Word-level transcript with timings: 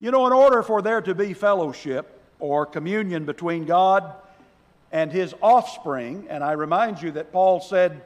You 0.00 0.12
know, 0.12 0.28
in 0.28 0.32
order 0.32 0.62
for 0.62 0.80
there 0.80 1.00
to 1.02 1.12
be 1.12 1.34
fellowship 1.34 2.22
or 2.38 2.64
communion 2.64 3.24
between 3.24 3.64
God 3.64 4.12
and 4.92 5.10
his 5.10 5.34
offspring, 5.42 6.26
and 6.30 6.44
I 6.44 6.52
remind 6.52 7.02
you 7.02 7.10
that 7.12 7.32
Paul 7.32 7.60
said 7.60 8.02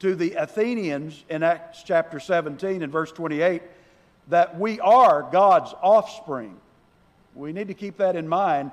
to 0.00 0.14
the 0.14 0.34
Athenians 0.34 1.24
in 1.30 1.42
Acts 1.42 1.82
chapter 1.82 2.20
17 2.20 2.82
and 2.82 2.92
verse 2.92 3.10
28 3.12 3.62
that 4.28 4.60
we 4.60 4.78
are 4.80 5.26
God's 5.32 5.72
offspring. 5.80 6.54
We 7.34 7.50
need 7.54 7.68
to 7.68 7.74
keep 7.74 7.96
that 7.96 8.14
in 8.14 8.28
mind, 8.28 8.70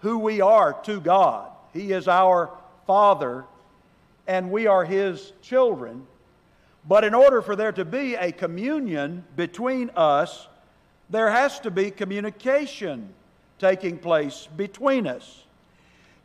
who 0.00 0.18
we 0.18 0.40
are 0.40 0.72
to 0.84 1.00
God. 1.00 1.50
He 1.74 1.92
is 1.92 2.08
our 2.08 2.50
Father, 2.86 3.44
and 4.26 4.50
we 4.50 4.66
are 4.66 4.86
His 4.86 5.34
children. 5.42 6.06
But 6.88 7.04
in 7.04 7.12
order 7.12 7.42
for 7.42 7.56
there 7.56 7.72
to 7.72 7.84
be 7.84 8.14
a 8.14 8.32
communion 8.32 9.24
between 9.36 9.90
us, 9.90 10.48
there 11.14 11.30
has 11.30 11.60
to 11.60 11.70
be 11.70 11.90
communication 11.90 13.08
taking 13.58 13.98
place 13.98 14.48
between 14.56 15.06
us. 15.06 15.44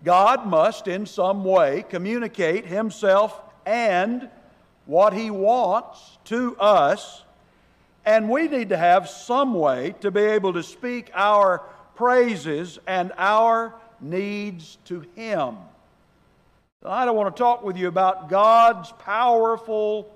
God 0.03 0.47
must, 0.47 0.87
in 0.87 1.05
some 1.05 1.43
way, 1.43 1.85
communicate 1.89 2.65
Himself 2.65 3.39
and 3.65 4.29
what 4.85 5.13
He 5.13 5.29
wants 5.29 6.17
to 6.25 6.57
us, 6.57 7.23
and 8.05 8.29
we 8.29 8.47
need 8.47 8.69
to 8.69 8.77
have 8.77 9.07
some 9.07 9.53
way 9.53 9.93
to 10.01 10.09
be 10.09 10.21
able 10.21 10.53
to 10.53 10.63
speak 10.63 11.11
our 11.13 11.59
praises 11.95 12.79
and 12.87 13.11
our 13.17 13.75
needs 14.01 14.77
to 14.85 15.05
Him. 15.15 15.57
I 16.83 17.11
want 17.11 17.35
to 17.35 17.39
talk 17.39 17.63
with 17.63 17.77
you 17.77 17.89
about 17.89 18.29
God's 18.29 18.91
powerful 18.93 20.11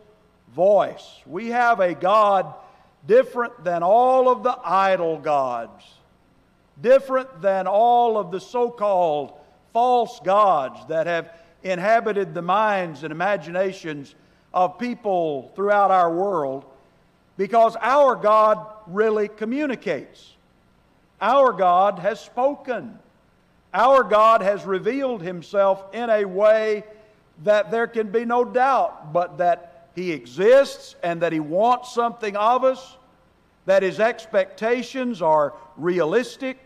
voice. 0.55 1.05
We 1.25 1.49
have 1.49 1.81
a 1.81 1.93
God 1.93 2.55
different 3.07 3.63
than 3.63 3.83
all 3.83 4.29
of 4.29 4.43
the 4.43 4.57
idol 4.63 5.17
gods, 5.17 5.83
different 6.81 7.41
than 7.41 7.67
all 7.67 8.17
of 8.17 8.31
the 8.31 8.39
so 8.39 8.69
called 8.69 9.33
false 9.73 10.19
gods 10.23 10.79
that 10.87 11.07
have 11.07 11.31
inhabited 11.63 12.33
the 12.33 12.41
minds 12.41 13.03
and 13.03 13.11
imaginations 13.11 14.15
of 14.53 14.77
people 14.77 15.51
throughout 15.55 15.91
our 15.91 16.13
world, 16.13 16.65
because 17.37 17.75
our 17.81 18.15
God 18.15 18.65
really 18.87 19.27
communicates. 19.27 20.33
Our 21.19 21.53
God 21.53 21.99
has 21.99 22.19
spoken. 22.19 22.99
Our 23.73 24.03
God 24.03 24.41
has 24.41 24.65
revealed 24.65 25.23
himself 25.23 25.83
in 25.93 26.09
a 26.09 26.25
way 26.25 26.83
that 27.43 27.71
there 27.71 27.87
can 27.87 28.11
be 28.11 28.25
no 28.25 28.45
doubt 28.45 29.11
but 29.11 29.39
that 29.39 29.72
he 29.95 30.11
exists 30.11 30.95
and 31.03 31.21
that 31.21 31.33
he 31.33 31.39
wants 31.39 31.93
something 31.93 32.35
of 32.35 32.63
us, 32.63 32.97
that 33.65 33.83
his 33.83 33.99
expectations 33.99 35.21
are 35.21 35.53
realistic, 35.77 36.57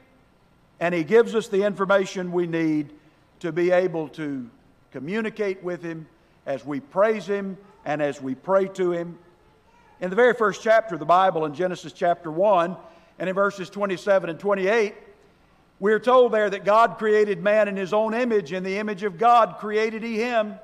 and 0.80 0.94
he 0.94 1.04
gives 1.04 1.36
us 1.36 1.48
the 1.48 1.64
information 1.64 2.32
we 2.32 2.48
need 2.48 2.94
to 3.40 3.52
be 3.52 3.72
able 3.72 4.08
to 4.10 4.50
communicate 4.92 5.64
with 5.64 5.82
him 5.84 6.08
as 6.46 6.66
we 6.66 6.80
praise 6.80 7.26
him 7.26 7.58
and 7.86 8.02
as 8.02 8.22
we 8.22 8.34
pray 8.36 8.68
to 8.68 8.92
him. 8.92 9.18
In 10.00 10.10
the 10.10 10.16
very 10.16 10.34
first 10.34 10.62
chapter 10.62 10.96
of 10.96 11.00
the 11.00 11.06
Bible, 11.06 11.46
in 11.46 11.54
Genesis 11.54 11.94
chapter 11.94 12.32
1, 12.32 12.76
and 13.20 13.30
in 13.30 13.36
verses 13.36 13.70
27 13.70 14.30
and 14.30 14.40
28, 14.40 14.94
we're 15.80 16.00
told 16.00 16.32
there 16.32 16.50
that 16.50 16.66
God 16.66 16.98
created 16.98 17.42
man 17.42 17.68
in 17.68 17.76
his 17.76 17.94
own 17.94 18.14
image. 18.14 18.54
In 18.54 18.64
the 18.64 18.78
image 18.78 19.04
of 19.04 19.18
God 19.18 19.58
created 19.60 20.04
he 20.04 20.18
him. 20.18 20.56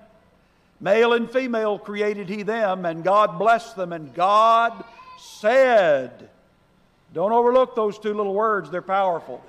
Male 0.80 1.14
and 1.14 1.30
female 1.30 1.80
created 1.80 2.30
he 2.30 2.44
them, 2.44 2.86
and 2.86 3.04
God 3.04 3.40
blessed 3.40 3.76
them. 3.76 3.94
And 3.94 4.14
God 4.14 4.84
said, 5.18 6.30
Don't 7.14 7.32
overlook 7.32 7.76
those 7.76 7.98
two 7.98 8.14
little 8.14 8.34
words, 8.34 8.70
they're 8.70 8.82
powerful. 8.82 9.44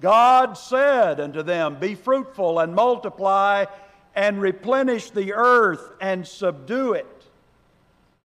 God 0.00 0.54
said 0.54 1.20
unto 1.20 1.42
them, 1.42 1.78
Be 1.78 1.94
fruitful 1.94 2.58
and 2.58 2.74
multiply 2.74 3.66
and 4.14 4.40
replenish 4.40 5.10
the 5.10 5.34
earth 5.34 5.92
and 6.00 6.26
subdue 6.26 6.94
it. 6.94 7.06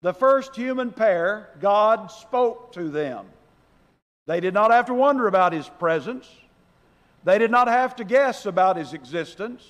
The 0.02 0.13
first 0.13 0.56
human 0.56 0.91
pair, 0.91 1.50
God 1.62 2.12
spoke 2.12 2.74
to 2.74 2.90
them. 2.90 3.25
They 4.25 4.40
did 4.40 4.53
not 4.53 4.72
have 4.72 4.86
to 4.88 4.94
wonder 4.94 5.28
about 5.28 5.53
his 5.53 5.68
presence. 5.68 6.30
They 7.24 7.38
did 7.40 7.52
not 7.52 7.68
have 7.68 7.96
to 7.97 8.03
guess 8.03 8.46
about 8.46 8.78
his 8.78 8.94
existence. 8.94 9.66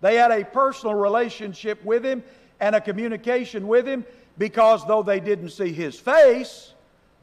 They 0.00 0.16
had 0.16 0.30
a 0.30 0.44
personal 0.44 0.94
relationship 0.94 1.84
with 1.84 2.04
him 2.04 2.22
and 2.60 2.74
a 2.74 2.80
communication 2.80 3.68
with 3.68 3.86
him 3.86 4.04
because 4.38 4.86
though 4.86 5.02
they 5.02 5.20
didn't 5.20 5.50
see 5.50 5.72
his 5.72 5.98
face, 5.98 6.74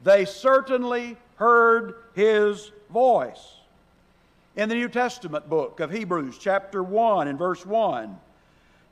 they 0.04 0.24
certainly 0.24 1.16
heard 1.36 1.94
his 2.14 2.70
voice. 2.90 3.56
In 4.56 4.68
the 4.68 4.74
New 4.74 4.88
Testament 4.88 5.48
book 5.48 5.80
of 5.80 5.90
Hebrews, 5.90 6.38
chapter 6.38 6.82
1 6.82 7.28
and 7.28 7.38
verse 7.38 7.64
1, 7.64 8.18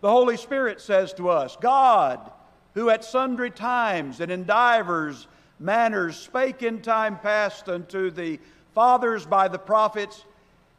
the 0.00 0.10
Holy 0.10 0.36
Spirit 0.36 0.80
says 0.80 1.12
to 1.14 1.28
us, 1.28 1.56
God, 1.60 2.30
who 2.74 2.90
at 2.90 3.04
sundry 3.04 3.50
times 3.50 4.20
and 4.20 4.30
in 4.30 4.44
divers 4.44 5.26
manners 5.58 6.16
spake 6.16 6.62
in 6.62 6.82
time 6.82 7.18
past 7.18 7.68
unto 7.68 8.10
the 8.10 8.38
fathers 8.74 9.24
by 9.24 9.48
the 9.48 9.58
prophets, 9.58 10.24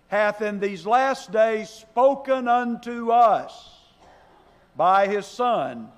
hath 0.07 0.41
in 0.41 0.59
these 0.59 0.85
last 0.85 1.31
days 1.31 1.69
spoken 1.69 2.47
unto 2.47 3.11
us 3.11 3.75
by 4.75 5.07
his 5.07 5.25
Son. 5.25 5.89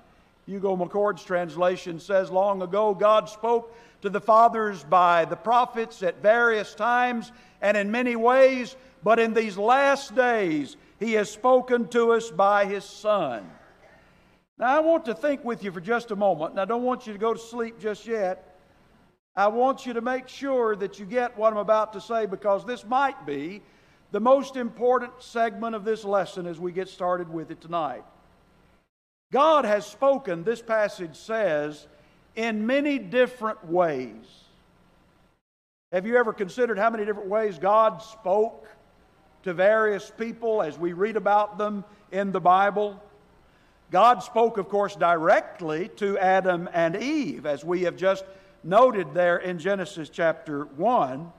Hugo 0.46 0.76
McCord's 0.76 1.22
translation 1.22 2.00
says, 2.00 2.30
Long 2.30 2.62
ago 2.62 2.94
God 2.94 3.28
spoke 3.28 3.76
to 4.02 4.10
the 4.10 4.20
fathers 4.20 4.82
by 4.84 5.24
the 5.24 5.36
prophets 5.36 6.02
at 6.02 6.22
various 6.22 6.74
times 6.74 7.30
and 7.60 7.76
in 7.76 7.90
many 7.90 8.16
ways, 8.16 8.74
but 9.04 9.18
in 9.18 9.34
these 9.34 9.56
last 9.56 10.14
days 10.14 10.76
he 10.98 11.12
has 11.12 11.30
spoken 11.30 11.86
to 11.88 12.12
us 12.12 12.30
by 12.30 12.64
his 12.64 12.84
Son. 12.84 13.48
Now, 14.58 14.76
I 14.76 14.80
want 14.80 15.06
to 15.06 15.14
think 15.14 15.42
with 15.42 15.64
you 15.64 15.72
for 15.72 15.80
just 15.80 16.10
a 16.10 16.16
moment, 16.16 16.50
and 16.50 16.60
I 16.60 16.66
don't 16.66 16.82
want 16.82 17.06
you 17.06 17.14
to 17.14 17.18
go 17.18 17.32
to 17.32 17.40
sleep 17.40 17.80
just 17.80 18.06
yet. 18.06 18.58
I 19.34 19.46
want 19.48 19.86
you 19.86 19.94
to 19.94 20.02
make 20.02 20.28
sure 20.28 20.76
that 20.76 20.98
you 20.98 21.06
get 21.06 21.38
what 21.38 21.52
I'm 21.52 21.58
about 21.58 21.94
to 21.94 22.00
say 22.00 22.26
because 22.26 22.66
this 22.66 22.84
might 22.84 23.24
be 23.24 23.62
the 24.12 24.20
most 24.20 24.56
important 24.56 25.12
segment 25.20 25.74
of 25.74 25.84
this 25.84 26.04
lesson 26.04 26.46
as 26.46 26.58
we 26.58 26.72
get 26.72 26.88
started 26.88 27.32
with 27.32 27.50
it 27.50 27.60
tonight. 27.60 28.04
God 29.32 29.64
has 29.64 29.86
spoken, 29.86 30.42
this 30.42 30.60
passage 30.60 31.14
says, 31.14 31.86
in 32.34 32.66
many 32.66 32.98
different 32.98 33.64
ways. 33.66 34.24
Have 35.92 36.06
you 36.06 36.16
ever 36.16 36.32
considered 36.32 36.78
how 36.78 36.90
many 36.90 37.04
different 37.04 37.28
ways 37.28 37.58
God 37.58 38.02
spoke 38.02 38.66
to 39.42 39.54
various 39.54 40.10
people 40.18 40.62
as 40.62 40.78
we 40.78 40.92
read 40.92 41.16
about 41.16 41.58
them 41.58 41.84
in 42.10 42.32
the 42.32 42.40
Bible? 42.40 43.00
God 43.90 44.22
spoke, 44.22 44.58
of 44.58 44.68
course, 44.68 44.94
directly 44.94 45.88
to 45.96 46.18
Adam 46.18 46.68
and 46.72 46.96
Eve, 46.96 47.46
as 47.46 47.64
we 47.64 47.82
have 47.82 47.96
just 47.96 48.24
noted 48.62 49.14
there 49.14 49.38
in 49.38 49.58
Genesis 49.58 50.08
chapter 50.08 50.64
1. 50.64 51.32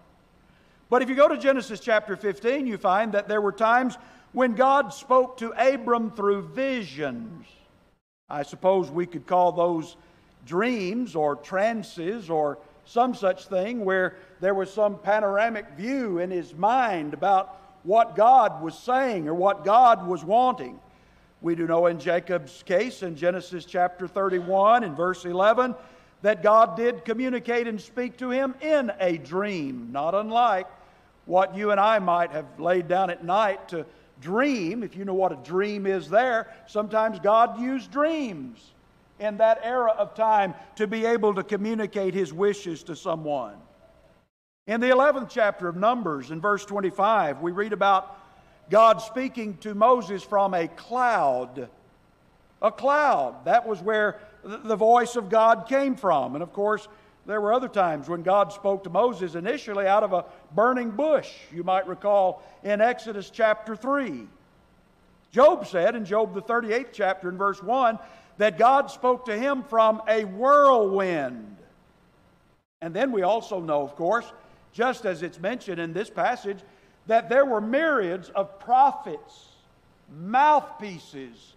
But 0.91 1.01
if 1.01 1.07
you 1.07 1.15
go 1.15 1.29
to 1.29 1.37
Genesis 1.37 1.79
chapter 1.79 2.17
15, 2.17 2.67
you 2.67 2.77
find 2.77 3.13
that 3.13 3.29
there 3.29 3.39
were 3.39 3.53
times 3.53 3.97
when 4.33 4.55
God 4.55 4.93
spoke 4.93 5.37
to 5.37 5.51
Abram 5.51 6.11
through 6.11 6.41
visions. 6.49 7.47
I 8.29 8.43
suppose 8.43 8.91
we 8.91 9.05
could 9.05 9.25
call 9.25 9.53
those 9.53 9.95
dreams 10.45 11.15
or 11.15 11.37
trances 11.37 12.29
or 12.29 12.57
some 12.83 13.15
such 13.15 13.45
thing 13.45 13.85
where 13.85 14.17
there 14.41 14.53
was 14.53 14.69
some 14.69 14.97
panoramic 14.97 15.65
view 15.77 16.19
in 16.19 16.29
his 16.29 16.53
mind 16.55 17.13
about 17.13 17.61
what 17.83 18.17
God 18.17 18.61
was 18.61 18.77
saying 18.77 19.29
or 19.29 19.33
what 19.33 19.63
God 19.63 20.05
was 20.05 20.25
wanting. 20.25 20.77
We 21.39 21.55
do 21.55 21.67
know 21.67 21.85
in 21.85 22.01
Jacob's 22.01 22.63
case 22.63 23.01
in 23.01 23.15
Genesis 23.15 23.63
chapter 23.63 24.09
31 24.09 24.83
and 24.83 24.97
verse 24.97 25.23
11 25.23 25.73
that 26.21 26.43
God 26.43 26.75
did 26.75 27.05
communicate 27.05 27.65
and 27.65 27.79
speak 27.79 28.17
to 28.17 28.29
him 28.29 28.55
in 28.59 28.91
a 28.99 29.17
dream, 29.17 29.87
not 29.93 30.13
unlike 30.15 30.67
what 31.25 31.55
you 31.55 31.71
and 31.71 31.79
I 31.79 31.99
might 31.99 32.31
have 32.31 32.59
laid 32.59 32.87
down 32.87 33.09
at 33.09 33.23
night 33.23 33.69
to 33.69 33.85
dream. 34.21 34.83
If 34.83 34.95
you 34.95 35.05
know 35.05 35.13
what 35.13 35.31
a 35.31 35.37
dream 35.37 35.85
is 35.85 36.09
there, 36.09 36.51
sometimes 36.67 37.19
God 37.19 37.59
used 37.59 37.91
dreams 37.91 38.71
in 39.19 39.37
that 39.37 39.59
era 39.63 39.91
of 39.91 40.15
time 40.15 40.53
to 40.75 40.87
be 40.87 41.05
able 41.05 41.35
to 41.35 41.43
communicate 41.43 42.13
his 42.13 42.33
wishes 42.33 42.83
to 42.83 42.95
someone. 42.95 43.55
In 44.67 44.79
the 44.79 44.87
11th 44.87 45.29
chapter 45.29 45.67
of 45.67 45.75
Numbers, 45.75 46.31
in 46.31 46.39
verse 46.39 46.65
25, 46.65 47.41
we 47.41 47.51
read 47.51 47.73
about 47.73 48.17
God 48.69 49.01
speaking 49.01 49.57
to 49.57 49.75
Moses 49.75 50.23
from 50.23 50.53
a 50.53 50.67
cloud. 50.67 51.69
A 52.61 52.71
cloud. 52.71 53.45
That 53.45 53.67
was 53.67 53.81
where 53.81 54.19
the 54.43 54.75
voice 54.75 55.15
of 55.15 55.29
God 55.29 55.67
came 55.67 55.95
from. 55.95 56.35
And 56.35 56.43
of 56.43 56.53
course, 56.53 56.87
there 57.31 57.41
were 57.41 57.53
other 57.53 57.69
times 57.69 58.09
when 58.09 58.23
God 58.23 58.51
spoke 58.51 58.83
to 58.83 58.89
Moses 58.89 59.35
initially 59.35 59.87
out 59.87 60.03
of 60.03 60.11
a 60.11 60.25
burning 60.53 60.91
bush, 60.91 61.31
you 61.53 61.63
might 61.63 61.87
recall 61.87 62.43
in 62.63 62.81
Exodus 62.81 63.29
chapter 63.29 63.75
3. 63.75 64.27
Job 65.31 65.65
said 65.65 65.95
in 65.95 66.03
Job, 66.03 66.33
the 66.33 66.41
38th 66.41 66.89
chapter, 66.91 67.29
in 67.29 67.37
verse 67.37 67.63
1, 67.63 67.97
that 68.37 68.57
God 68.57 68.91
spoke 68.91 69.25
to 69.25 69.37
him 69.37 69.63
from 69.63 70.01
a 70.07 70.25
whirlwind. 70.25 71.55
And 72.81 72.93
then 72.93 73.11
we 73.11 73.21
also 73.21 73.61
know, 73.61 73.81
of 73.81 73.95
course, 73.95 74.25
just 74.73 75.05
as 75.05 75.23
it's 75.23 75.39
mentioned 75.39 75.79
in 75.79 75.93
this 75.93 76.09
passage, 76.09 76.59
that 77.07 77.29
there 77.29 77.45
were 77.45 77.61
myriads 77.61 78.29
of 78.29 78.59
prophets, 78.59 79.47
mouthpieces 80.19 81.53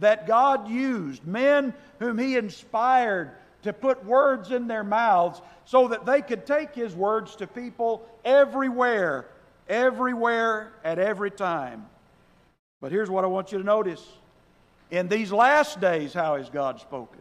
that 0.00 0.26
God 0.26 0.68
used, 0.68 1.26
men 1.26 1.72
whom 1.98 2.18
He 2.18 2.36
inspired 2.36 3.30
to 3.64 3.72
put 3.72 4.04
words 4.04 4.50
in 4.50 4.66
their 4.66 4.84
mouths 4.84 5.42
so 5.64 5.88
that 5.88 6.06
they 6.06 6.22
could 6.22 6.46
take 6.46 6.74
His 6.74 6.94
words 6.94 7.36
to 7.36 7.46
people 7.46 8.06
everywhere, 8.24 9.26
everywhere, 9.68 10.72
at 10.84 10.98
every 10.98 11.30
time. 11.30 11.86
But 12.80 12.92
here's 12.92 13.10
what 13.10 13.24
I 13.24 13.26
want 13.26 13.52
you 13.52 13.58
to 13.58 13.64
notice. 13.64 14.06
In 14.90 15.08
these 15.08 15.32
last 15.32 15.80
days, 15.80 16.14
how 16.14 16.36
has 16.36 16.48
God 16.50 16.80
spoken? 16.80 17.20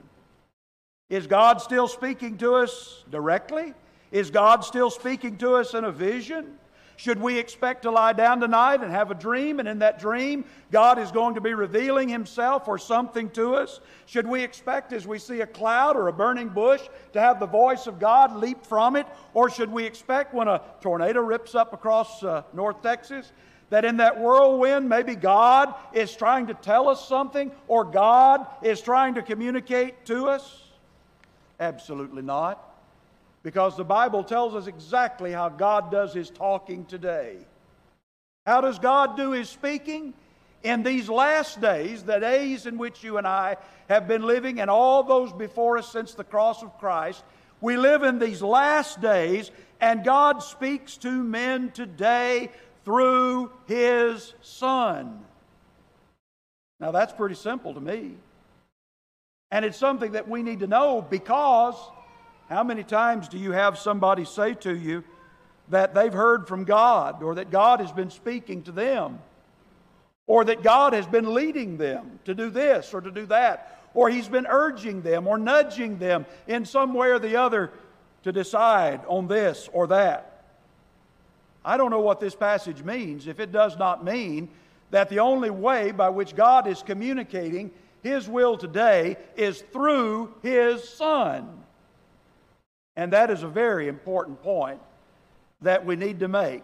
Is 1.10 1.28
God 1.28 1.62
still 1.62 1.88
speaking 1.88 2.38
to 2.40 2.56
us 2.56 3.04
directly? 3.10 3.74
Is 4.12 4.30
God 4.30 4.64
still 4.64 4.90
speaking 4.90 5.38
to 5.38 5.56
us 5.56 5.74
in 5.74 5.84
a 5.84 5.92
vision? 5.92 6.58
Should 6.96 7.20
we 7.20 7.40
expect 7.40 7.84
to 7.84 7.92
lie 7.92 8.14
down 8.14 8.40
tonight 8.40 8.82
and 8.82 8.92
have 8.92 9.10
a 9.10 9.16
dream, 9.16 9.60
and 9.60 9.68
in 9.68 9.80
that 9.80 10.00
dream, 10.00 10.46
God 10.72 11.00
is 11.00 11.12
going 11.12 11.36
to 11.36 11.42
be 11.42 11.54
revealing 11.54 12.08
Himself 12.08 12.68
or 12.68 12.78
something 12.78 13.30
to 13.32 13.56
us? 13.56 13.80
Should 14.06 14.28
we 14.28 14.44
expect, 14.44 14.94
as 14.94 15.08
we 15.08 15.18
see 15.18 15.42
a 15.42 15.48
cloud 15.48 15.96
or 15.96 16.08
a 16.08 16.14
burning 16.14 16.50
bush, 16.50 16.82
to 17.14 17.20
have 17.20 17.40
the 17.40 17.48
voice 17.48 17.88
of 17.88 18.00
God 18.00 18.36
leap 18.36 18.64
from 18.66 18.96
it? 18.96 19.08
Or 19.34 19.50
should 19.50 19.72
we 19.72 19.86
expect, 19.86 20.34
when 20.34 20.48
a 20.48 20.62
tornado 20.82 21.22
rips 21.22 21.56
up 21.56 21.74
across 21.74 22.24
uh, 22.24 22.44
North 22.54 22.82
Texas, 22.84 23.32
that 23.70 23.86
in 23.86 23.98
that 23.98 24.20
whirlwind, 24.20 24.88
maybe 24.88 25.16
God 25.16 25.74
is 25.94 26.16
trying 26.16 26.48
to 26.48 26.54
tell 26.54 26.90
us 26.90 27.08
something 27.08 27.52
or 27.68 27.84
God 27.84 28.46
is 28.62 28.82
trying 28.82 29.16
to 29.16 29.24
communicate 29.24 30.06
to 30.06 30.28
us? 30.28 30.62
Absolutely 31.60 32.22
not 32.22 32.73
because 33.44 33.76
the 33.76 33.84
Bible 33.84 34.24
tells 34.24 34.56
us 34.56 34.68
exactly 34.68 35.32
how 35.32 35.50
God 35.50 35.92
does 35.92 36.14
his 36.14 36.30
talking 36.30 36.86
today. 36.86 37.38
How 38.46 38.62
does 38.62 38.80
God 38.80 39.16
do 39.16 39.32
his 39.32 39.50
speaking? 39.50 40.14
In 40.64 40.82
these 40.82 41.10
last 41.10 41.60
days, 41.60 42.04
the 42.04 42.20
days 42.20 42.66
in 42.66 42.78
which 42.78 43.04
you 43.04 43.18
and 43.18 43.28
I 43.28 43.58
have 43.90 44.08
been 44.08 44.24
living, 44.24 44.62
and 44.62 44.70
all 44.70 45.04
those 45.04 45.34
before 45.34 45.78
us 45.78 45.92
since 45.92 46.14
the 46.14 46.24
cross 46.24 46.64
of 46.64 46.78
Christ, 46.80 47.24
we 47.60 47.76
live 47.76 48.04
in 48.04 48.18
these 48.18 48.42
last 48.42 49.02
days, 49.02 49.52
and 49.82 50.06
God 50.06 50.42
speaks 50.42 50.96
to 50.98 51.12
men 51.12 51.72
today 51.72 52.50
through 52.86 53.52
his 53.68 54.34
Son. 54.42 55.20
Now, 56.80 56.92
that's 56.92 57.14
pretty 57.14 57.36
simple 57.36 57.74
to 57.74 57.82
me. 57.82 58.16
And 59.52 59.64
it's 59.64 59.78
something 59.78 60.14
that 60.14 60.28
we 60.28 60.44
need 60.44 60.62
to 60.62 60.68
know 60.68 61.02
because 61.02 61.76
how 62.54 62.64
many 62.64 62.84
times 62.84 63.28
do 63.28 63.38
you 63.38 63.52
have 63.52 63.78
somebody 63.78 64.26
say 64.26 64.54
to 64.54 64.76
you 64.76 65.04
that 65.70 65.94
they've 65.94 66.14
heard 66.14 66.48
from 66.48 66.66
God 66.66 67.24
or 67.24 67.36
that 67.36 67.50
God 67.50 67.80
has 67.80 67.92
been 67.92 68.10
speaking 68.10 68.64
to 68.64 68.72
them 68.72 69.20
or 70.28 70.46
that 70.46 70.62
God 70.64 70.94
has 70.94 71.08
been 71.08 71.34
leading 71.34 71.78
them 71.78 72.20
to 72.26 72.34
do 72.34 72.50
this 72.50 72.94
or 72.94 73.02
to 73.02 73.12
do 73.12 73.26
that 73.28 73.82
or 73.94 74.10
He's 74.10 74.28
been 74.28 74.48
urging 74.48 75.02
them 75.02 75.28
or 75.28 75.38
nudging 75.38 75.98
them 76.00 76.26
in 76.48 76.66
some 76.66 76.94
way 76.94 77.10
or 77.10 77.20
the 77.20 77.38
other 77.38 77.72
to 78.24 78.32
decide 78.32 79.02
on 79.08 79.28
this 79.28 79.70
or 79.74 79.88
that? 79.88 80.44
I 81.66 81.78
don't 81.78 81.92
know 81.92 82.02
what 82.02 82.20
this 82.20 82.36
passage 82.36 82.84
means 82.84 83.28
if 83.28 83.40
it 83.40 83.52
does 83.52 83.78
not 83.78 84.04
mean 84.04 84.50
that 84.92 85.10
the 85.10 85.20
only 85.20 85.50
way 85.50 85.92
by 85.92 86.10
which 86.10 86.36
God 86.36 86.68
is 86.68 86.84
communicating 86.84 87.72
His 88.02 88.28
will 88.28 88.58
today 88.58 89.18
is 89.36 89.62
through 89.72 90.34
His 90.42 90.88
Son. 90.88 91.63
And 92.96 93.14
that 93.14 93.32
is 93.32 93.44
a 93.44 93.48
very 93.48 93.88
important 93.88 94.42
point 94.42 94.80
that 95.62 95.86
we 95.86 95.96
need 95.96 96.20
to 96.20 96.28
make. 96.28 96.64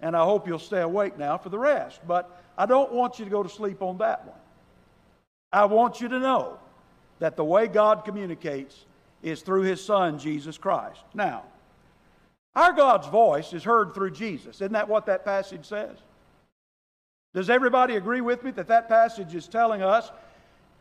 And 0.00 0.16
I 0.16 0.24
hope 0.24 0.46
you'll 0.46 0.58
stay 0.58 0.80
awake 0.80 1.18
now 1.18 1.38
for 1.38 1.48
the 1.48 1.58
rest. 1.58 2.00
But 2.06 2.42
I 2.56 2.66
don't 2.66 2.92
want 2.92 3.18
you 3.18 3.24
to 3.24 3.30
go 3.30 3.42
to 3.42 3.48
sleep 3.48 3.82
on 3.82 3.98
that 3.98 4.26
one. 4.26 4.38
I 5.52 5.64
want 5.64 6.00
you 6.00 6.08
to 6.08 6.18
know 6.18 6.58
that 7.20 7.36
the 7.36 7.44
way 7.44 7.66
God 7.66 8.04
communicates 8.04 8.84
is 9.22 9.42
through 9.42 9.62
His 9.62 9.84
Son, 9.84 10.18
Jesus 10.18 10.58
Christ. 10.58 11.02
Now, 11.14 11.44
our 12.54 12.72
God's 12.72 13.06
voice 13.06 13.52
is 13.52 13.64
heard 13.64 13.94
through 13.94 14.12
Jesus. 14.12 14.56
Isn't 14.56 14.72
that 14.72 14.88
what 14.88 15.06
that 15.06 15.24
passage 15.24 15.64
says? 15.64 15.96
Does 17.34 17.50
everybody 17.50 17.96
agree 17.96 18.20
with 18.20 18.42
me 18.42 18.50
that 18.52 18.68
that 18.68 18.88
passage 18.88 19.34
is 19.34 19.46
telling 19.48 19.82
us 19.82 20.10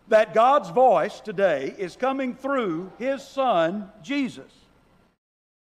that 0.08 0.34
God's 0.34 0.70
voice 0.70 1.20
today 1.20 1.76
is 1.78 1.96
coming 1.96 2.34
through 2.34 2.92
His 2.98 3.22
Son, 3.22 3.90
Jesus? 4.02 4.52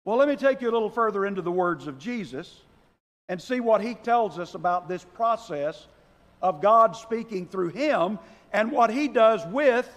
Well, 0.05 0.17
let 0.17 0.27
me 0.27 0.35
take 0.35 0.61
you 0.61 0.69
a 0.69 0.71
little 0.71 0.89
further 0.89 1.25
into 1.25 1.41
the 1.41 1.51
words 1.51 1.87
of 1.87 1.99
Jesus 1.99 2.61
and 3.27 3.41
see 3.41 3.59
what 3.59 3.81
he 3.81 3.93
tells 3.93 4.39
us 4.39 4.55
about 4.55 4.87
this 4.87 5.03
process 5.03 5.87
of 6.41 6.61
God 6.61 6.95
speaking 6.95 7.45
through 7.47 7.69
him 7.69 8.17
and 8.51 8.71
what 8.71 8.89
he 8.89 9.07
does 9.07 9.45
with 9.47 9.87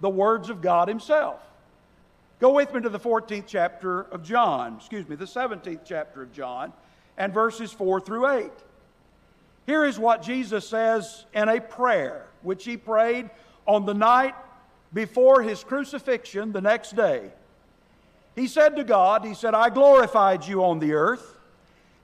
the 0.00 0.10
words 0.10 0.50
of 0.50 0.60
God 0.60 0.88
himself. 0.88 1.40
Go 2.40 2.52
with 2.52 2.74
me 2.74 2.80
to 2.80 2.88
the 2.88 2.98
14th 2.98 3.44
chapter 3.46 4.02
of 4.02 4.24
John, 4.24 4.76
excuse 4.76 5.08
me, 5.08 5.14
the 5.14 5.26
17th 5.26 5.80
chapter 5.84 6.22
of 6.22 6.32
John, 6.32 6.72
and 7.16 7.32
verses 7.32 7.72
4 7.72 8.00
through 8.00 8.28
8. 8.28 8.50
Here 9.64 9.84
is 9.84 9.98
what 9.98 10.22
Jesus 10.22 10.68
says 10.68 11.24
in 11.32 11.48
a 11.48 11.60
prayer 11.60 12.26
which 12.42 12.64
he 12.64 12.76
prayed 12.76 13.30
on 13.64 13.86
the 13.86 13.94
night 13.94 14.34
before 14.92 15.40
his 15.42 15.62
crucifixion 15.62 16.50
the 16.50 16.60
next 16.60 16.96
day. 16.96 17.30
He 18.34 18.46
said 18.46 18.76
to 18.76 18.84
God, 18.84 19.24
He 19.24 19.34
said, 19.34 19.54
I 19.54 19.68
glorified 19.68 20.46
you 20.46 20.64
on 20.64 20.78
the 20.78 20.94
earth, 20.94 21.36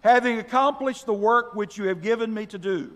having 0.02 0.38
accomplished 0.38 1.06
the 1.06 1.14
work 1.14 1.54
which 1.54 1.78
you 1.78 1.88
have 1.88 2.02
given 2.02 2.32
me 2.32 2.46
to 2.46 2.58
do. 2.58 2.92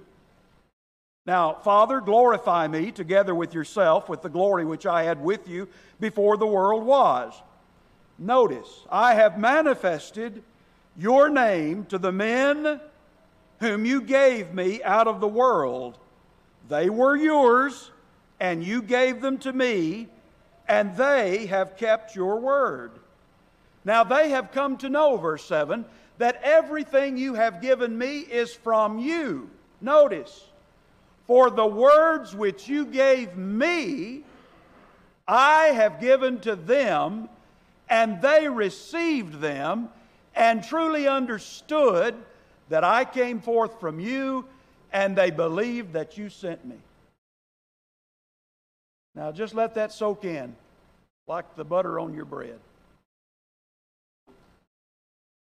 Now, 1.25 1.55
Father, 1.55 2.01
glorify 2.01 2.67
me 2.67 2.91
together 2.91 3.35
with 3.35 3.55
yourself 3.55 4.09
with 4.09 4.23
the 4.23 4.29
glory 4.29 4.65
which 4.65 4.87
I 4.87 5.05
had 5.05 5.23
with 5.23 5.49
you 5.49 5.69
before 6.01 6.37
the 6.37 6.47
world 6.47 6.85
was. 6.85 7.33
Notice, 8.19 8.69
I 8.91 9.15
have 9.15 9.39
manifested 9.39 10.43
your 10.97 11.29
name 11.29 11.85
to 11.87 11.99
the 11.99 12.13
men 12.13 12.81
whom 13.61 13.87
you 13.87 14.03
gave 14.03 14.53
me 14.53 14.83
out 14.83 15.07
of 15.07 15.21
the 15.21 15.29
world. 15.29 15.97
They 16.69 16.91
were 16.91 17.17
yours, 17.17 17.93
and 18.41 18.65
you 18.65 18.83
gave 18.83 19.21
them 19.21 19.39
to 19.39 19.53
me, 19.53 20.09
and 20.69 20.97
they 20.97 21.47
have 21.47 21.77
kept 21.77 22.17
your 22.17 22.41
word. 22.41 22.91
Now 23.85 24.05
they 24.05 24.31
have 24.31 24.53
come 24.53 24.77
to 24.79 24.89
know, 24.89 25.17
verse 25.17 25.45
7, 25.45 25.85
that 26.19 26.41
everything 26.43 27.17
you 27.17 27.35
have 27.35 27.61
given 27.61 27.97
me 27.97 28.21
is 28.21 28.55
from 28.55 28.99
you. 28.99 29.51
Notice, 29.81 30.49
for 31.27 31.51
the 31.51 31.67
words 31.67 32.35
which 32.35 32.69
you 32.69 32.85
gave 32.85 33.37
me, 33.37 34.23
I 35.27 35.67
have 35.67 36.01
given 36.01 36.41
to 36.41 36.55
them, 36.57 37.29
and 37.89 38.21
they 38.23 38.49
received 38.49 39.41
them, 39.41 39.89
and 40.35 40.63
truly 40.63 41.09
understood 41.09 42.15
that 42.69 42.85
I 42.85 43.05
came 43.05 43.41
forth 43.41 43.81
from 43.81 43.99
you, 44.01 44.47
and 44.93 45.17
they 45.17 45.31
believed 45.31 45.95
that 45.95 46.17
you 46.17 46.29
sent 46.29 46.65
me. 46.65 46.77
Now 49.15 49.33
just 49.33 49.55
let 49.55 49.75
that 49.75 49.93
soak 49.93 50.25
in, 50.25 50.55
like 51.27 51.55
the 51.57 51.65
butter 51.65 51.99
on 51.99 52.15
your 52.15 52.25
bread. 52.25 52.59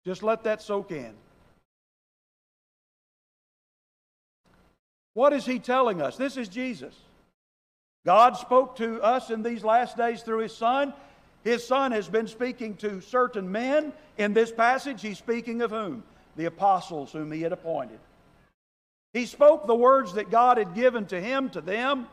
Just 0.05 0.23
let 0.23 0.43
that 0.43 0.61
soak 0.61 0.91
in. 0.91 1.13
What 5.13 5.33
is 5.33 5.45
he 5.45 5.59
telling 5.59 6.01
us? 6.01 6.15
This 6.15 6.37
is 6.37 6.47
Jesus. 6.47 6.95
God 8.05 8.37
spoke 8.37 8.77
to 8.77 9.01
us 9.01 9.29
in 9.29 9.43
these 9.43 9.63
last 9.63 9.97
days 9.97 10.21
through 10.21 10.39
his 10.39 10.55
Son. 10.55 10.93
His 11.43 11.65
Son 11.67 11.91
has 11.91 12.07
been 12.07 12.27
speaking 12.27 12.75
to 12.77 13.01
certain 13.01 13.51
men. 13.51 13.93
In 14.17 14.33
this 14.33 14.51
passage, 14.51 15.01
he's 15.01 15.17
speaking 15.17 15.61
of 15.61 15.71
whom? 15.71 16.03
The 16.37 16.45
apostles 16.45 17.11
whom 17.11 17.31
he 17.31 17.41
had 17.41 17.51
appointed. 17.51 17.99
He 19.13 19.25
spoke 19.25 19.67
the 19.67 19.75
words 19.75 20.13
that 20.13 20.31
God 20.31 20.57
had 20.57 20.73
given 20.73 21.05
to 21.07 21.19
him 21.19 21.49
to 21.49 21.61
them, 21.61 22.07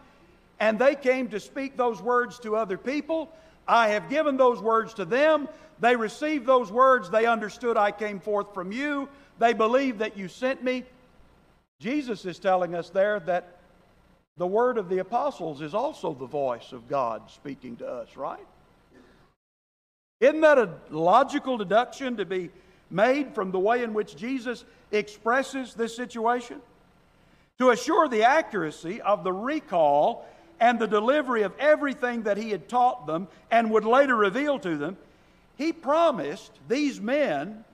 and 0.59 0.79
they 0.79 0.97
came 0.97 1.29
to 1.29 1.39
speak 1.39 1.77
those 1.77 2.03
words 2.03 2.41
to 2.41 2.57
other 2.57 2.77
people. 2.77 3.31
I 3.69 3.91
have 3.91 4.09
given 4.09 4.39
those 4.39 4.61
words 4.61 4.95
to 4.95 5.05
them. 5.05 5.49
They 5.79 5.95
received 5.95 6.47
those 6.47 6.73
words. 6.73 7.11
They 7.11 7.27
understood 7.27 7.77
I 7.77 7.93
came 7.93 8.19
forth 8.19 8.55
from 8.55 8.73
you. 8.73 9.09
They 9.39 9.53
believed 9.53 10.01
that 10.01 10.17
you 10.17 10.29
sent 10.29 10.65
me. 10.65 10.85
Jesus 11.79 12.25
is 12.25 12.39
telling 12.39 12.75
us 12.75 12.91
there 12.91 13.21
that 13.21 13.59
the 14.39 14.47
word 14.47 14.79
of 14.79 14.89
the 14.89 14.99
apostles 14.99 15.61
is 15.61 15.75
also 15.75 16.15
the 16.15 16.27
voice 16.27 16.73
of 16.73 16.89
God 16.89 17.31
speaking 17.31 17.77
to 17.77 17.87
us, 17.87 18.17
right? 18.17 18.45
Isn't 20.21 20.41
that 20.41 20.59
a 20.59 20.71
logical 20.91 21.59
deduction 21.59 22.17
to 22.17 22.25
be 22.25 22.51
made 22.91 23.35
from 23.35 23.53
the 23.53 23.59
way 23.59 23.85
in 23.85 23.95
which 23.95 24.17
Jesus 24.17 24.65
expresses 24.91 25.75
this 25.75 25.95
situation? 25.95 26.61
To 27.59 27.71
assure 27.71 28.09
the 28.09 28.25
accuracy 28.25 29.01
of 29.01 29.25
the 29.25 29.33
recall 29.33 30.27
and 30.61 30.79
the 30.79 30.87
delivery 30.87 31.43
of 31.43 31.53
everything 31.59 32.23
that 32.23 32.37
he 32.37 32.51
had 32.51 32.69
taught 32.69 33.07
them 33.07 33.29
and 33.51 33.71
would 33.71 33.85
later 33.85 34.17
reveal 34.17 34.59
to 34.59 34.77
them, 34.77 34.97
he 35.57 35.73
promised 35.73 36.53
these 36.69 37.01
men 37.01 37.65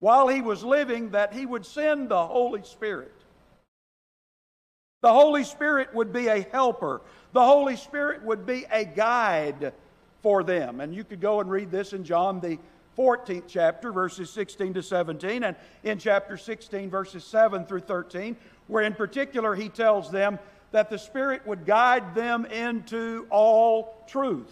while 0.00 0.28
he 0.28 0.40
was 0.40 0.62
living 0.62 1.10
that 1.10 1.32
he 1.32 1.46
would 1.46 1.66
send 1.66 2.08
the 2.08 2.26
Holy 2.26 2.62
Spirit. 2.62 3.12
The 5.02 5.12
Holy 5.12 5.44
Spirit 5.44 5.94
would 5.94 6.12
be 6.12 6.28
a 6.28 6.40
helper. 6.40 7.00
The 7.32 7.44
Holy 7.44 7.76
Spirit 7.76 8.22
would 8.24 8.44
be 8.44 8.66
a 8.70 8.84
guide 8.84 9.72
for 10.22 10.42
them. 10.42 10.80
And 10.80 10.94
you 10.94 11.04
could 11.04 11.20
go 11.20 11.40
and 11.40 11.50
read 11.50 11.70
this 11.70 11.92
in 11.92 12.04
John, 12.04 12.40
the 12.40 12.58
14th 12.98 13.44
chapter, 13.46 13.92
verses 13.92 14.28
16 14.30 14.74
to 14.74 14.82
17, 14.82 15.44
and 15.44 15.56
in 15.84 15.98
chapter 15.98 16.36
16, 16.36 16.90
verses 16.90 17.24
7 17.24 17.64
through 17.64 17.80
13, 17.80 18.36
where 18.66 18.84
in 18.84 18.92
particular 18.92 19.54
he 19.54 19.70
tells 19.70 20.10
them 20.10 20.38
that 20.72 20.90
the 20.90 20.98
Spirit 20.98 21.46
would 21.46 21.66
guide 21.66 22.14
them 22.14 22.44
into 22.46 23.26
all 23.30 24.04
truth. 24.08 24.50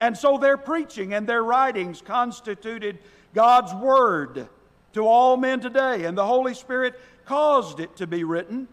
And 0.00 0.16
so 0.16 0.38
their 0.38 0.56
preaching 0.56 1.14
and 1.14 1.28
their 1.28 1.44
writings 1.44 2.02
constituted 2.02 2.98
God's 3.34 3.72
Word 3.74 4.48
to 4.94 5.06
all 5.06 5.36
men 5.36 5.60
today, 5.60 6.04
and 6.04 6.16
the 6.16 6.26
Holy 6.26 6.54
Spirit 6.54 6.98
caused 7.24 7.80
it 7.80 7.96
to 7.96 8.06
be 8.06 8.24
written. 8.24 8.68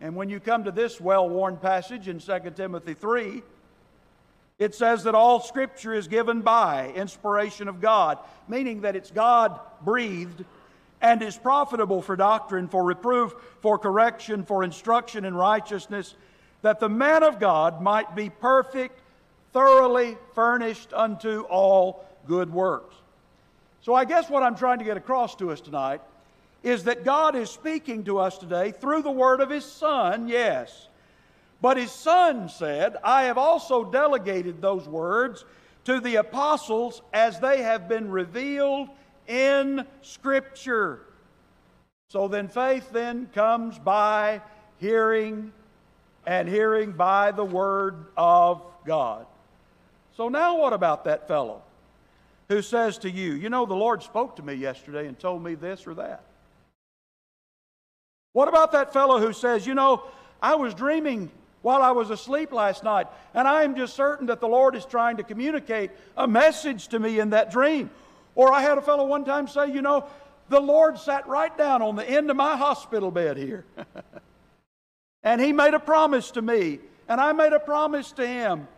And 0.00 0.16
when 0.16 0.28
you 0.28 0.40
come 0.40 0.64
to 0.64 0.72
this 0.72 1.00
well 1.00 1.28
worn 1.28 1.56
passage 1.56 2.08
in 2.08 2.18
2 2.18 2.38
Timothy 2.56 2.94
3, 2.94 3.42
it 4.58 4.74
says 4.74 5.04
that 5.04 5.14
all 5.14 5.40
Scripture 5.40 5.94
is 5.94 6.08
given 6.08 6.42
by 6.42 6.92
inspiration 6.94 7.68
of 7.68 7.80
God, 7.80 8.18
meaning 8.48 8.82
that 8.82 8.96
it's 8.96 9.10
God 9.10 9.58
breathed 9.82 10.44
and 11.00 11.22
is 11.22 11.36
profitable 11.36 12.02
for 12.02 12.16
doctrine, 12.16 12.68
for 12.68 12.84
reproof, 12.84 13.34
for 13.60 13.78
correction, 13.78 14.44
for 14.44 14.62
instruction 14.62 15.24
in 15.24 15.34
righteousness, 15.34 16.14
that 16.62 16.80
the 16.80 16.88
man 16.88 17.22
of 17.22 17.38
God 17.38 17.80
might 17.80 18.14
be 18.14 18.28
perfect, 18.28 19.00
thoroughly 19.52 20.16
furnished 20.34 20.92
unto 20.92 21.42
all 21.42 22.04
good 22.26 22.52
works. 22.52 22.94
So, 23.82 23.94
I 23.94 24.04
guess 24.04 24.28
what 24.28 24.42
I'm 24.42 24.56
trying 24.56 24.78
to 24.78 24.84
get 24.84 24.98
across 24.98 25.34
to 25.36 25.50
us 25.50 25.60
tonight 25.60 26.02
is 26.62 26.84
that 26.84 27.04
God 27.04 27.34
is 27.34 27.50
speaking 27.50 28.04
to 28.04 28.18
us 28.18 28.36
today 28.36 28.72
through 28.72 29.02
the 29.02 29.10
word 29.10 29.40
of 29.40 29.48
His 29.48 29.64
Son, 29.64 30.28
yes. 30.28 30.88
But 31.62 31.78
His 31.78 31.90
Son 31.90 32.50
said, 32.50 32.96
I 33.02 33.22
have 33.22 33.38
also 33.38 33.84
delegated 33.84 34.60
those 34.60 34.86
words 34.86 35.46
to 35.84 35.98
the 36.00 36.16
apostles 36.16 37.00
as 37.14 37.40
they 37.40 37.62
have 37.62 37.88
been 37.88 38.10
revealed 38.10 38.90
in 39.30 39.86
Scripture. 40.02 41.00
So 42.08 42.26
then 42.26 42.48
faith 42.48 42.90
then 42.90 43.26
comes 43.32 43.78
by 43.78 44.42
hearing, 44.78 45.52
and 46.26 46.48
hearing 46.48 46.92
by 46.92 47.30
the 47.30 47.44
Word 47.44 48.06
of 48.16 48.62
God. 48.84 49.26
So 50.16 50.28
now 50.28 50.58
what 50.58 50.72
about 50.72 51.04
that 51.04 51.28
fellow 51.28 51.62
who 52.48 52.60
says 52.60 52.98
to 52.98 53.10
you, 53.10 53.34
You 53.34 53.48
know, 53.48 53.64
the 53.64 53.74
Lord 53.74 54.02
spoke 54.02 54.36
to 54.36 54.42
me 54.42 54.54
yesterday 54.54 55.06
and 55.06 55.16
told 55.16 55.44
me 55.44 55.54
this 55.54 55.86
or 55.86 55.94
that? 55.94 56.24
What 58.32 58.48
about 58.48 58.72
that 58.72 58.92
fellow 58.92 59.20
who 59.20 59.32
says, 59.32 59.64
You 59.64 59.74
know, 59.74 60.02
I 60.42 60.56
was 60.56 60.74
dreaming 60.74 61.30
while 61.62 61.82
I 61.82 61.92
was 61.92 62.10
asleep 62.10 62.52
last 62.52 62.82
night, 62.82 63.06
and 63.34 63.46
I 63.46 63.62
am 63.62 63.76
just 63.76 63.94
certain 63.94 64.26
that 64.26 64.40
the 64.40 64.48
Lord 64.48 64.74
is 64.74 64.84
trying 64.84 65.18
to 65.18 65.22
communicate 65.22 65.92
a 66.16 66.26
message 66.26 66.88
to 66.88 66.98
me 66.98 67.20
in 67.20 67.30
that 67.30 67.52
dream. 67.52 67.90
Or 68.34 68.52
I 68.52 68.60
had 68.60 68.78
a 68.78 68.82
fellow 68.82 69.06
one 69.06 69.24
time 69.24 69.48
say, 69.48 69.72
You 69.72 69.82
know, 69.82 70.06
the 70.48 70.60
Lord 70.60 70.98
sat 70.98 71.26
right 71.26 71.56
down 71.56 71.82
on 71.82 71.96
the 71.96 72.08
end 72.08 72.30
of 72.30 72.36
my 72.36 72.56
hospital 72.56 73.10
bed 73.10 73.36
here. 73.36 73.64
and 75.22 75.40
He 75.40 75.52
made 75.52 75.74
a 75.74 75.80
promise 75.80 76.30
to 76.32 76.42
me, 76.42 76.80
and 77.08 77.20
I 77.20 77.32
made 77.32 77.52
a 77.52 77.60
promise 77.60 78.12
to 78.12 78.26
Him. 78.26 78.68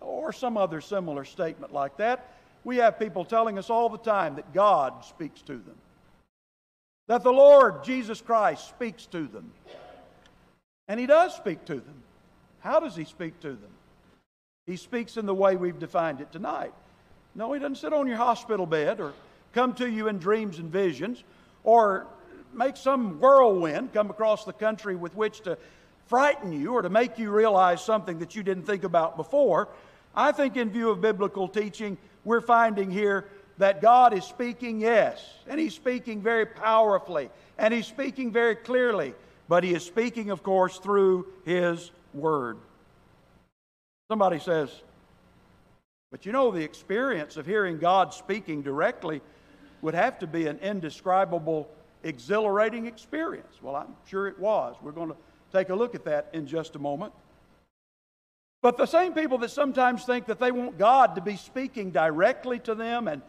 Or 0.00 0.32
some 0.32 0.56
other 0.56 0.80
similar 0.80 1.24
statement 1.24 1.72
like 1.72 1.96
that. 1.96 2.32
We 2.62 2.76
have 2.76 2.98
people 2.98 3.24
telling 3.24 3.58
us 3.58 3.68
all 3.68 3.88
the 3.88 3.98
time 3.98 4.36
that 4.36 4.52
God 4.52 5.04
speaks 5.04 5.42
to 5.42 5.54
them, 5.54 5.76
that 7.08 7.22
the 7.22 7.32
Lord 7.32 7.82
Jesus 7.82 8.20
Christ 8.20 8.68
speaks 8.68 9.06
to 9.06 9.26
them. 9.26 9.52
And 10.86 11.00
He 11.00 11.06
does 11.06 11.34
speak 11.34 11.64
to 11.66 11.74
them. 11.74 12.02
How 12.60 12.78
does 12.78 12.94
He 12.94 13.04
speak 13.04 13.40
to 13.40 13.50
them? 13.50 13.70
He 14.66 14.76
speaks 14.76 15.16
in 15.16 15.26
the 15.26 15.34
way 15.34 15.56
we've 15.56 15.78
defined 15.78 16.20
it 16.20 16.30
tonight. 16.30 16.74
No, 17.38 17.52
He 17.52 17.60
doesn't 17.60 17.76
sit 17.76 17.92
on 17.92 18.08
your 18.08 18.16
hospital 18.16 18.66
bed 18.66 18.98
or 18.98 19.12
come 19.52 19.72
to 19.74 19.88
you 19.88 20.08
in 20.08 20.18
dreams 20.18 20.58
and 20.58 20.70
visions 20.70 21.22
or 21.62 22.08
make 22.52 22.76
some 22.76 23.20
whirlwind 23.20 23.92
come 23.94 24.10
across 24.10 24.44
the 24.44 24.52
country 24.52 24.96
with 24.96 25.14
which 25.14 25.42
to 25.42 25.56
frighten 26.08 26.50
you 26.50 26.74
or 26.74 26.82
to 26.82 26.90
make 26.90 27.16
you 27.16 27.30
realize 27.30 27.80
something 27.80 28.18
that 28.18 28.34
you 28.34 28.42
didn't 28.42 28.64
think 28.64 28.82
about 28.82 29.16
before. 29.16 29.68
I 30.16 30.32
think, 30.32 30.56
in 30.56 30.70
view 30.70 30.90
of 30.90 31.00
biblical 31.00 31.46
teaching, 31.46 31.96
we're 32.24 32.40
finding 32.40 32.90
here 32.90 33.26
that 33.58 33.80
God 33.80 34.12
is 34.14 34.24
speaking, 34.24 34.80
yes, 34.80 35.24
and 35.46 35.60
He's 35.60 35.74
speaking 35.74 36.20
very 36.20 36.44
powerfully, 36.44 37.30
and 37.56 37.72
He's 37.72 37.86
speaking 37.86 38.32
very 38.32 38.56
clearly, 38.56 39.14
but 39.48 39.62
He 39.62 39.74
is 39.74 39.84
speaking, 39.84 40.30
of 40.30 40.42
course, 40.42 40.78
through 40.78 41.28
His 41.44 41.92
Word. 42.14 42.56
Somebody 44.10 44.40
says, 44.40 44.70
but 46.10 46.24
you 46.24 46.32
know, 46.32 46.50
the 46.50 46.62
experience 46.62 47.36
of 47.36 47.46
hearing 47.46 47.78
God 47.78 48.14
speaking 48.14 48.62
directly 48.62 49.20
would 49.82 49.94
have 49.94 50.18
to 50.20 50.26
be 50.26 50.46
an 50.46 50.58
indescribable, 50.58 51.68
exhilarating 52.02 52.86
experience. 52.86 53.62
Well, 53.62 53.76
I'm 53.76 53.94
sure 54.06 54.26
it 54.26 54.38
was. 54.38 54.76
We're 54.82 54.92
going 54.92 55.10
to 55.10 55.16
take 55.52 55.68
a 55.68 55.74
look 55.74 55.94
at 55.94 56.04
that 56.04 56.28
in 56.32 56.46
just 56.46 56.76
a 56.76 56.78
moment. 56.78 57.12
But 58.60 58.76
the 58.76 58.86
same 58.86 59.12
people 59.12 59.38
that 59.38 59.50
sometimes 59.50 60.04
think 60.04 60.26
that 60.26 60.40
they 60.40 60.50
want 60.50 60.78
God 60.78 61.14
to 61.14 61.20
be 61.20 61.36
speaking 61.36 61.90
directly 61.90 62.58
to 62.60 62.74
them 62.74 63.06
and 63.06 63.22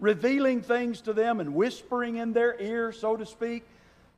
revealing 0.00 0.62
things 0.62 1.00
to 1.02 1.12
them 1.12 1.38
and 1.40 1.54
whispering 1.54 2.16
in 2.16 2.32
their 2.32 2.60
ear, 2.60 2.90
so 2.90 3.16
to 3.16 3.24
speak, 3.24 3.62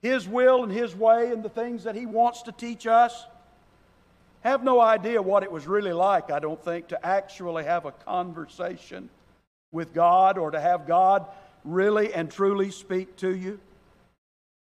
His 0.00 0.26
will 0.26 0.62
and 0.62 0.72
His 0.72 0.96
way 0.96 1.30
and 1.30 1.42
the 1.42 1.50
things 1.50 1.84
that 1.84 1.94
He 1.94 2.06
wants 2.06 2.42
to 2.42 2.52
teach 2.52 2.86
us, 2.86 3.26
have 4.46 4.62
no 4.62 4.80
idea 4.80 5.20
what 5.20 5.42
it 5.42 5.50
was 5.50 5.66
really 5.66 5.92
like, 5.92 6.30
I 6.30 6.38
don't 6.38 6.62
think, 6.62 6.88
to 6.88 7.06
actually 7.06 7.64
have 7.64 7.84
a 7.84 7.92
conversation 7.92 9.08
with 9.72 9.92
God 9.92 10.38
or 10.38 10.50
to 10.50 10.60
have 10.60 10.86
God 10.86 11.26
really 11.64 12.14
and 12.14 12.30
truly 12.30 12.70
speak 12.70 13.16
to 13.16 13.34
you. 13.34 13.58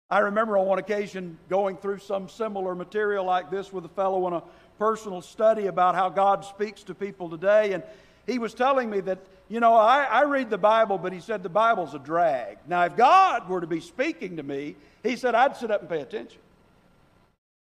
I 0.09 0.19
remember 0.19 0.57
on 0.57 0.65
one 0.65 0.77
occasion 0.77 1.37
going 1.47 1.77
through 1.77 1.99
some 1.99 2.27
similar 2.27 2.75
material 2.75 3.23
like 3.23 3.49
this 3.49 3.71
with 3.71 3.85
a 3.85 3.89
fellow 3.89 4.27
in 4.27 4.33
a 4.33 4.43
personal 4.77 5.21
study 5.21 5.67
about 5.67 5.95
how 5.95 6.09
God 6.09 6.43
speaks 6.43 6.83
to 6.83 6.93
people 6.93 7.29
today. 7.29 7.71
And 7.71 7.81
he 8.27 8.37
was 8.37 8.53
telling 8.53 8.89
me 8.89 8.99
that, 9.01 9.19
you 9.47 9.61
know, 9.61 9.73
I, 9.73 10.03
I, 10.03 10.23
read 10.23 10.49
the 10.49 10.57
Bible, 10.57 10.97
but 10.97 11.13
he 11.13 11.21
said 11.21 11.43
the 11.43 11.49
Bible's 11.49 11.93
a 11.93 11.99
drag. 11.99 12.57
Now, 12.67 12.83
if 12.83 12.97
God 12.97 13.47
were 13.47 13.61
to 13.61 13.67
be 13.67 13.79
speaking 13.79 14.35
to 14.35 14.43
me, 14.43 14.75
he 15.01 15.15
said 15.15 15.33
I'd 15.33 15.55
sit 15.55 15.71
up 15.71 15.79
and 15.79 15.89
pay 15.89 16.01
attention. 16.01 16.41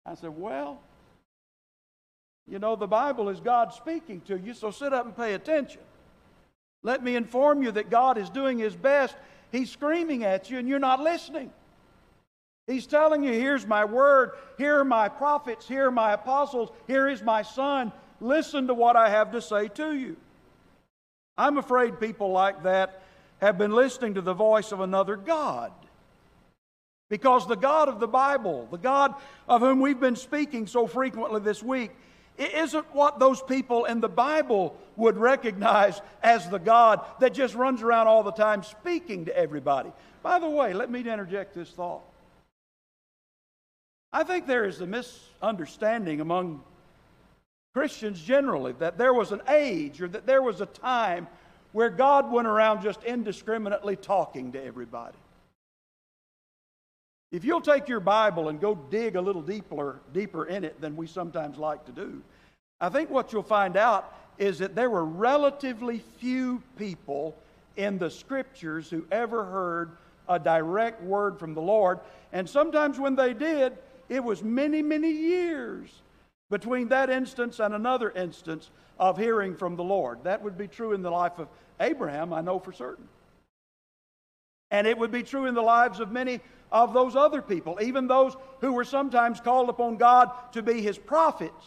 I 0.05 0.15
said, 0.15 0.31
well, 0.35 0.81
you 2.49 2.59
know, 2.59 2.75
the 2.75 2.87
Bible 2.87 3.29
is 3.29 3.39
God 3.39 3.73
speaking 3.73 4.21
to 4.21 4.37
you, 4.37 4.53
so 4.53 4.71
sit 4.71 4.93
up 4.93 5.05
and 5.05 5.15
pay 5.15 5.33
attention. 5.33 5.81
Let 6.81 7.03
me 7.03 7.15
inform 7.15 7.61
you 7.61 7.71
that 7.71 7.89
God 7.89 8.17
is 8.17 8.29
doing 8.29 8.57
His 8.57 8.75
best. 8.75 9.15
He's 9.51 9.69
screaming 9.69 10.23
at 10.23 10.49
you, 10.49 10.57
and 10.57 10.67
you're 10.67 10.79
not 10.79 11.01
listening. 11.01 11.51
He's 12.67 12.85
telling 12.85 13.23
you, 13.23 13.33
here's 13.33 13.65
my 13.65 13.85
word, 13.85 14.31
here 14.57 14.79
are 14.79 14.85
my 14.85 15.09
prophets, 15.09 15.67
here 15.67 15.87
are 15.87 15.91
my 15.91 16.13
apostles, 16.13 16.69
here 16.87 17.07
is 17.07 17.21
my 17.23 17.41
son. 17.41 17.91
Listen 18.21 18.67
to 18.67 18.73
what 18.73 18.95
I 18.95 19.09
have 19.09 19.31
to 19.31 19.41
say 19.41 19.69
to 19.69 19.95
you. 19.95 20.17
I'm 21.37 21.57
afraid 21.57 21.99
people 21.99 22.31
like 22.31 22.63
that 22.63 23.01
have 23.39 23.57
been 23.57 23.71
listening 23.71 24.15
to 24.15 24.21
the 24.21 24.33
voice 24.33 24.71
of 24.71 24.81
another 24.81 25.15
God. 25.15 25.71
Because 27.09 27.47
the 27.47 27.55
God 27.55 27.89
of 27.89 27.99
the 27.99 28.07
Bible, 28.07 28.67
the 28.69 28.77
God 28.77 29.15
of 29.47 29.61
whom 29.61 29.79
we've 29.79 29.99
been 29.99 30.15
speaking 30.15 30.67
so 30.67 30.85
frequently 30.85 31.39
this 31.39 31.63
week, 31.63 31.91
it 32.39 32.53
isn't 32.53 32.85
what 32.95 33.19
those 33.19 33.41
people 33.41 33.83
in 33.83 33.99
the 33.99 34.09
Bible 34.09 34.75
would 34.95 35.17
recognize 35.17 36.01
as 36.23 36.49
the 36.49 36.57
God 36.57 37.05
that 37.19 37.33
just 37.33 37.53
runs 37.53 37.81
around 37.81 38.07
all 38.07 38.23
the 38.23 38.31
time 38.31 38.63
speaking 38.63 39.25
to 39.25 39.37
everybody. 39.37 39.91
By 40.23 40.39
the 40.39 40.49
way, 40.49 40.73
let 40.73 40.89
me 40.89 41.01
interject 41.01 41.53
this 41.53 41.69
thought. 41.69 42.01
I 44.13 44.23
think 44.23 44.47
there 44.47 44.65
is 44.65 44.79
a 44.79 44.87
misunderstanding 44.87 46.21
among 46.21 46.63
Christians 47.73 48.21
generally 48.21 48.71
that 48.79 48.97
there 48.97 49.13
was 49.13 49.33
an 49.33 49.41
age 49.49 50.01
or 50.01 50.07
that 50.07 50.25
there 50.25 50.41
was 50.41 50.61
a 50.61 50.65
time 50.65 51.27
where 51.73 51.89
God 51.89 52.31
went 52.31 52.47
around 52.47 52.81
just 52.81 53.03
indiscriminately 53.03 53.97
talking 53.97 54.53
to 54.53 54.63
everybody. 54.63 55.17
If 57.31 57.45
you'll 57.45 57.61
take 57.61 57.87
your 57.87 57.99
Bible 57.99 58.49
and 58.49 58.59
go 58.59 58.75
dig 58.75 59.15
a 59.15 59.21
little 59.21 59.41
deeper, 59.41 59.99
deeper 60.13 60.45
in 60.45 60.63
it 60.63 60.81
than 60.81 60.95
we 60.95 61.05
sometimes 61.05 61.57
like 61.57 61.85
to 61.85 61.91
do, 61.91 62.21
I 62.81 62.89
think 62.89 63.09
what 63.09 63.31
you'll 63.31 63.43
find 63.43 63.77
out 63.77 64.15
is 64.37 64.59
that 64.59 64.73
there 64.73 64.89
were 64.89 65.05
relatively 65.05 65.99
few 66.17 66.63
people 66.77 67.35
in 67.75 67.97
the 67.97 68.09
scriptures 68.09 68.89
who 68.89 69.05
ever 69.11 69.43
heard 69.43 69.91
a 70.27 70.39
direct 70.39 71.03
word 71.03 71.37
from 71.37 71.53
the 71.53 71.61
Lord. 71.61 71.99
And 72.31 72.49
sometimes 72.49 72.99
when 72.99 73.15
they 73.15 73.33
did, 73.33 73.77
it 74.07 74.23
was 74.23 74.43
many, 74.43 74.81
many 74.81 75.11
years 75.11 75.89
between 76.49 76.87
that 76.89 77.09
instance 77.09 77.59
and 77.59 77.75
another 77.75 78.11
instance 78.11 78.71
of 78.97 79.17
hearing 79.17 79.55
from 79.55 79.75
the 79.75 79.83
Lord. 79.83 80.23
That 80.23 80.41
would 80.41 80.57
be 80.57 80.67
true 80.67 80.93
in 80.93 81.01
the 81.01 81.11
life 81.11 81.37
of 81.37 81.47
Abraham, 81.79 82.33
I 82.33 82.41
know 82.41 82.59
for 82.59 82.73
certain. 82.73 83.07
And 84.71 84.85
it 84.85 84.97
would 84.97 85.11
be 85.11 85.23
true 85.23 85.45
in 85.45 85.55
the 85.55 85.61
lives 85.61 85.99
of 85.99 86.11
many 86.11 86.41
of 86.71 86.93
those 86.93 87.15
other 87.15 87.41
people, 87.41 87.79
even 87.81 88.07
those 88.07 88.35
who 88.61 88.73
were 88.73 88.83
sometimes 88.83 89.39
called 89.39 89.69
upon 89.69 89.97
God 89.97 90.31
to 90.53 90.61
be 90.61 90.81
his 90.81 90.97
prophets. 90.97 91.65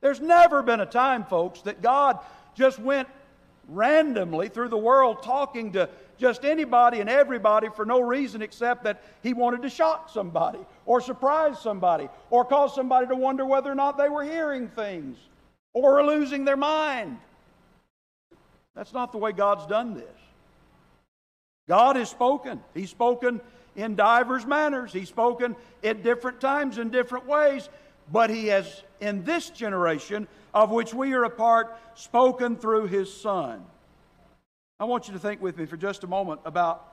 There's 0.00 0.20
never 0.20 0.62
been 0.62 0.80
a 0.80 0.86
time, 0.86 1.24
folks, 1.24 1.62
that 1.62 1.82
God 1.82 2.18
just 2.54 2.78
went 2.78 3.08
randomly 3.68 4.48
through 4.48 4.68
the 4.68 4.76
world 4.76 5.22
talking 5.22 5.72
to 5.72 5.88
just 6.18 6.44
anybody 6.44 7.00
and 7.00 7.10
everybody 7.10 7.68
for 7.74 7.84
no 7.84 8.00
reason 8.00 8.40
except 8.42 8.84
that 8.84 9.02
he 9.22 9.34
wanted 9.34 9.62
to 9.62 9.68
shock 9.68 10.08
somebody 10.08 10.58
or 10.86 11.00
surprise 11.00 11.60
somebody 11.60 12.08
or 12.30 12.44
cause 12.44 12.74
somebody 12.74 13.06
to 13.06 13.14
wonder 13.14 13.44
whether 13.44 13.70
or 13.70 13.74
not 13.74 13.98
they 13.98 14.08
were 14.08 14.24
hearing 14.24 14.68
things 14.68 15.18
or 15.72 16.04
losing 16.04 16.44
their 16.44 16.56
mind. 16.56 17.18
That's 18.74 18.92
not 18.92 19.12
the 19.12 19.18
way 19.18 19.32
God's 19.32 19.66
done 19.66 19.94
this. 19.94 20.25
God 21.68 21.96
has 21.96 22.08
spoken. 22.08 22.62
He's 22.74 22.90
spoken 22.90 23.40
in 23.74 23.96
divers 23.96 24.46
manners. 24.46 24.92
He's 24.92 25.08
spoken 25.08 25.56
at 25.82 26.02
different 26.02 26.40
times 26.40 26.78
in 26.78 26.90
different 26.90 27.26
ways, 27.26 27.68
but 28.10 28.30
He 28.30 28.46
has, 28.48 28.82
in 29.00 29.24
this 29.24 29.50
generation 29.50 30.28
of 30.54 30.70
which 30.70 30.94
we 30.94 31.12
are 31.12 31.24
a 31.24 31.30
part, 31.30 31.76
spoken 31.94 32.56
through 32.56 32.86
His 32.86 33.12
Son. 33.12 33.64
I 34.78 34.84
want 34.84 35.08
you 35.08 35.14
to 35.14 35.18
think 35.18 35.40
with 35.40 35.56
me 35.56 35.66
for 35.66 35.76
just 35.76 36.04
a 36.04 36.06
moment 36.06 36.40
about 36.44 36.92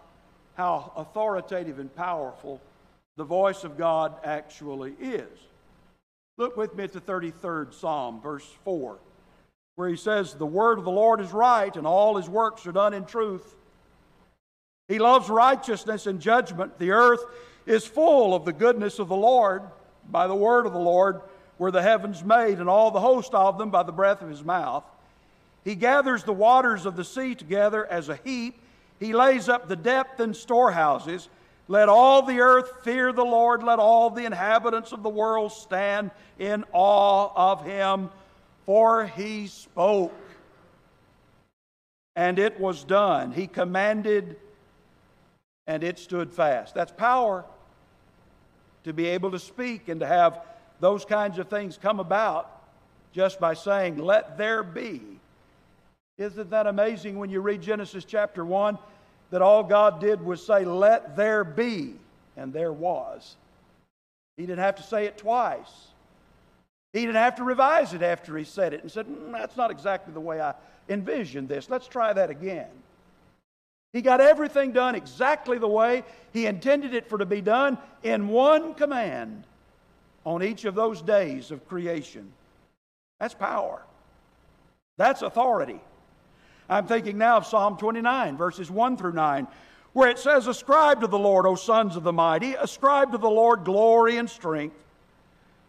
how 0.56 0.92
authoritative 0.96 1.80
and 1.80 1.94
powerful 1.96 2.62
the 3.18 3.24
voice 3.24 3.64
of 3.64 3.78
God 3.78 4.16
actually 4.24 4.94
is. 5.00 5.28
Look 6.38 6.58
with 6.58 6.76
me 6.76 6.86
at 6.86 6.94
the 6.94 7.02
33rd 7.02 7.74
Psalm, 7.74 8.20
verse 8.22 8.48
4, 8.64 8.98
where 9.76 9.90
he 9.90 9.96
says, 9.96 10.34
The 10.34 10.46
word 10.46 10.80
of 10.80 10.86
the 10.86 10.92
Lord 10.92 11.22
is 11.22 11.32
right, 11.32 11.76
and 11.76 11.86
all 11.86 12.18
his 12.18 12.28
works 12.28 12.66
are 12.66 12.72
done 12.72 12.94
in 12.94 13.06
truth. 13.06 13.56
He 14.88 15.00
loves 15.00 15.30
righteousness 15.30 16.08
and 16.08 16.20
judgment. 16.20 16.78
The 16.78 16.92
earth 16.92 17.24
is 17.66 17.86
full 17.86 18.36
of 18.36 18.46
the 18.46 18.54
goodness 18.54 19.00
of 19.00 19.08
the 19.08 19.16
Lord. 19.16 19.64
By 20.10 20.28
the 20.28 20.36
word 20.36 20.66
of 20.66 20.74
the 20.74 20.80
Lord 20.80 21.22
were 21.58 21.72
the 21.72 21.82
heavens 21.82 22.24
made, 22.24 22.60
and 22.60 22.70
all 22.70 22.92
the 22.92 23.00
host 23.00 23.34
of 23.34 23.58
them 23.58 23.70
by 23.70 23.84
the 23.84 23.92
breath 23.92 24.22
of 24.22 24.30
his 24.30 24.44
mouth. 24.44 24.84
He 25.64 25.76
gathers 25.76 26.24
the 26.24 26.34
waters 26.34 26.86
of 26.86 26.98
the 26.98 27.06
sea 27.06 27.36
together 27.36 27.86
as 27.86 28.10
a 28.10 28.20
heap. 28.24 28.60
He 29.00 29.14
lays 29.14 29.48
up 29.48 29.68
the 29.68 29.76
depth 29.76 30.20
in 30.20 30.34
storehouses. 30.34 31.30
Let 31.70 31.88
all 31.88 32.22
the 32.22 32.42
earth 32.42 32.84
fear 32.84 33.14
the 33.14 33.24
Lord. 33.24 33.64
Let 33.64 33.80
all 33.80 34.10
the 34.10 34.26
inhabitants 34.26 34.92
of 34.92 35.04
the 35.04 35.10
world 35.10 35.54
stand 35.54 36.12
in 36.38 36.66
awe 36.74 37.30
of 37.34 37.66
him. 37.66 38.10
For 38.66 39.06
he 39.06 39.48
spoke, 39.48 40.14
and 42.16 42.40
it 42.40 42.60
was 42.60 42.84
done. 42.84 43.32
He 43.32 43.48
commanded, 43.48 44.38
and 45.68 45.84
it 45.84 46.00
stood 46.00 46.32
fast. 46.32 46.74
That's 46.74 46.92
power 46.92 47.46
to 48.84 48.94
be 48.94 49.08
able 49.08 49.32
to 49.32 49.40
speak 49.40 49.88
and 49.88 50.00
to 50.02 50.08
have 50.08 50.40
those 50.80 51.06
kinds 51.06 51.40
of 51.40 51.50
things 51.50 51.80
come 51.82 52.00
about 52.00 52.62
just 53.14 53.40
by 53.40 53.54
saying, 53.54 53.98
Let 53.98 54.38
there 54.38 54.64
be. 54.64 55.02
Isn't 56.18 56.50
that 56.52 56.68
amazing 56.68 57.18
when 57.18 57.30
you 57.30 57.42
read 57.42 57.62
Genesis 57.62 58.06
chapter 58.06 58.46
1 58.46 58.78
that 59.32 59.42
all 59.42 59.64
God 59.64 60.00
did 60.00 60.24
was 60.24 60.46
say, 60.46 60.66
Let 60.66 61.16
there 61.16 61.44
be, 61.44 61.96
and 62.36 62.52
there 62.52 62.74
was? 62.74 63.36
He 64.38 64.46
didn't 64.46 64.60
have 64.60 64.76
to 64.76 64.84
say 64.84 65.06
it 65.06 65.18
twice. 65.18 65.88
He 66.92 67.02
didn't 67.02 67.16
have 67.16 67.36
to 67.36 67.44
revise 67.44 67.94
it 67.94 68.04
after 68.04 68.38
he 68.38 68.44
said 68.44 68.74
it 68.74 68.82
and 68.82 68.92
said, 68.92 69.08
mm, 69.08 69.32
That's 69.32 69.58
not 69.58 69.72
exactly 69.72 70.14
the 70.14 70.20
way 70.20 70.42
I 70.42 70.54
envisioned 70.90 71.48
this. 71.48 71.70
Let's 71.70 71.88
try 71.88 72.14
that 72.14 72.30
again. 72.30 72.68
He 73.94 74.02
got 74.02 74.20
everything 74.20 74.72
done 74.72 74.96
exactly 74.96 75.60
the 75.60 75.68
way 75.68 76.04
he 76.34 76.48
intended 76.48 76.96
it 76.96 77.08
for 77.08 77.20
to 77.20 77.26
be 77.28 77.42
done 77.42 77.78
in 78.02 78.28
one 78.28 78.74
command 78.74 79.44
on 80.26 80.42
each 80.42 80.66
of 80.66 80.74
those 80.74 81.02
days 81.02 81.52
of 81.52 81.68
creation. 81.68 82.32
That's 83.20 83.36
power. 83.36 83.84
That's 84.98 85.22
authority. 85.22 85.80
I'm 86.68 86.88
thinking 86.88 87.20
now 87.20 87.38
of 87.38 87.46
Psalm 87.46 87.78
29, 87.78 88.36
verses 88.36 88.72
1 88.72 88.98
through 88.98 89.14
9, 89.14 89.48
where 89.94 90.10
it 90.10 90.18
says, 90.18 90.48
Ascribe 90.48 91.02
to 91.02 91.08
the 91.08 91.20
Lord, 91.20 91.46
O 91.46 91.56
sons 91.56 91.96
of 91.96 92.04
the 92.04 92.14
mighty, 92.14 92.56
ascribe 92.56 93.12
to 93.12 93.20
the 93.20 93.30
Lord 93.30 93.64
glory 93.64 94.18
and 94.18 94.30
strength. 94.30 94.76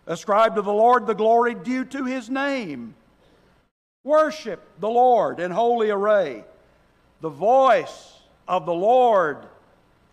Ascribe 0.06 0.54
to 0.54 0.62
the 0.62 0.72
Lord 0.72 1.06
the 1.06 1.14
glory 1.14 1.54
due 1.54 1.84
to 1.86 2.04
his 2.04 2.30
name. 2.30 2.94
Worship 4.02 4.62
the 4.80 4.88
Lord 4.88 5.40
in 5.40 5.50
holy 5.50 5.90
array. 5.90 6.44
The 7.20 7.30
voice 7.30 8.13
of 8.46 8.66
the 8.66 8.74
Lord 8.74 9.38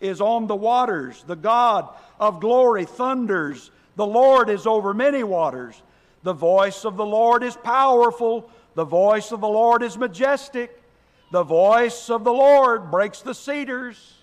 is 0.00 0.20
on 0.20 0.46
the 0.46 0.56
waters. 0.56 1.24
The 1.26 1.36
God 1.36 1.88
of 2.18 2.40
glory 2.40 2.84
thunders. 2.84 3.70
The 3.96 4.06
Lord 4.06 4.50
is 4.50 4.66
over 4.66 4.94
many 4.94 5.22
waters. 5.22 5.80
The 6.22 6.32
voice 6.32 6.84
of 6.84 6.96
the 6.96 7.06
Lord 7.06 7.42
is 7.42 7.56
powerful. 7.56 8.50
The 8.74 8.84
voice 8.84 9.32
of 9.32 9.40
the 9.40 9.48
Lord 9.48 9.82
is 9.82 9.98
majestic. 9.98 10.82
The 11.30 11.42
voice 11.42 12.10
of 12.10 12.24
the 12.24 12.32
Lord 12.32 12.90
breaks 12.90 13.20
the 13.22 13.34
cedars. 13.34 14.14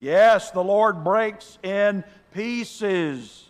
Yes, 0.00 0.50
the 0.50 0.62
Lord 0.62 1.02
breaks 1.02 1.58
in 1.62 2.04
pieces 2.32 3.44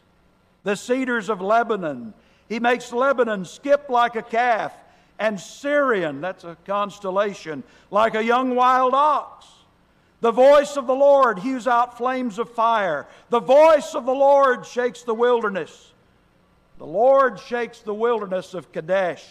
the 0.64 0.76
cedars 0.76 1.28
of 1.28 1.40
Lebanon. 1.40 2.12
He 2.48 2.58
makes 2.58 2.92
Lebanon 2.92 3.44
skip 3.44 3.88
like 3.88 4.16
a 4.16 4.22
calf, 4.22 4.72
and 5.18 5.38
Sirion, 5.38 6.20
that's 6.20 6.44
a 6.44 6.56
constellation, 6.64 7.62
like 7.90 8.14
a 8.14 8.24
young 8.24 8.54
wild 8.54 8.94
ox. 8.94 9.46
The 10.20 10.32
voice 10.32 10.76
of 10.76 10.86
the 10.86 10.94
Lord 10.94 11.38
hews 11.38 11.66
out 11.66 11.98
flames 11.98 12.38
of 12.38 12.50
fire. 12.50 13.06
The 13.28 13.40
voice 13.40 13.94
of 13.94 14.06
the 14.06 14.14
Lord 14.14 14.66
shakes 14.66 15.02
the 15.02 15.14
wilderness. 15.14 15.92
The 16.78 16.86
Lord 16.86 17.38
shakes 17.38 17.80
the 17.80 17.94
wilderness 17.94 18.54
of 18.54 18.72
Kadesh. 18.72 19.24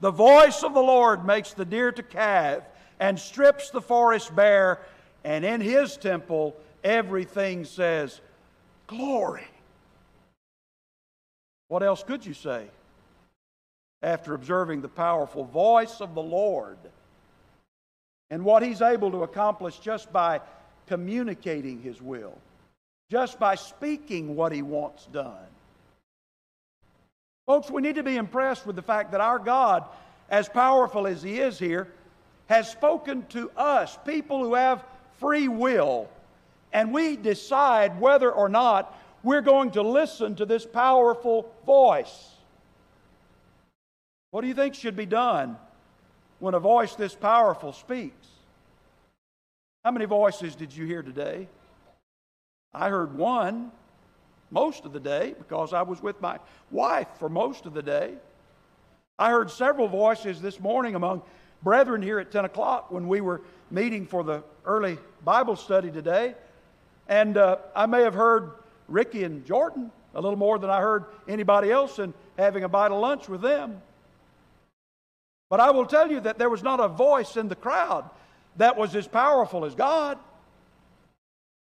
The 0.00 0.10
voice 0.10 0.62
of 0.62 0.74
the 0.74 0.82
Lord 0.82 1.24
makes 1.26 1.52
the 1.52 1.64
deer 1.64 1.92
to 1.92 2.02
calve 2.02 2.64
and 2.98 3.18
strips 3.18 3.70
the 3.70 3.80
forest 3.80 4.34
bare, 4.34 4.80
and 5.24 5.44
in 5.44 5.60
his 5.60 5.96
temple 5.96 6.56
everything 6.82 7.64
says, 7.64 8.20
Glory. 8.86 9.46
What 11.68 11.82
else 11.82 12.02
could 12.02 12.26
you 12.26 12.34
say 12.34 12.66
after 14.02 14.34
observing 14.34 14.80
the 14.80 14.88
powerful 14.88 15.44
voice 15.44 16.00
of 16.00 16.14
the 16.14 16.22
Lord? 16.22 16.78
and 18.30 18.44
what 18.44 18.62
he's 18.62 18.80
able 18.80 19.10
to 19.10 19.22
accomplish 19.24 19.78
just 19.78 20.12
by 20.12 20.40
communicating 20.86 21.80
his 21.82 22.00
will, 22.00 22.36
just 23.10 23.38
by 23.38 23.54
speaking 23.54 24.36
what 24.36 24.52
he 24.52 24.62
wants 24.62 25.06
done. 25.06 25.34
Folks, 27.46 27.70
we 27.70 27.82
need 27.82 27.96
to 27.96 28.02
be 28.04 28.16
impressed 28.16 28.66
with 28.66 28.76
the 28.76 28.82
fact 28.82 29.10
that 29.10 29.20
our 29.20 29.38
God, 29.38 29.84
as 30.30 30.48
powerful 30.48 31.06
as 31.06 31.22
he 31.22 31.40
is 31.40 31.58
here, 31.58 31.88
has 32.48 32.70
spoken 32.70 33.26
to 33.26 33.50
us, 33.56 33.98
people 34.06 34.42
who 34.42 34.54
have 34.54 34.84
free 35.18 35.48
will, 35.48 36.08
and 36.72 36.94
we 36.94 37.16
decide 37.16 38.00
whether 38.00 38.30
or 38.30 38.48
not 38.48 38.96
we're 39.22 39.40
going 39.40 39.72
to 39.72 39.82
listen 39.82 40.36
to 40.36 40.46
this 40.46 40.64
powerful 40.64 41.52
voice. 41.66 42.30
What 44.30 44.42
do 44.42 44.46
you 44.46 44.54
think 44.54 44.74
should 44.74 44.96
be 44.96 45.06
done 45.06 45.56
when 46.38 46.54
a 46.54 46.60
voice 46.60 46.94
this 46.94 47.14
powerful 47.14 47.72
speaks? 47.72 48.28
How 49.84 49.90
many 49.90 50.04
voices 50.04 50.54
did 50.54 50.74
you 50.74 50.86
hear 50.86 51.02
today? 51.02 51.48
I 52.72 52.88
heard 52.90 53.16
one 53.16 53.72
most 54.50 54.84
of 54.84 54.92
the 54.92 55.00
day 55.00 55.34
because 55.36 55.72
I 55.72 55.82
was 55.82 56.02
with 56.02 56.20
my 56.20 56.38
wife 56.70 57.08
for 57.18 57.28
most 57.28 57.66
of 57.66 57.74
the 57.74 57.82
day. 57.82 58.14
I 59.18 59.30
heard 59.30 59.50
several 59.50 59.88
voices 59.88 60.40
this 60.40 60.60
morning 60.60 60.94
among 60.94 61.22
brethren 61.62 62.00
here 62.00 62.18
at 62.18 62.30
10 62.30 62.44
o'clock 62.44 62.90
when 62.90 63.08
we 63.08 63.20
were 63.20 63.42
meeting 63.70 64.06
for 64.06 64.22
the 64.22 64.44
early 64.64 64.98
Bible 65.24 65.56
study 65.56 65.90
today. 65.90 66.34
And 67.08 67.36
uh, 67.36 67.56
I 67.74 67.86
may 67.86 68.02
have 68.02 68.14
heard 68.14 68.52
Ricky 68.86 69.24
and 69.24 69.44
Jordan 69.44 69.90
a 70.14 70.20
little 70.20 70.38
more 70.38 70.58
than 70.58 70.70
I 70.70 70.80
heard 70.80 71.04
anybody 71.28 71.70
else 71.70 71.98
in 71.98 72.14
having 72.38 72.64
a 72.64 72.68
bite 72.68 72.92
of 72.92 73.00
lunch 73.00 73.28
with 73.28 73.42
them. 73.42 73.82
But 75.50 75.60
I 75.60 75.72
will 75.72 75.84
tell 75.84 76.10
you 76.10 76.20
that 76.20 76.38
there 76.38 76.48
was 76.48 76.62
not 76.62 76.80
a 76.80 76.88
voice 76.88 77.36
in 77.36 77.48
the 77.48 77.56
crowd 77.56 78.08
that 78.56 78.76
was 78.76 78.94
as 78.94 79.06
powerful 79.06 79.64
as 79.64 79.74
God. 79.74 80.16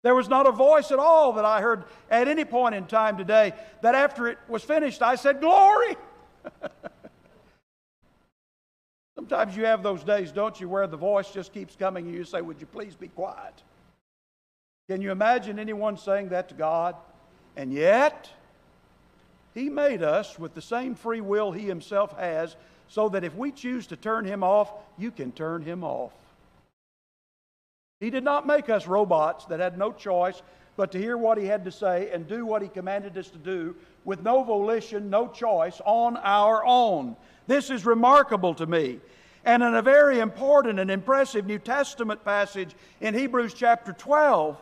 There 0.03 0.14
was 0.14 0.29
not 0.29 0.47
a 0.47 0.53
voice 0.53 0.91
at 0.91 0.99
all 0.99 1.33
that 1.35 1.45
I 1.45 1.61
heard 1.61 1.85
at 2.11 2.29
any 2.29 2.45
point 2.45 2.75
in 2.75 2.87
time 2.87 3.17
today 3.17 3.53
that 3.83 3.95
after 3.95 4.27
it 4.29 4.38
was 4.49 4.62
finished, 4.62 5.01
I 5.01 5.14
said, 5.14 5.41
Glory! 5.41 5.97
Sometimes 9.14 9.57
you 9.57 9.64
have 9.64 9.83
those 9.83 10.05
days, 10.05 10.31
don't 10.31 10.61
you, 10.61 10.69
where 10.69 10.87
the 10.87 10.97
voice 10.97 11.31
just 11.31 11.53
keeps 11.53 11.75
coming 11.75 12.07
and 12.07 12.14
you 12.14 12.25
say, 12.25 12.41
Would 12.41 12.61
you 12.61 12.67
please 12.67 12.95
be 12.95 13.09
quiet? 13.09 13.55
Can 14.88 15.03
you 15.03 15.11
imagine 15.11 15.59
anyone 15.59 15.99
saying 15.99 16.31
that 16.31 16.49
to 16.49 16.55
God? 16.55 16.95
And 17.57 17.73
yet, 17.73 18.31
He 19.55 19.69
made 19.69 20.03
us 20.03 20.38
with 20.38 20.55
the 20.55 20.62
same 20.62 20.95
free 20.95 21.21
will 21.21 21.53
He 21.53 21.67
Himself 21.67 22.17
has, 22.19 22.57
so 22.88 23.09
that 23.11 23.24
if 23.24 23.35
we 23.35 23.53
choose 23.53 23.87
to 23.88 23.96
turn 23.96 24.24
Him 24.24 24.42
off, 24.42 24.72
you 24.96 25.11
can 25.11 25.33
turn 25.33 25.62
Him 25.62 25.85
off. 25.85 26.12
He 28.01 28.11
did 28.11 28.24
not 28.24 28.46
make 28.46 28.68
us 28.68 28.87
robots 28.87 29.44
that 29.46 29.61
had 29.61 29.77
no 29.77 29.92
choice 29.92 30.42
but 30.77 30.92
to 30.92 30.98
hear 30.98 31.16
what 31.16 31.38
He 31.38 31.44
had 31.44 31.64
to 31.64 31.72
say 31.72 32.11
and 32.12 32.27
do 32.27 32.46
what 32.46 32.62
He 32.62 32.68
commanded 32.68 33.18
us 33.18 33.29
to 33.31 33.38
do 33.38 33.74
with 34.05 34.22
no 34.22 34.42
volition, 34.44 35.11
no 35.11 35.29
choice 35.29 35.81
on 35.85 36.16
our 36.18 36.64
own. 36.64 37.16
This 37.46 37.70
is 37.70 37.85
remarkable 37.85 38.55
to 38.55 38.66
me. 38.66 39.01
And 39.44 39.62
in 39.62 39.74
a 39.74 39.83
very 39.83 40.20
important 40.20 40.79
and 40.79 40.90
impressive 40.90 41.46
New 41.46 41.59
Testament 41.59 42.24
passage 42.24 42.74
in 43.01 43.14
Hebrews 43.14 43.55
chapter 43.55 43.92
12, 43.92 44.57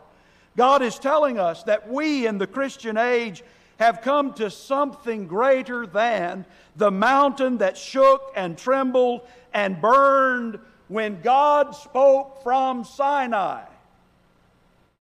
God 0.57 0.83
is 0.83 0.99
telling 0.99 1.39
us 1.39 1.63
that 1.65 1.91
we 1.91 2.27
in 2.27 2.39
the 2.39 2.47
Christian 2.47 2.97
age 2.97 3.43
have 3.79 4.01
come 4.01 4.33
to 4.35 4.51
something 4.51 5.27
greater 5.27 5.87
than 5.87 6.45
the 6.77 6.91
mountain 6.91 7.59
that 7.59 7.77
shook 7.77 8.33
and 8.35 8.57
trembled 8.57 9.23
and 9.53 9.81
burned 9.81 10.59
when 10.89 11.21
God 11.21 11.75
spoke 11.75 12.43
from 12.43 12.85
Sinai. 12.85 13.65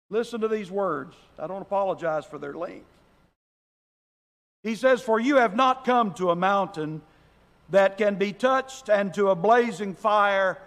Listen 0.09 0.41
to 0.41 0.47
these 0.47 0.69
words. 0.69 1.15
I 1.39 1.47
don't 1.47 1.61
apologize 1.61 2.25
for 2.25 2.37
their 2.37 2.53
length. 2.53 2.85
He 4.61 4.75
says, 4.75 5.01
For 5.01 5.19
you 5.19 5.37
have 5.37 5.55
not 5.55 5.85
come 5.85 6.13
to 6.13 6.29
a 6.29 6.35
mountain 6.35 7.01
that 7.69 7.97
can 7.97 8.15
be 8.15 8.31
touched, 8.31 8.89
and 8.89 9.13
to 9.15 9.29
a 9.29 9.35
blazing 9.35 9.95
fire, 9.95 10.59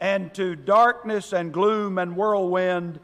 and 0.00 0.32
to 0.34 0.56
darkness 0.56 1.32
and 1.32 1.52
gloom 1.52 1.98
and 1.98 2.16
whirlwind, 2.16 2.98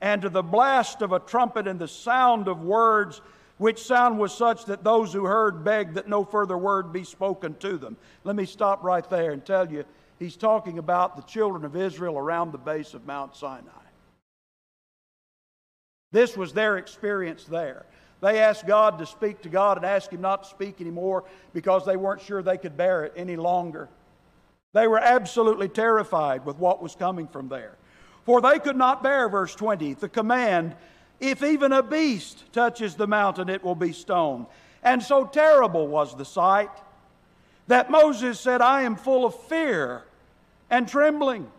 and 0.00 0.22
to 0.22 0.28
the 0.28 0.42
blast 0.42 1.02
of 1.02 1.12
a 1.12 1.18
trumpet 1.18 1.68
and 1.68 1.78
the 1.78 1.88
sound 1.88 2.48
of 2.48 2.62
words, 2.62 3.20
which 3.58 3.82
sound 3.82 4.18
was 4.18 4.34
such 4.34 4.64
that 4.66 4.84
those 4.84 5.12
who 5.12 5.24
heard 5.24 5.64
begged 5.64 5.94
that 5.94 6.08
no 6.08 6.24
further 6.24 6.58
word 6.58 6.92
be 6.92 7.04
spoken 7.04 7.54
to 7.56 7.76
them. 7.76 7.96
Let 8.24 8.36
me 8.36 8.46
stop 8.46 8.82
right 8.82 9.08
there 9.08 9.32
and 9.32 9.44
tell 9.44 9.70
you, 9.70 9.84
he's 10.18 10.36
talking 10.36 10.78
about 10.78 11.16
the 11.16 11.22
children 11.22 11.64
of 11.64 11.76
Israel 11.76 12.18
around 12.18 12.52
the 12.52 12.58
base 12.58 12.94
of 12.94 13.06
Mount 13.06 13.36
Sinai. 13.36 13.70
This 16.10 16.36
was 16.36 16.52
their 16.52 16.78
experience 16.78 17.44
there. 17.44 17.86
They 18.20 18.40
asked 18.40 18.66
God 18.66 18.98
to 19.00 19.06
speak 19.06 19.42
to 19.42 19.48
God 19.48 19.76
and 19.76 19.84
asked 19.84 20.12
Him 20.12 20.20
not 20.20 20.44
to 20.44 20.48
speak 20.48 20.80
anymore 20.80 21.24
because 21.52 21.84
they 21.84 21.96
weren't 21.96 22.22
sure 22.22 22.42
they 22.42 22.56
could 22.56 22.76
bear 22.76 23.04
it 23.04 23.12
any 23.16 23.36
longer. 23.36 23.88
They 24.72 24.88
were 24.88 24.98
absolutely 24.98 25.68
terrified 25.68 26.46
with 26.46 26.56
what 26.56 26.82
was 26.82 26.94
coming 26.94 27.28
from 27.28 27.48
there. 27.48 27.76
For 28.24 28.40
they 28.40 28.58
could 28.58 28.76
not 28.76 29.02
bear, 29.02 29.28
verse 29.28 29.54
20, 29.54 29.94
the 29.94 30.08
command, 30.08 30.74
if 31.20 31.42
even 31.42 31.72
a 31.72 31.82
beast 31.82 32.52
touches 32.52 32.94
the 32.94 33.06
mountain, 33.06 33.48
it 33.48 33.62
will 33.62 33.74
be 33.74 33.92
stoned. 33.92 34.46
And 34.82 35.02
so 35.02 35.24
terrible 35.24 35.86
was 35.86 36.16
the 36.16 36.24
sight 36.24 36.70
that 37.66 37.90
Moses 37.90 38.38
said, 38.38 38.60
I 38.60 38.82
am 38.82 38.96
full 38.96 39.24
of 39.24 39.34
fear 39.44 40.04
and 40.70 40.86
trembling. 40.86 41.50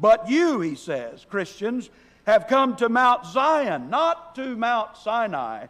But 0.00 0.28
you, 0.28 0.60
he 0.60 0.74
says, 0.74 1.26
Christians, 1.28 1.90
have 2.26 2.48
come 2.48 2.76
to 2.76 2.88
Mount 2.88 3.26
Zion, 3.26 3.90
not 3.90 4.34
to 4.36 4.56
Mount 4.56 4.96
Sinai, 4.96 5.66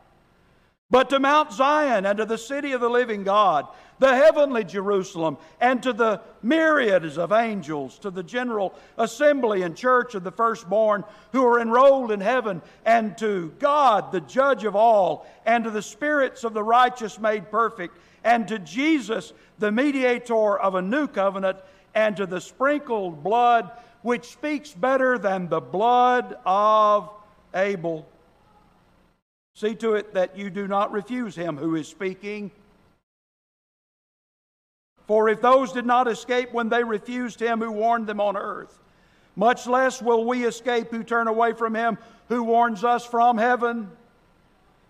but 0.93 1.09
to 1.09 1.19
Mount 1.19 1.51
Zion 1.51 2.05
and 2.05 2.19
to 2.19 2.27
the 2.27 2.37
city 2.37 2.73
of 2.73 2.83
the 2.83 2.91
living 2.91 3.25
God, 3.25 3.67
the 3.99 4.15
heavenly 4.15 4.63
Jerusalem, 4.63 5.39
and 5.59 5.83
to 5.83 5.95
the 5.95 6.21
myriads 6.43 7.17
of 7.17 7.33
angels, 7.33 7.99
to 8.01 8.11
the 8.11 8.23
general 8.23 8.75
assembly 8.99 9.63
and 9.63 9.75
church 9.75 10.15
of 10.15 10.23
the 10.23 10.31
firstborn 10.31 11.03
who 11.33 11.47
are 11.47 11.61
enrolled 11.61 12.13
in 12.13 12.21
heaven, 12.21 12.61
and 12.85 13.17
to 13.17 13.55
God, 13.59 14.13
the 14.13 14.21
judge 14.21 14.65
of 14.65 14.77
all, 14.77 15.27
and 15.47 15.65
to 15.65 15.71
the 15.71 15.81
spirits 15.81 16.45
of 16.45 16.53
the 16.53 16.63
righteous 16.63 17.19
made 17.19 17.51
perfect, 17.51 17.97
and 18.23 18.47
to 18.49 18.59
Jesus, 18.59 19.33
the 19.59 19.73
mediator 19.73 20.59
of 20.59 20.75
a 20.75 20.83
new 20.83 21.07
covenant, 21.07 21.57
and 21.95 22.19
to 22.19 22.27
the 22.27 22.41
sprinkled 22.41 23.25
blood 23.25 23.71
which 24.03 24.27
speaks 24.27 24.73
better 24.73 25.17
than 25.17 25.49
the 25.49 25.61
blood 25.61 26.37
of 26.45 27.09
Abel. 27.55 28.07
See 29.55 29.75
to 29.77 29.95
it 29.95 30.15
that 30.15 30.37
you 30.37 30.51
do 30.51 30.67
not 30.67 30.93
refuse 30.93 31.37
him 31.37 31.57
who 31.57 31.75
is 31.75 31.87
speaking. 31.87 32.51
For 35.07 35.29
if 35.29 35.41
those 35.43 35.73
did 35.73 35.85
not 35.85 36.09
escape 36.09 36.53
when 36.53 36.69
they 36.69 36.85
refused 36.85 37.41
him 37.41 37.61
who 37.61 37.71
warned 37.71 38.07
them 38.07 38.21
on 38.21 38.37
earth, 38.37 38.79
much 39.37 39.67
less 39.67 40.01
will 40.01 40.25
we 40.25 40.45
escape 40.45 40.91
who 40.91 41.03
turn 41.03 41.29
away 41.29 41.53
from 41.53 41.75
him 41.75 41.99
who 42.29 42.43
warns 42.43 42.85
us 42.85 43.05
from 43.05 43.37
heaven. 43.37 43.91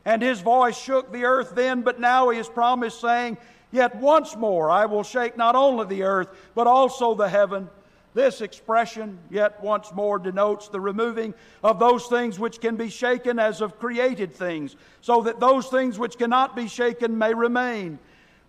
And 0.04 0.22
his 0.22 0.40
voice 0.40 0.78
shook 0.78 1.12
the 1.12 1.24
earth 1.24 1.54
then, 1.54 1.82
but 1.82 2.00
now 2.00 2.28
he 2.28 2.36
has 2.36 2.48
promised, 2.48 3.00
saying, 3.00 3.38
Yet 3.70 3.96
once 3.96 4.36
more 4.36 4.70
I 4.70 4.86
will 4.86 5.02
shake 5.02 5.36
not 5.36 5.54
only 5.54 5.86
the 5.86 6.02
earth, 6.02 6.28
but 6.54 6.66
also 6.66 7.14
the 7.14 7.28
heaven. 7.28 7.68
This 8.14 8.42
expression, 8.42 9.18
yet 9.30 9.62
once 9.62 9.92
more, 9.92 10.18
denotes 10.18 10.68
the 10.68 10.80
removing 10.80 11.32
of 11.64 11.78
those 11.78 12.06
things 12.06 12.38
which 12.38 12.60
can 12.60 12.76
be 12.76 12.90
shaken 12.90 13.38
as 13.38 13.60
of 13.62 13.78
created 13.78 14.34
things, 14.34 14.76
so 15.00 15.22
that 15.22 15.40
those 15.40 15.68
things 15.68 15.98
which 15.98 16.18
cannot 16.18 16.54
be 16.54 16.68
shaken 16.68 17.16
may 17.16 17.32
remain. 17.32 17.98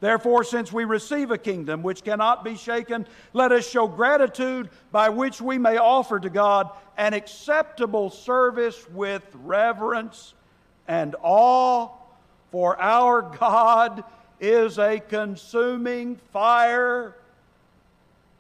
Therefore, 0.02 0.44
since 0.44 0.74
we 0.74 0.84
receive 0.84 1.32
a 1.32 1.38
kingdom 1.38 1.82
which 1.82 2.04
cannot 2.04 2.44
be 2.44 2.58
shaken, 2.58 3.08
let 3.32 3.54
us 3.54 3.66
show 3.66 3.88
gratitude 3.88 4.70
by 4.92 5.08
which 5.08 5.40
we 5.40 5.58
may 5.58 5.78
offer 5.78 6.20
to 6.20 6.30
God 6.30 6.70
an 6.98 7.14
acceptable 7.14 8.10
service 8.10 8.86
with 8.90 9.24
reverence 9.34 10.34
and 10.90 11.16
awe, 11.22 11.88
for 12.52 12.78
our 12.82 13.22
God 13.22 14.04
is 14.42 14.78
a 14.78 15.00
consuming 15.00 16.18
fire. 16.34 17.16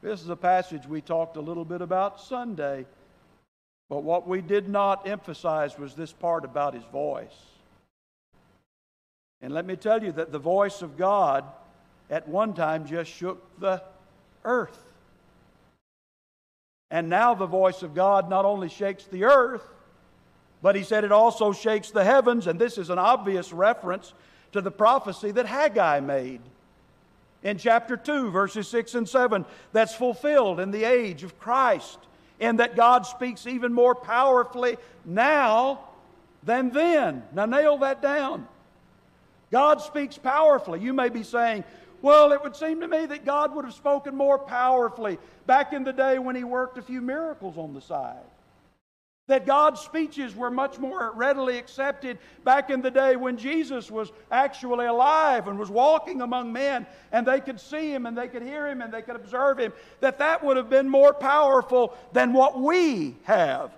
This 0.03 0.21
is 0.21 0.27
a 0.27 0.35
passage 0.35 0.85
we 0.85 0.99
talked 0.99 1.37
a 1.37 1.41
little 1.41 1.63
bit 1.63 1.79
about 1.81 2.19
Sunday. 2.19 2.85
But 3.89 4.03
what 4.03 4.27
we 4.27 4.41
did 4.41 4.67
not 4.67 5.07
emphasize 5.07 5.79
was 5.79 5.95
this 5.95 6.11
part 6.11 6.43
about 6.43 6.73
his 6.73 6.83
voice. 6.91 7.33
And 9.41 9.53
let 9.53 9.65
me 9.65 9.77
tell 9.77 10.03
you 10.03 10.11
that 10.11 10.33
the 10.33 10.39
voice 10.39 10.81
of 10.81 10.97
God 10.97 11.45
at 12.09 12.27
one 12.27 12.53
time 12.53 12.85
just 12.85 13.11
shook 13.11 13.41
the 13.61 13.81
earth. 14.43 14.77
And 16.91 17.07
now 17.09 17.33
the 17.33 17.45
voice 17.45 17.81
of 17.81 17.95
God 17.95 18.29
not 18.29 18.43
only 18.43 18.67
shakes 18.67 19.05
the 19.05 19.23
earth, 19.23 19.63
but 20.61 20.75
he 20.75 20.83
said 20.83 21.05
it 21.05 21.13
also 21.13 21.53
shakes 21.53 21.91
the 21.91 22.03
heavens. 22.03 22.45
And 22.45 22.59
this 22.59 22.77
is 22.77 22.89
an 22.89 22.99
obvious 22.99 23.53
reference 23.53 24.13
to 24.51 24.59
the 24.59 24.69
prophecy 24.69 25.31
that 25.31 25.45
Haggai 25.45 26.01
made 26.01 26.41
in 27.43 27.57
chapter 27.57 27.97
2, 27.97 28.31
verses 28.31 28.67
6 28.69 28.95
and 28.95 29.07
7, 29.07 29.45
that's 29.71 29.93
fulfilled 29.93 30.59
in 30.59 30.71
the 30.71 30.83
age 30.83 31.23
of 31.23 31.37
Christ, 31.39 31.99
and 32.39 32.59
that 32.59 32.75
God 32.75 33.05
speaks 33.05 33.45
even 33.45 33.73
more 33.73 33.95
powerfully 33.95 34.77
now 35.05 35.81
than 36.43 36.69
then. 36.71 37.23
Now, 37.33 37.45
nail 37.45 37.77
that 37.79 38.01
down. 38.01 38.47
God 39.51 39.81
speaks 39.81 40.17
powerfully. 40.17 40.79
You 40.79 40.93
may 40.93 41.09
be 41.09 41.23
saying, 41.23 41.63
well, 42.01 42.31
it 42.31 42.41
would 42.43 42.55
seem 42.55 42.81
to 42.81 42.87
me 42.87 43.05
that 43.05 43.23
God 43.23 43.55
would 43.55 43.65
have 43.65 43.73
spoken 43.73 44.15
more 44.15 44.37
powerfully 44.37 45.19
back 45.45 45.73
in 45.73 45.83
the 45.83 45.93
day 45.93 46.19
when 46.19 46.35
He 46.35 46.43
worked 46.43 46.77
a 46.77 46.81
few 46.81 47.01
miracles 47.01 47.57
on 47.57 47.73
the 47.73 47.81
side. 47.81 48.17
That 49.27 49.45
God's 49.45 49.79
speeches 49.79 50.35
were 50.35 50.51
much 50.51 50.79
more 50.79 51.13
readily 51.15 51.57
accepted 51.57 52.17
back 52.43 52.69
in 52.69 52.81
the 52.81 52.91
day 52.91 53.15
when 53.15 53.37
Jesus 53.37 53.89
was 53.89 54.11
actually 54.29 54.85
alive 54.85 55.47
and 55.47 55.57
was 55.57 55.69
walking 55.69 56.21
among 56.21 56.51
men 56.51 56.85
and 57.13 57.25
they 57.25 57.39
could 57.39 57.59
see 57.59 57.93
him 57.93 58.05
and 58.05 58.17
they 58.17 58.27
could 58.27 58.41
hear 58.41 58.67
him 58.67 58.81
and 58.81 58.93
they 58.93 59.01
could 59.01 59.15
observe 59.15 59.59
him. 59.59 59.71
That 60.01 60.19
that 60.19 60.43
would 60.43 60.57
have 60.57 60.69
been 60.69 60.89
more 60.89 61.13
powerful 61.13 61.95
than 62.11 62.33
what 62.33 62.59
we 62.59 63.15
have. 63.23 63.71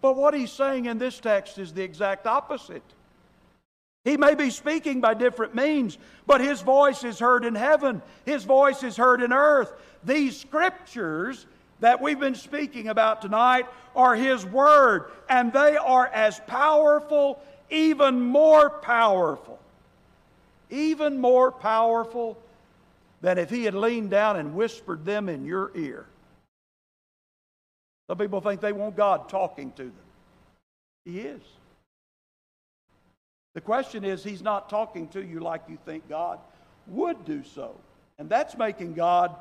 But 0.00 0.16
what 0.16 0.34
he's 0.34 0.52
saying 0.52 0.86
in 0.86 0.98
this 0.98 1.18
text 1.18 1.58
is 1.58 1.72
the 1.72 1.82
exact 1.82 2.26
opposite. 2.26 2.82
He 4.04 4.16
may 4.16 4.34
be 4.34 4.50
speaking 4.50 5.00
by 5.00 5.14
different 5.14 5.54
means, 5.54 5.96
but 6.26 6.40
his 6.40 6.60
voice 6.60 7.04
is 7.04 7.20
heard 7.20 7.44
in 7.44 7.54
heaven. 7.54 8.02
His 8.26 8.42
voice 8.42 8.82
is 8.82 8.96
heard 8.96 9.22
in 9.22 9.32
earth. 9.32 9.72
These 10.04 10.40
scriptures 10.40 11.46
that 11.82 12.00
we've 12.00 12.20
been 12.20 12.36
speaking 12.36 12.88
about 12.88 13.22
tonight 13.22 13.66
are 13.94 14.14
His 14.14 14.46
Word, 14.46 15.10
and 15.28 15.52
they 15.52 15.76
are 15.76 16.06
as 16.06 16.40
powerful, 16.46 17.42
even 17.70 18.20
more 18.20 18.70
powerful, 18.70 19.58
even 20.70 21.20
more 21.20 21.50
powerful 21.50 22.38
than 23.20 23.36
if 23.36 23.50
He 23.50 23.64
had 23.64 23.74
leaned 23.74 24.10
down 24.10 24.36
and 24.36 24.54
whispered 24.54 25.04
them 25.04 25.28
in 25.28 25.44
your 25.44 25.72
ear. 25.74 26.06
Some 28.06 28.16
people 28.16 28.40
think 28.40 28.60
they 28.60 28.72
want 28.72 28.96
God 28.96 29.28
talking 29.28 29.72
to 29.72 29.84
them. 29.84 29.92
He 31.04 31.18
is. 31.18 31.42
The 33.54 33.60
question 33.60 34.04
is, 34.04 34.22
He's 34.22 34.42
not 34.42 34.70
talking 34.70 35.08
to 35.08 35.20
you 35.20 35.40
like 35.40 35.62
you 35.68 35.78
think 35.84 36.08
God 36.08 36.38
would 36.86 37.24
do 37.24 37.42
so. 37.42 37.74
And 38.20 38.30
that's 38.30 38.56
making 38.56 38.94
God 38.94 39.34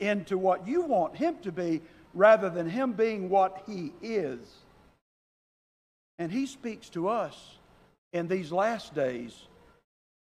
into 0.00 0.38
what 0.38 0.66
you 0.66 0.82
want 0.82 1.16
him 1.16 1.36
to 1.42 1.52
be 1.52 1.80
rather 2.14 2.50
than 2.50 2.68
him 2.68 2.92
being 2.92 3.28
what 3.28 3.62
he 3.66 3.92
is. 4.02 4.40
And 6.18 6.32
he 6.32 6.46
speaks 6.46 6.88
to 6.90 7.08
us 7.08 7.56
in 8.12 8.28
these 8.28 8.50
last 8.50 8.94
days 8.94 9.34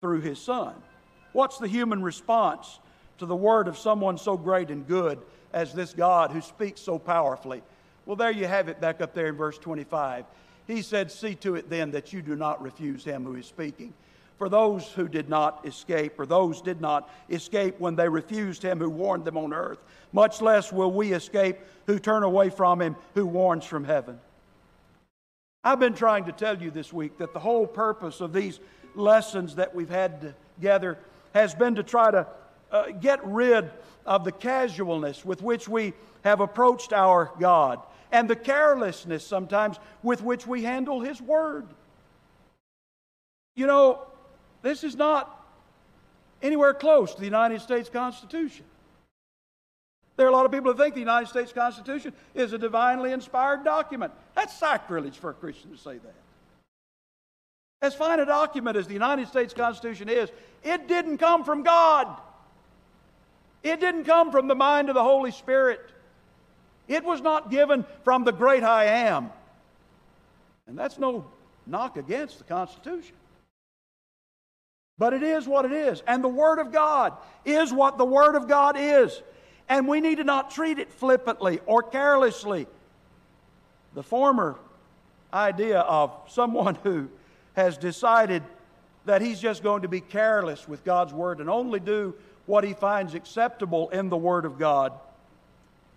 through 0.01 0.21
his 0.21 0.39
son. 0.41 0.75
What's 1.33 1.59
the 1.59 1.69
human 1.69 2.03
response 2.03 2.81
to 3.19 3.27
the 3.27 3.37
word 3.37 3.69
of 3.69 3.79
someone 3.79 4.19
so 4.19 4.37
great 4.37 4.71
and 4.71 4.87
good 4.87 5.21
as 5.53 5.73
this 5.73 5.93
God 5.93 6.33
who 6.33 6.41
speaks 6.41 6.81
so 6.81 6.99
powerfully? 6.99 7.63
Well, 8.05 8.17
there 8.17 8.31
you 8.31 8.47
have 8.47 8.69
it 8.69 8.81
back 8.81 9.01
up 9.01 9.15
there 9.15 9.27
in 9.29 9.37
verse 9.37 9.59
25. 9.59 10.25
He 10.67 10.83
said, 10.83 11.13
See 11.13 11.35
to 11.37 11.55
it 11.55 11.71
then 11.71 11.93
that 11.93 12.13
you 12.13 12.23
do 12.23 12.35
not 12.35 12.63
refuse 12.63 13.05
him 13.05 13.25
who 13.25 13.37
is 13.37 13.47
speaking. 13.47 13.95
For 14.39 14.49
those 14.49 14.87
who 14.89 15.09
did 15.09 15.29
not 15.29 15.65
escape, 15.67 16.19
or 16.19 16.27
those 16.27 16.61
did 16.61 16.81
not 16.81 17.09
escape 17.31 17.81
when 17.81 17.97
they 17.97 18.09
refused 18.09 18.63
him 18.63 18.79
who 18.79 18.91
warned 18.91 19.25
them 19.25 19.39
on 19.39 19.55
earth, 19.55 19.79
much 20.13 20.43
less 20.43 20.73
will 20.73 20.93
we 20.93 21.13
escape 21.13 21.59
who 21.87 21.99
turn 21.99 22.23
away 22.23 22.51
from 22.51 22.83
him 22.83 22.97
who 23.15 23.27
warns 23.27 23.65
from 23.65 23.85
heaven. 23.85 24.21
I've 25.65 25.81
been 25.81 25.95
trying 25.95 26.27
to 26.27 26.33
tell 26.33 26.61
you 26.63 26.71
this 26.71 26.93
week 26.93 27.19
that 27.19 27.33
the 27.33 27.41
whole 27.41 27.67
purpose 27.67 28.21
of 28.21 28.33
these 28.33 28.61
lessons 28.95 29.57
that 29.57 29.75
we've 29.75 29.91
had 29.91 30.35
together 30.57 30.99
has 31.35 31.55
been 31.55 31.75
to 31.77 31.83
try 31.83 32.11
to 32.11 32.27
uh, 32.71 32.91
get 32.93 33.25
rid 33.27 33.71
of 34.05 34.25
the 34.25 34.33
casualness 34.33 35.25
with 35.25 35.43
which 35.43 35.69
we 35.69 35.93
have 36.25 36.41
approached 36.41 36.93
our 36.93 37.33
God 37.41 37.81
and 38.13 38.29
the 38.31 38.37
carelessness 38.37 39.27
sometimes 39.27 39.79
with 40.03 40.23
which 40.23 40.47
we 40.47 40.63
handle 40.63 41.01
His 41.01 41.21
Word. 41.21 41.67
You 43.55 43.67
know, 43.67 44.07
this 44.63 44.85
is 44.85 44.97
not 44.97 45.33
anywhere 46.43 46.75
close 46.75 47.15
to 47.15 47.21
the 47.21 47.27
United 47.27 47.61
States 47.61 47.89
Constitution. 47.89 48.65
There 50.17 50.27
are 50.27 50.31
a 50.31 50.33
lot 50.33 50.47
of 50.47 50.53
people 50.53 50.73
who 50.73 50.79
think 50.79 50.95
the 50.95 51.01
United 51.01 51.29
States 51.29 51.53
Constitution 51.53 52.15
is 52.35 52.53
a 52.53 52.59
divinely 52.59 53.13
inspired 53.13 53.65
document. 53.65 54.13
That's 54.35 54.57
sacrilege 54.59 55.19
for 55.19 55.31
a 55.31 55.35
Christian 55.35 55.71
to 55.73 55.79
say 55.79 55.99
that. 55.99 56.15
As 57.83 57.95
fine 57.95 58.21
a 58.21 58.27
document 58.27 58.77
as 58.77 58.87
the 58.87 58.95
United 58.95 59.29
States 59.29 59.53
Constitution 59.53 60.09
is, 60.09 60.31
it 60.65 60.89
didn't 60.89 61.19
come 61.19 61.45
from 61.45 61.63
God. 61.63 62.09
It 63.63 63.81
didn't 63.81 64.05
come 64.05 64.33
from 64.33 64.49
the 64.49 64.55
mind 64.55 64.89
of 64.89 64.95
the 64.95 65.03
Holy 65.03 65.31
Spirit. 65.31 65.81
It 66.89 67.05
was 67.05 67.21
not 67.21 67.51
given 67.51 67.85
from 68.05 68.25
the 68.25 68.33
great 68.33 68.63
I 68.63 68.85
am. 68.85 69.31
And 70.67 70.79
that's 70.79 70.99
no 70.99 71.27
knock 71.67 71.97
against 71.97 72.39
the 72.39 72.45
Constitution. 72.45 73.15
But 74.99 75.13
it 75.13 75.23
is 75.23 75.47
what 75.47 75.65
it 75.65 75.73
is. 75.73 76.03
And 76.07 76.25
the 76.25 76.29
Word 76.29 76.59
of 76.59 76.73
God 76.73 77.13
is 77.45 77.73
what 77.73 77.99
the 77.99 78.05
Word 78.05 78.35
of 78.35 78.49
God 78.49 78.77
is. 78.79 79.23
And 79.69 79.87
we 79.87 80.01
need 80.01 80.17
to 80.17 80.25
not 80.25 80.51
treat 80.51 80.79
it 80.79 80.91
flippantly 80.93 81.61
or 81.67 81.83
carelessly. 81.83 82.67
The 83.95 84.03
former 84.03 84.57
idea 85.33 85.81
of 85.81 86.13
someone 86.29 86.75
who 86.83 87.09
has 87.55 87.77
decided 87.77 88.43
that 89.05 89.23
he's 89.23 89.41
just 89.41 89.63
going 89.63 89.83
to 89.83 89.89
be 89.89 90.01
careless 90.01 90.67
with 90.67 90.85
God's 90.85 91.13
Word 91.13 91.41
and 91.41 91.49
only 91.49 91.81
do 91.81 92.15
what 92.47 92.65
he 92.65 92.73
finds 92.73 93.15
acceptable 93.15 93.89
in 93.91 94.09
the 94.09 94.17
Word 94.17 94.45
of 94.45 94.59
God 94.59 94.93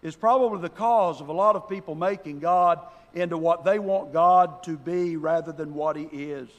is 0.01 0.15
probably 0.15 0.61
the 0.61 0.69
cause 0.69 1.21
of 1.21 1.27
a 1.29 1.33
lot 1.33 1.55
of 1.55 1.67
people 1.67 1.95
making 1.95 2.39
God 2.39 2.79
into 3.13 3.37
what 3.37 3.65
they 3.65 3.79
want 3.79 4.13
God 4.13 4.63
to 4.63 4.77
be 4.77 5.17
rather 5.17 5.51
than 5.51 5.73
what 5.73 5.95
He 5.95 6.03
is. 6.03 6.49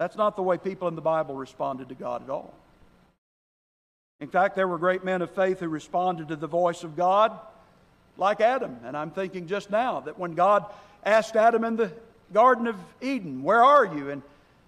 That's 0.00 0.16
not 0.16 0.34
the 0.34 0.42
way 0.42 0.56
people 0.56 0.88
in 0.88 0.94
the 0.94 1.02
Bible 1.02 1.34
responded 1.34 1.90
to 1.90 1.94
God 1.94 2.22
at 2.22 2.30
all. 2.30 2.54
In 4.18 4.28
fact, 4.28 4.56
there 4.56 4.66
were 4.66 4.78
great 4.78 5.04
men 5.04 5.20
of 5.20 5.30
faith 5.30 5.60
who 5.60 5.68
responded 5.68 6.28
to 6.28 6.36
the 6.36 6.46
voice 6.46 6.84
of 6.84 6.96
God, 6.96 7.38
like 8.16 8.40
Adam. 8.40 8.78
And 8.82 8.96
I'm 8.96 9.10
thinking 9.10 9.46
just 9.46 9.70
now 9.70 10.00
that 10.00 10.18
when 10.18 10.32
God 10.32 10.64
asked 11.04 11.36
Adam 11.36 11.64
in 11.64 11.76
the 11.76 11.92
Garden 12.32 12.66
of 12.66 12.76
Eden, 13.02 13.42
Where 13.42 13.62
are 13.62 13.84
you? 13.84 14.08
And 14.08 14.22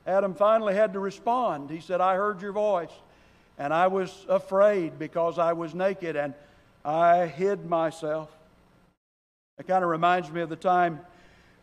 Adam 0.07 0.35
finally 0.35 0.75
had 0.75 0.93
to 0.93 1.01
respond. 1.01 1.71
He 1.71 1.81
said, 1.81 2.03
I 2.03 2.17
heard 2.17 2.43
your 2.43 2.53
voice, 2.53 2.93
and 3.57 3.73
I 3.73 3.87
was 3.87 4.27
afraid 4.29 4.99
because 4.99 5.39
I 5.39 5.55
was 5.55 5.75
naked, 5.75 6.15
and 6.15 6.35
I 6.85 7.27
hid 7.27 7.65
myself. 7.65 8.31
It 9.59 9.67
kind 9.67 9.83
of 9.83 9.89
reminds 9.89 10.31
me 10.31 10.43
of 10.43 10.51
the 10.51 10.57
time 10.57 11.01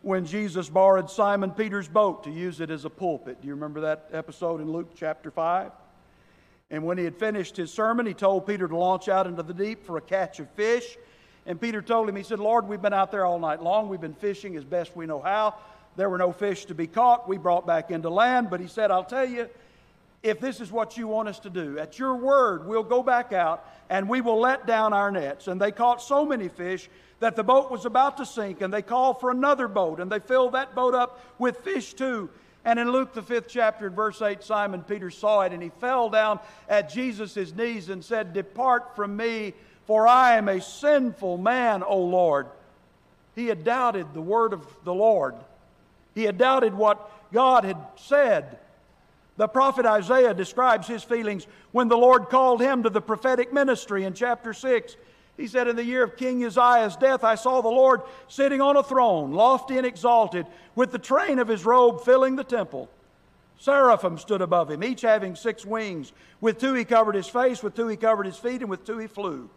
when 0.02 0.24
Jesus 0.24 0.68
borrowed 0.68 1.10
Simon 1.10 1.50
Peter's 1.50 1.88
boat 1.88 2.24
to 2.24 2.30
use 2.30 2.60
it 2.60 2.70
as 2.70 2.84
a 2.84 2.90
pulpit. 2.90 3.40
Do 3.42 3.48
you 3.48 3.54
remember 3.54 3.82
that 3.82 4.08
episode 4.12 4.60
in 4.60 4.70
Luke 4.70 4.92
chapter 4.94 5.30
5? 5.30 5.72
And 6.70 6.84
when 6.84 6.96
he 6.96 7.04
had 7.04 7.16
finished 7.16 7.56
his 7.56 7.72
sermon, 7.72 8.06
he 8.06 8.14
told 8.14 8.46
Peter 8.46 8.66
to 8.66 8.76
launch 8.76 9.08
out 9.08 9.26
into 9.26 9.42
the 9.42 9.52
deep 9.52 9.84
for 9.84 9.98
a 9.98 10.00
catch 10.00 10.40
of 10.40 10.48
fish. 10.50 10.96
And 11.44 11.60
Peter 11.60 11.82
told 11.82 12.08
him, 12.08 12.16
he 12.16 12.22
said, 12.22 12.38
Lord, 12.38 12.68
we've 12.68 12.80
been 12.80 12.94
out 12.94 13.10
there 13.10 13.24
all 13.24 13.38
night 13.38 13.62
long. 13.62 13.88
We've 13.88 14.00
been 14.00 14.14
fishing 14.14 14.56
as 14.56 14.64
best 14.64 14.96
we 14.96 15.06
know 15.06 15.20
how. 15.20 15.54
There 15.96 16.08
were 16.08 16.18
no 16.18 16.32
fish 16.32 16.66
to 16.66 16.74
be 16.74 16.86
caught. 16.86 17.28
We 17.28 17.36
brought 17.38 17.66
back 17.66 17.90
into 17.90 18.08
land. 18.08 18.48
But 18.50 18.60
he 18.60 18.68
said, 18.68 18.90
I'll 18.90 19.04
tell 19.04 19.28
you, 19.28 19.48
if 20.22 20.38
this 20.38 20.60
is 20.60 20.70
what 20.70 20.96
you 20.96 21.08
want 21.08 21.28
us 21.28 21.40
to 21.40 21.50
do. 21.50 21.78
At 21.78 21.98
your 21.98 22.14
word, 22.14 22.66
we'll 22.66 22.84
go 22.84 23.02
back 23.02 23.32
out 23.32 23.66
and 23.88 24.08
we 24.08 24.20
will 24.20 24.38
let 24.38 24.66
down 24.66 24.92
our 24.92 25.10
nets. 25.10 25.48
And 25.48 25.60
they 25.60 25.72
caught 25.72 26.02
so 26.02 26.24
many 26.24 26.48
fish 26.48 26.88
that 27.20 27.36
the 27.36 27.44
boat 27.44 27.70
was 27.70 27.84
about 27.84 28.16
to 28.16 28.26
sink, 28.26 28.62
and 28.62 28.72
they 28.72 28.82
called 28.82 29.20
for 29.20 29.30
another 29.30 29.68
boat, 29.68 30.00
and 30.00 30.10
they 30.10 30.18
filled 30.18 30.52
that 30.52 30.74
boat 30.74 30.94
up 30.94 31.20
with 31.38 31.58
fish 31.58 31.94
too. 31.94 32.28
And 32.64 32.78
in 32.78 32.90
Luke, 32.90 33.14
the 33.14 33.22
fifth 33.22 33.48
chapter, 33.48 33.86
in 33.86 33.94
verse 33.94 34.20
8, 34.20 34.42
Simon 34.42 34.82
Peter 34.82 35.10
saw 35.10 35.42
it, 35.42 35.52
and 35.52 35.62
he 35.62 35.70
fell 35.80 36.10
down 36.10 36.40
at 36.68 36.90
Jesus' 36.90 37.54
knees 37.54 37.88
and 37.88 38.04
said, 38.04 38.32
Depart 38.32 38.96
from 38.96 39.16
me, 39.16 39.54
for 39.86 40.06
I 40.06 40.36
am 40.36 40.48
a 40.48 40.60
sinful 40.60 41.38
man, 41.38 41.82
O 41.82 41.98
Lord. 41.98 42.48
He 43.34 43.46
had 43.46 43.64
doubted 43.64 44.12
the 44.12 44.20
word 44.20 44.52
of 44.52 44.66
the 44.84 44.94
Lord, 44.94 45.36
he 46.14 46.24
had 46.24 46.38
doubted 46.38 46.74
what 46.74 47.10
God 47.32 47.64
had 47.64 47.78
said. 47.96 48.58
The 49.36 49.48
prophet 49.48 49.86
Isaiah 49.86 50.34
describes 50.34 50.86
his 50.86 51.02
feelings 51.02 51.46
when 51.72 51.88
the 51.88 51.96
Lord 51.96 52.28
called 52.28 52.60
him 52.60 52.82
to 52.82 52.90
the 52.90 53.00
prophetic 53.00 53.54
ministry 53.54 54.04
in 54.04 54.12
chapter 54.12 54.52
6. 54.52 54.96
He 55.40 55.46
said, 55.46 55.68
In 55.68 55.76
the 55.76 55.84
year 55.84 56.02
of 56.02 56.18
King 56.18 56.44
Uzziah's 56.44 56.96
death, 56.96 57.24
I 57.24 57.34
saw 57.34 57.62
the 57.62 57.68
Lord 57.68 58.02
sitting 58.28 58.60
on 58.60 58.76
a 58.76 58.82
throne, 58.82 59.32
lofty 59.32 59.78
and 59.78 59.86
exalted, 59.86 60.46
with 60.74 60.92
the 60.92 60.98
train 60.98 61.38
of 61.38 61.48
his 61.48 61.64
robe 61.64 62.04
filling 62.04 62.36
the 62.36 62.44
temple. 62.44 62.90
Seraphim 63.58 64.18
stood 64.18 64.42
above 64.42 64.70
him, 64.70 64.84
each 64.84 65.00
having 65.00 65.34
six 65.34 65.64
wings. 65.64 66.12
With 66.42 66.58
two 66.58 66.74
he 66.74 66.84
covered 66.84 67.14
his 67.14 67.26
face, 67.26 67.62
with 67.62 67.74
two 67.74 67.88
he 67.88 67.96
covered 67.96 68.26
his 68.26 68.36
feet, 68.36 68.60
and 68.60 68.68
with 68.68 68.84
two 68.84 68.98
he 68.98 69.06
flew. 69.06 69.48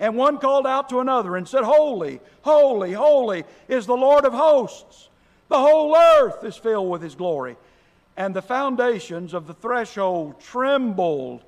And 0.00 0.16
one 0.16 0.38
called 0.38 0.66
out 0.66 0.88
to 0.88 1.00
another 1.00 1.36
and 1.36 1.46
said, 1.46 1.64
Holy, 1.64 2.20
holy, 2.40 2.92
holy 2.92 3.44
is 3.68 3.84
the 3.84 3.96
Lord 3.96 4.24
of 4.24 4.32
hosts. 4.32 5.10
The 5.48 5.60
whole 5.60 5.94
earth 5.94 6.44
is 6.44 6.56
filled 6.56 6.90
with 6.90 7.02
his 7.02 7.14
glory 7.14 7.56
and 8.16 8.34
the 8.34 8.42
foundations 8.42 9.34
of 9.34 9.46
the 9.46 9.54
threshold 9.54 10.40
trembled 10.40 11.42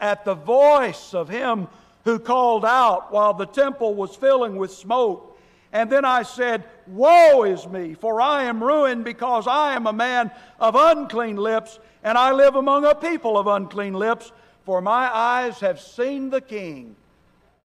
at 0.00 0.24
the 0.24 0.34
voice 0.34 1.14
of 1.14 1.28
him 1.28 1.68
who 2.04 2.18
called 2.18 2.64
out 2.64 3.12
while 3.12 3.34
the 3.34 3.46
temple 3.46 3.94
was 3.94 4.14
filling 4.14 4.56
with 4.56 4.72
smoke. 4.72 5.38
And 5.72 5.90
then 5.90 6.04
I 6.04 6.22
said, 6.22 6.64
Woe 6.86 7.44
is 7.44 7.66
me, 7.66 7.94
for 7.94 8.20
I 8.20 8.44
am 8.44 8.62
ruined 8.62 9.04
because 9.04 9.46
I 9.46 9.74
am 9.74 9.86
a 9.86 9.92
man 9.92 10.30
of 10.60 10.76
unclean 10.76 11.36
lips, 11.36 11.78
and 12.02 12.16
I 12.16 12.32
live 12.32 12.54
among 12.54 12.84
a 12.84 12.94
people 12.94 13.36
of 13.36 13.46
unclean 13.46 13.94
lips, 13.94 14.30
for 14.64 14.80
my 14.80 15.12
eyes 15.14 15.60
have 15.60 15.80
seen 15.80 16.30
the 16.30 16.40
King, 16.40 16.94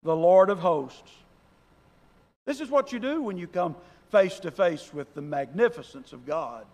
the 0.04 0.16
Lord 0.16 0.50
of 0.50 0.60
hosts. 0.60 1.12
This 2.46 2.60
is 2.60 2.70
what 2.70 2.92
you 2.92 3.00
do 3.00 3.22
when 3.22 3.38
you 3.38 3.48
come 3.48 3.76
face 4.12 4.40
to 4.40 4.52
face 4.52 4.94
with 4.94 5.14
the 5.14 5.22
magnificence 5.22 6.12
of 6.12 6.26
God 6.26 6.66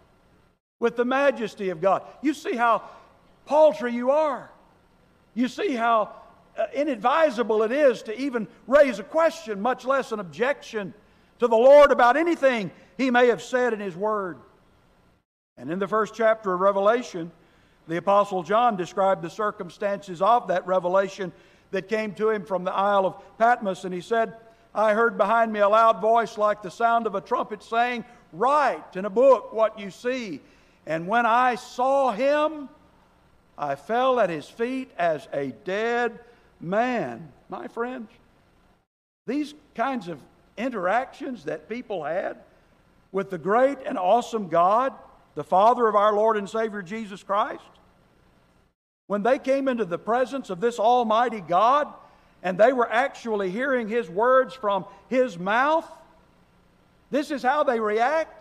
with 0.80 0.96
the 0.96 1.06
majesty 1.06 1.70
of 1.70 1.82
God. 1.82 2.04
You 2.22 2.34
see 2.34 2.56
how 2.56 2.84
paltry 3.46 3.94
you 3.94 4.12
are. 4.12 4.50
You 5.34 5.48
see 5.48 5.74
how 5.74 6.14
Uh, 6.58 6.66
inadvisable 6.74 7.64
it 7.64 7.72
is 7.72 8.02
to 8.04 8.20
even 8.20 8.48
raise 8.68 9.00
a 9.00 9.04
question, 9.04 9.62
much 9.62 9.86
less 9.86 10.12
an 10.12 10.20
objection 10.20 10.94
to 11.40 11.48
the 11.48 11.56
Lord 11.56 11.92
about 11.92 12.18
anything 12.18 12.72
he 12.98 13.12
may 13.12 13.28
have 13.28 13.42
said 13.42 13.74
in 13.74 13.80
his 13.80 13.96
word. 13.96 14.38
And 15.58 15.72
in 15.72 15.80
the 15.80 15.88
first 15.88 16.16
chapter 16.16 16.54
of 16.54 16.60
Revelation, 16.60 17.32
the 17.88 17.98
Apostle 17.98 18.44
John 18.44 18.76
described 18.76 19.22
the 19.22 19.30
circumstances 19.30 20.22
of 20.22 20.48
that 20.48 20.66
revelation 20.66 21.32
that 21.72 21.88
came 21.88 22.14
to 22.16 22.30
him 22.30 22.44
from 22.44 22.64
the 22.64 22.74
Isle 22.74 23.06
of 23.06 23.38
Patmos, 23.38 23.86
and 23.86 23.94
he 23.94 24.02
said, 24.02 24.36
I 24.74 24.94
heard 24.94 25.18
behind 25.18 25.52
me 25.52 25.60
a 25.60 25.70
loud 25.70 26.02
voice 26.02 26.38
like 26.38 26.62
the 26.62 26.72
sound 26.72 27.08
of 27.08 27.16
a 27.16 27.22
trumpet 27.22 27.64
saying, 27.64 28.06
Write 28.34 28.96
in 28.96 29.06
a 29.06 29.10
book 29.10 29.54
what 29.54 29.80
you 29.80 29.90
see 29.90 30.42
and 30.88 31.06
when 31.06 31.26
I 31.26 31.56
saw 31.56 32.14
him, 32.14 32.70
I 33.58 33.76
fell 33.76 34.22
at 34.22 34.30
his 34.30 34.48
feet 34.48 34.90
as 34.98 35.28
a 35.34 35.48
dead 35.66 36.22
man. 36.60 37.32
My 37.50 37.68
friends, 37.68 38.10
these 39.26 39.54
kinds 39.76 40.08
of 40.08 40.20
interactions 40.58 41.46
that 41.46 41.70
people 41.70 42.04
had 42.04 42.38
with 43.12 43.30
the 43.30 43.38
great 43.38 43.78
and 43.86 43.98
awesome 43.98 44.48
God, 44.50 44.94
the 45.36 45.44
Father 45.44 45.88
of 45.88 45.96
our 45.96 46.14
Lord 46.14 46.38
and 46.38 46.50
Savior 46.50 46.82
Jesus 46.82 47.24
Christ, 47.24 47.64
when 49.08 49.24
they 49.24 49.40
came 49.40 49.68
into 49.68 49.86
the 49.86 49.98
presence 49.98 50.50
of 50.50 50.60
this 50.60 50.80
Almighty 50.80 51.42
God 51.42 51.88
and 52.44 52.58
they 52.58 52.74
were 52.74 52.92
actually 52.92 53.50
hearing 53.50 53.88
His 53.88 54.10
words 54.10 54.54
from 54.54 54.86
His 55.10 55.40
mouth, 55.40 55.90
this 57.10 57.32
is 57.32 57.42
how 57.42 57.64
they 57.64 57.80
react. 57.80 58.34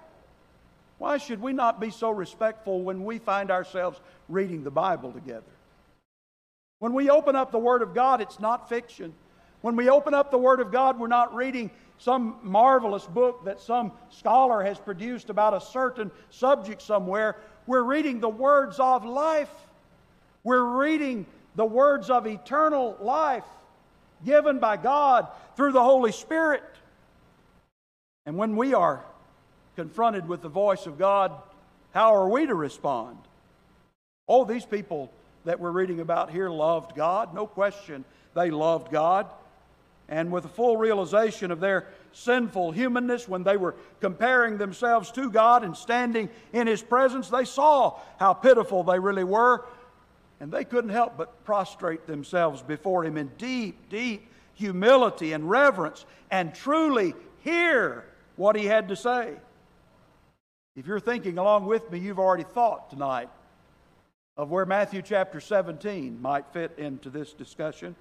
Why 0.99 1.19
should 1.19 1.41
we 1.41 1.53
not 1.53 1.81
be 1.81 1.91
so 1.91 2.11
respectful 2.11 2.83
when 2.83 3.05
we 3.05 3.19
find 3.19 3.51
ourselves 3.51 4.01
reading 4.29 4.65
the 4.65 4.71
Bible 4.71 5.13
together? 5.13 5.43
When 6.79 6.93
we 6.93 7.11
open 7.11 7.37
up 7.37 7.51
the 7.53 7.59
Word 7.59 7.83
of 7.83 7.95
God, 7.95 8.21
it's 8.21 8.39
not 8.39 8.69
fiction. 8.69 9.15
When 9.63 9.77
we 9.77 9.89
open 9.89 10.15
up 10.15 10.31
the 10.31 10.39
Word 10.39 10.61
of 10.61 10.71
God, 10.71 10.99
we're 10.99 11.07
not 11.07 11.35
reading 11.35 11.71
some 11.99 12.37
marvelous 12.43 13.07
book 13.07 13.45
that 13.47 13.61
some 13.61 13.93
scholar 14.11 14.63
has 14.63 14.79
produced 14.79 15.31
about 15.31 15.55
a 15.55 15.61
certain 15.61 16.11
subject 16.31 16.83
somewhere. 16.83 17.37
We're 17.67 17.83
reading 17.83 18.21
the 18.21 18.29
words 18.29 18.79
of 18.79 19.05
life. 19.05 19.51
We're 20.45 20.79
reading 20.79 21.27
the 21.55 21.65
words 21.65 22.11
of 22.11 22.27
eternal 22.27 22.97
life 23.01 23.45
given 24.25 24.59
by 24.59 24.77
God 24.77 25.27
through 25.57 25.73
the 25.73 25.83
Holy 25.83 26.13
Spirit. 26.13 26.63
And 28.27 28.37
when 28.37 28.57
we 28.57 28.75
are 28.75 29.05
confronted 29.75 30.29
with 30.29 30.43
the 30.43 30.49
voice 30.49 30.87
of 30.87 30.99
God, 30.99 31.33
how 31.93 32.15
are 32.15 32.29
we 32.29 32.47
to 32.47 32.55
respond? 32.55 33.19
Oh, 34.29 34.45
these 34.45 34.67
people 34.67 35.11
that 35.47 35.61
we're 35.61 35.71
reading 35.71 36.01
about 36.01 36.31
here 36.31 36.51
loved 36.51 36.95
God. 36.95 37.33
No 37.33 37.47
question 37.47 38.05
they 38.35 38.51
loved 38.51 38.93
God. 38.93 39.27
And 40.09 40.31
with 40.31 40.45
a 40.45 40.49
full 40.49 40.77
realization 40.77 41.51
of 41.51 41.59
their 41.59 41.87
sinful 42.13 42.73
humanness, 42.73 43.29
when 43.29 43.43
they 43.43 43.57
were 43.57 43.75
comparing 44.01 44.59
themselves 44.59 45.11
to 45.13 45.31
God 45.31 45.65
and 45.65 45.77
standing 45.77 46.29
in 46.53 46.67
His 46.67 46.83
presence, 46.83 47.29
they 47.29 47.45
saw 47.45 47.99
how 48.19 48.35
pitiful 48.35 48.85
they 48.85 48.99
really 48.99 49.25
were. 49.25 49.65
And 50.39 50.53
they 50.53 50.65
couldn't 50.65 50.91
help 50.91 51.17
but 51.17 51.45
prostrate 51.45 52.07
themselves 52.07 52.63
before 52.63 53.05
Him 53.05 53.17
in 53.17 53.31
deep, 53.39 53.89
deep 53.89 54.29
humility 54.55 55.33
and 55.33 55.49
reverence 55.49 56.05
and 56.31 56.55
truly 56.55 57.15
hear 57.41 58.05
what 58.37 58.57
He 58.57 58.67
had 58.67 58.89
to 58.89 58.97
say. 58.97 59.35
If 60.77 60.87
you're 60.87 61.01
thinking 61.01 61.39
along 61.39 61.67
with 61.67 61.91
me, 61.91 61.99
you've 61.99 62.19
already 62.19 62.45
thought 62.45 62.91
tonight 62.91 63.29
of 64.37 64.51
where 64.51 64.67
Matthew 64.67 65.03
chapter 65.03 65.41
17 65.41 66.21
might 66.21 66.47
fit 66.53 66.73
into 66.79 67.09
this 67.11 67.33
discussion. 67.33 67.95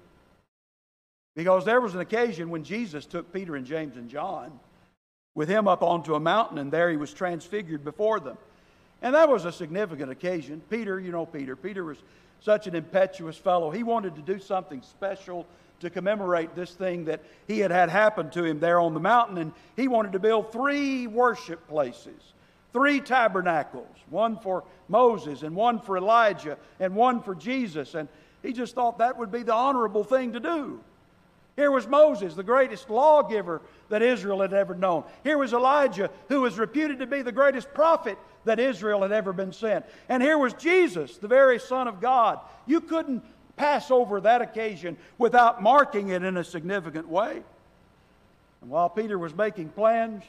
Because 1.34 1.64
there 1.64 1.80
was 1.80 1.94
an 1.94 2.00
occasion 2.00 2.50
when 2.50 2.64
Jesus 2.64 3.06
took 3.06 3.32
Peter 3.32 3.56
and 3.56 3.66
James 3.66 3.96
and 3.96 4.08
John 4.08 4.58
with 5.34 5.48
him 5.48 5.68
up 5.68 5.82
onto 5.82 6.14
a 6.14 6.20
mountain, 6.20 6.58
and 6.58 6.72
there 6.72 6.90
he 6.90 6.96
was 6.96 7.12
transfigured 7.12 7.84
before 7.84 8.20
them. 8.20 8.38
And 9.02 9.14
that 9.14 9.28
was 9.28 9.44
a 9.44 9.52
significant 9.52 10.10
occasion. 10.10 10.62
Peter, 10.70 10.98
you 10.98 11.12
know 11.12 11.26
Peter, 11.26 11.54
Peter 11.54 11.84
was 11.84 11.98
such 12.40 12.66
an 12.66 12.74
impetuous 12.74 13.36
fellow. 13.36 13.70
He 13.70 13.82
wanted 13.82 14.14
to 14.16 14.22
do 14.22 14.38
something 14.38 14.82
special 14.82 15.46
to 15.80 15.90
commemorate 15.90 16.54
this 16.54 16.72
thing 16.72 17.04
that 17.04 17.20
he 17.46 17.58
had 17.58 17.70
had 17.70 17.90
happen 17.90 18.30
to 18.30 18.44
him 18.44 18.60
there 18.60 18.80
on 18.80 18.94
the 18.94 19.00
mountain, 19.00 19.36
and 19.36 19.52
he 19.76 19.88
wanted 19.88 20.12
to 20.12 20.18
build 20.18 20.52
three 20.52 21.06
worship 21.06 21.66
places 21.68 22.32
three 22.72 23.00
tabernacles 23.00 23.86
one 24.10 24.38
for 24.38 24.64
Moses, 24.88 25.42
and 25.42 25.56
one 25.56 25.80
for 25.80 25.96
Elijah, 25.96 26.58
and 26.78 26.94
one 26.94 27.20
for 27.22 27.34
Jesus. 27.34 27.94
And 27.94 28.08
he 28.42 28.52
just 28.52 28.74
thought 28.74 28.98
that 28.98 29.18
would 29.18 29.32
be 29.32 29.42
the 29.42 29.54
honorable 29.54 30.04
thing 30.04 30.32
to 30.32 30.40
do. 30.40 30.80
Here 31.56 31.70
was 31.70 31.88
Moses, 31.88 32.34
the 32.34 32.42
greatest 32.42 32.90
lawgiver 32.90 33.62
that 33.88 34.02
Israel 34.02 34.42
had 34.42 34.52
ever 34.52 34.74
known. 34.74 35.04
Here 35.24 35.38
was 35.38 35.54
Elijah, 35.54 36.10
who 36.28 36.42
was 36.42 36.58
reputed 36.58 36.98
to 36.98 37.06
be 37.06 37.22
the 37.22 37.32
greatest 37.32 37.72
prophet 37.72 38.18
that 38.44 38.60
Israel 38.60 39.02
had 39.02 39.10
ever 39.10 39.32
been 39.32 39.52
sent. 39.52 39.86
And 40.08 40.22
here 40.22 40.38
was 40.38 40.52
Jesus, 40.52 41.16
the 41.16 41.28
very 41.28 41.58
Son 41.58 41.88
of 41.88 42.00
God. 42.00 42.38
You 42.66 42.80
couldn't 42.82 43.24
pass 43.56 43.90
over 43.90 44.20
that 44.20 44.42
occasion 44.42 44.98
without 45.16 45.62
marking 45.62 46.10
it 46.10 46.22
in 46.22 46.36
a 46.36 46.44
significant 46.44 47.08
way. 47.08 47.42
And 48.60 48.70
while 48.70 48.90
Peter 48.90 49.18
was 49.18 49.34
making 49.34 49.70
plans 49.70 50.24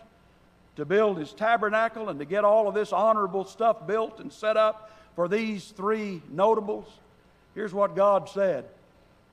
to 0.77 0.85
build 0.85 1.17
his 1.17 1.33
tabernacle 1.33 2.09
and 2.09 2.19
to 2.19 2.25
get 2.25 2.45
all 2.45 2.67
of 2.67 2.75
this 2.75 2.93
honorable 2.93 3.43
stuff 3.43 3.85
built 3.85 4.19
and 4.19 4.31
set 4.31 4.55
up 4.57 4.91
for 5.15 5.27
these 5.27 5.65
three 5.71 6.21
notables, 6.29 6.85
here's 7.55 7.73
what 7.73 7.95
God 7.95 8.29
said 8.29 8.65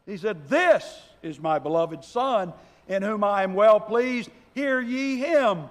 He 0.06 0.16
said, 0.16 0.48
This 0.48 1.00
is 1.22 1.38
my 1.38 1.58
beloved 1.58 2.02
Son, 2.02 2.52
in 2.88 3.02
whom 3.02 3.22
I 3.22 3.42
am 3.42 3.54
well 3.54 3.78
pleased. 3.78 4.30
Hear 4.54 4.80
ye 4.80 5.18
him. 5.18 5.64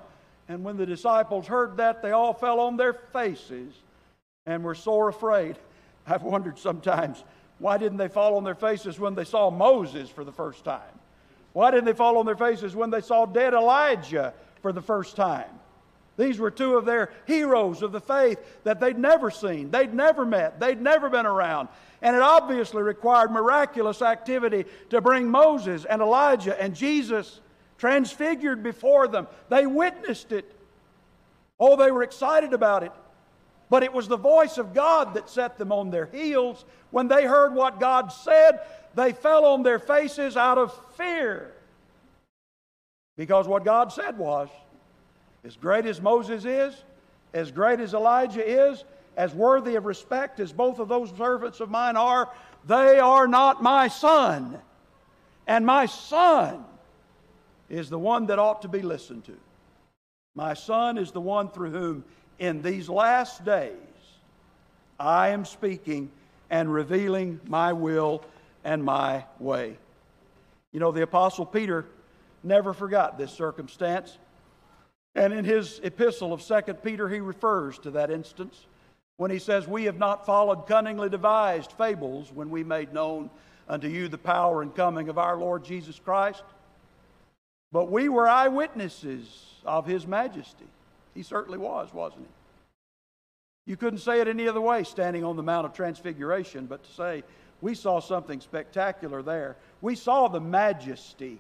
And 0.48 0.64
when 0.64 0.78
the 0.78 0.86
disciples 0.86 1.48
heard 1.48 1.78
that, 1.78 2.02
they 2.04 2.12
all 2.12 2.34
fell 2.34 2.60
on 2.60 2.78
their 2.78 2.94
faces 2.94 3.74
and 4.46 4.64
were 4.64 4.76
sore 4.76 5.10
afraid. 5.10 5.58
I've 6.08 6.24
wondered 6.24 6.60
sometimes 6.60 7.24
why 7.58 7.78
didn't 7.78 7.98
they 7.98 8.10
fall 8.10 8.36
on 8.36 8.44
their 8.44 8.56
faces 8.56 9.00
when 9.00 9.16
they 9.16 9.24
saw 9.24 9.50
Moses 9.50 10.10
for 10.10 10.24
the 10.24 10.32
first 10.32 10.64
time? 10.66 10.82
Why 11.54 11.72
didn't 11.72 11.86
they 11.86 11.94
fall 11.94 12.18
on 12.18 12.26
their 12.26 12.36
faces 12.36 12.76
when 12.76 12.92
they 12.92 13.02
saw 13.02 13.26
dead 13.26 13.54
Elijah 13.54 14.34
for 14.62 14.72
the 14.72 14.82
first 14.82 15.16
time? 15.16 15.50
These 16.16 16.38
were 16.40 16.52
two 16.52 16.78
of 16.78 16.86
their 16.86 17.12
heroes 17.26 17.82
of 17.82 17.92
the 17.92 18.00
faith 18.00 18.40
that 18.64 18.80
they'd 18.80 18.98
never 18.98 19.32
seen, 19.32 19.72
they'd 19.72 19.94
never 19.94 20.26
met, 20.26 20.60
they'd 20.60 20.82
never 20.82 21.10
been 21.10 21.26
around. 21.26 21.70
And 22.02 22.16
it 22.16 22.22
obviously 22.22 22.84
required 22.84 23.32
miraculous 23.32 24.02
activity 24.02 24.66
to 24.90 25.02
bring 25.02 25.30
Moses 25.30 25.86
and 25.86 26.02
Elijah 26.02 26.62
and 26.62 26.76
Jesus 26.76 27.40
transfigured 27.78 28.62
before 28.62 29.08
them. 29.08 29.28
They 29.50 29.66
witnessed 29.66 30.32
it. 30.32 30.54
Oh, 31.60 31.76
they 31.76 31.92
were 31.92 32.04
excited 32.04 32.54
about 32.54 32.84
it. 32.84 32.92
But 33.70 33.84
it 33.84 33.94
was 33.94 34.08
the 34.08 34.18
voice 34.18 34.58
of 34.58 34.74
God 34.74 35.16
that 35.16 35.30
set 35.30 35.58
them 35.58 35.72
on 35.72 35.90
their 35.90 36.06
heels. 36.06 36.64
When 36.92 37.08
they 37.08 37.26
heard 37.26 37.56
what 37.56 37.80
God 37.80 38.10
said, 38.10 38.60
they 38.94 39.14
fell 39.14 39.46
on 39.46 39.64
their 39.64 39.80
faces 39.80 40.38
out 40.38 40.58
of 40.58 40.74
fear. 40.96 41.54
Because 43.18 43.48
what 43.48 43.66
God 43.66 43.92
said 43.92 44.18
was, 44.18 44.50
as 45.46 45.56
great 45.56 45.86
as 45.86 46.02
Moses 46.02 46.46
is, 46.46 46.76
as 47.34 47.52
great 47.52 47.80
as 47.80 47.94
Elijah 47.94 48.46
is, 48.46 48.84
as 49.18 49.34
worthy 49.34 49.76
of 49.76 49.86
respect 49.86 50.40
as 50.40 50.52
both 50.52 50.80
of 50.80 50.88
those 50.88 51.12
servants 51.18 51.60
of 51.60 51.70
mine 51.70 51.98
are, 51.98 52.30
they 52.66 53.00
are 53.00 53.28
not 53.28 53.62
my 53.62 53.88
son. 53.88 54.60
And 55.46 55.66
my 55.66 55.86
son 55.86 56.64
is 57.70 57.90
the 57.90 58.00
one 58.00 58.28
that 58.28 58.40
ought 58.40 58.62
to 58.62 58.68
be 58.68 58.82
listened 58.82 59.26
to. 59.26 59.38
My 60.36 60.54
son 60.54 60.98
is 60.98 61.12
the 61.12 61.22
one 61.22 61.50
through 61.50 61.72
whom, 61.72 62.04
in 62.40 62.62
these 62.62 62.90
last 62.90 63.46
days, 63.46 63.74
I 65.00 65.30
am 65.30 65.46
speaking 65.46 66.10
and 66.50 66.74
revealing 66.74 67.40
my 67.48 67.74
will 67.74 68.24
and 68.64 68.84
my 68.84 69.26
way. 69.40 69.78
You 70.72 70.80
know, 70.80 70.92
the 70.92 71.04
Apostle 71.04 71.46
Peter 71.46 71.86
never 72.44 72.74
forgot 72.74 73.18
this 73.18 73.32
circumstance. 73.32 74.18
And 75.16 75.34
in 75.34 75.46
his 75.46 75.80
epistle 75.84 76.34
of 76.34 76.42
2 76.42 76.74
Peter, 76.76 77.08
he 77.08 77.20
refers 77.20 77.78
to 77.80 77.92
that 77.92 78.10
instance 78.10 78.66
when 79.18 79.32
he 79.32 79.40
says, 79.40 79.68
We 79.68 79.86
have 79.86 79.98
not 79.98 80.26
followed 80.26 80.68
cunningly 80.68 81.10
devised 81.10 81.72
fables 81.74 82.32
when 82.32 82.50
we 82.50 82.64
made 82.64 82.94
known 82.94 83.30
unto 83.68 83.88
you 83.88 84.08
the 84.08 84.18
power 84.18 84.62
and 84.62 84.76
coming 84.76 85.10
of 85.10 85.18
our 85.18 85.38
Lord 85.38 85.64
Jesus 85.64 86.00
Christ, 86.00 86.44
but 87.72 87.92
we 87.92 88.10
were 88.10 88.28
eyewitnesses 88.28 89.62
of 89.66 89.86
his 89.86 90.06
majesty. 90.06 90.68
He 91.14 91.24
certainly 91.24 91.58
was, 91.58 91.94
wasn't 91.94 92.24
he? 92.24 93.72
You 93.72 93.78
couldn't 93.78 94.00
say 94.00 94.20
it 94.20 94.28
any 94.28 94.48
other 94.48 94.60
way 94.60 94.84
standing 94.84 95.24
on 95.24 95.38
the 95.38 95.44
Mount 95.44 95.66
of 95.66 95.74
Transfiguration, 95.74 96.66
but 96.66 96.84
to 96.84 96.92
say, 96.92 97.24
we 97.62 97.76
saw 97.76 98.02
something 98.02 98.42
spectacular 98.42 99.22
there. 99.22 99.56
We 99.82 99.96
saw 99.96 100.28
the 100.28 100.42
majesty 100.42 101.40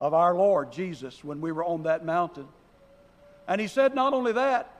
of 0.00 0.14
our 0.14 0.34
Lord 0.34 0.72
Jesus 0.72 1.22
when 1.22 1.42
we 1.42 1.52
were 1.52 1.64
on 1.64 1.82
that 1.82 2.06
mountain. 2.06 2.48
And 3.48 3.60
he 3.60 3.66
said 3.66 3.94
not 3.94 4.14
only 4.14 4.32
that, 4.32 4.70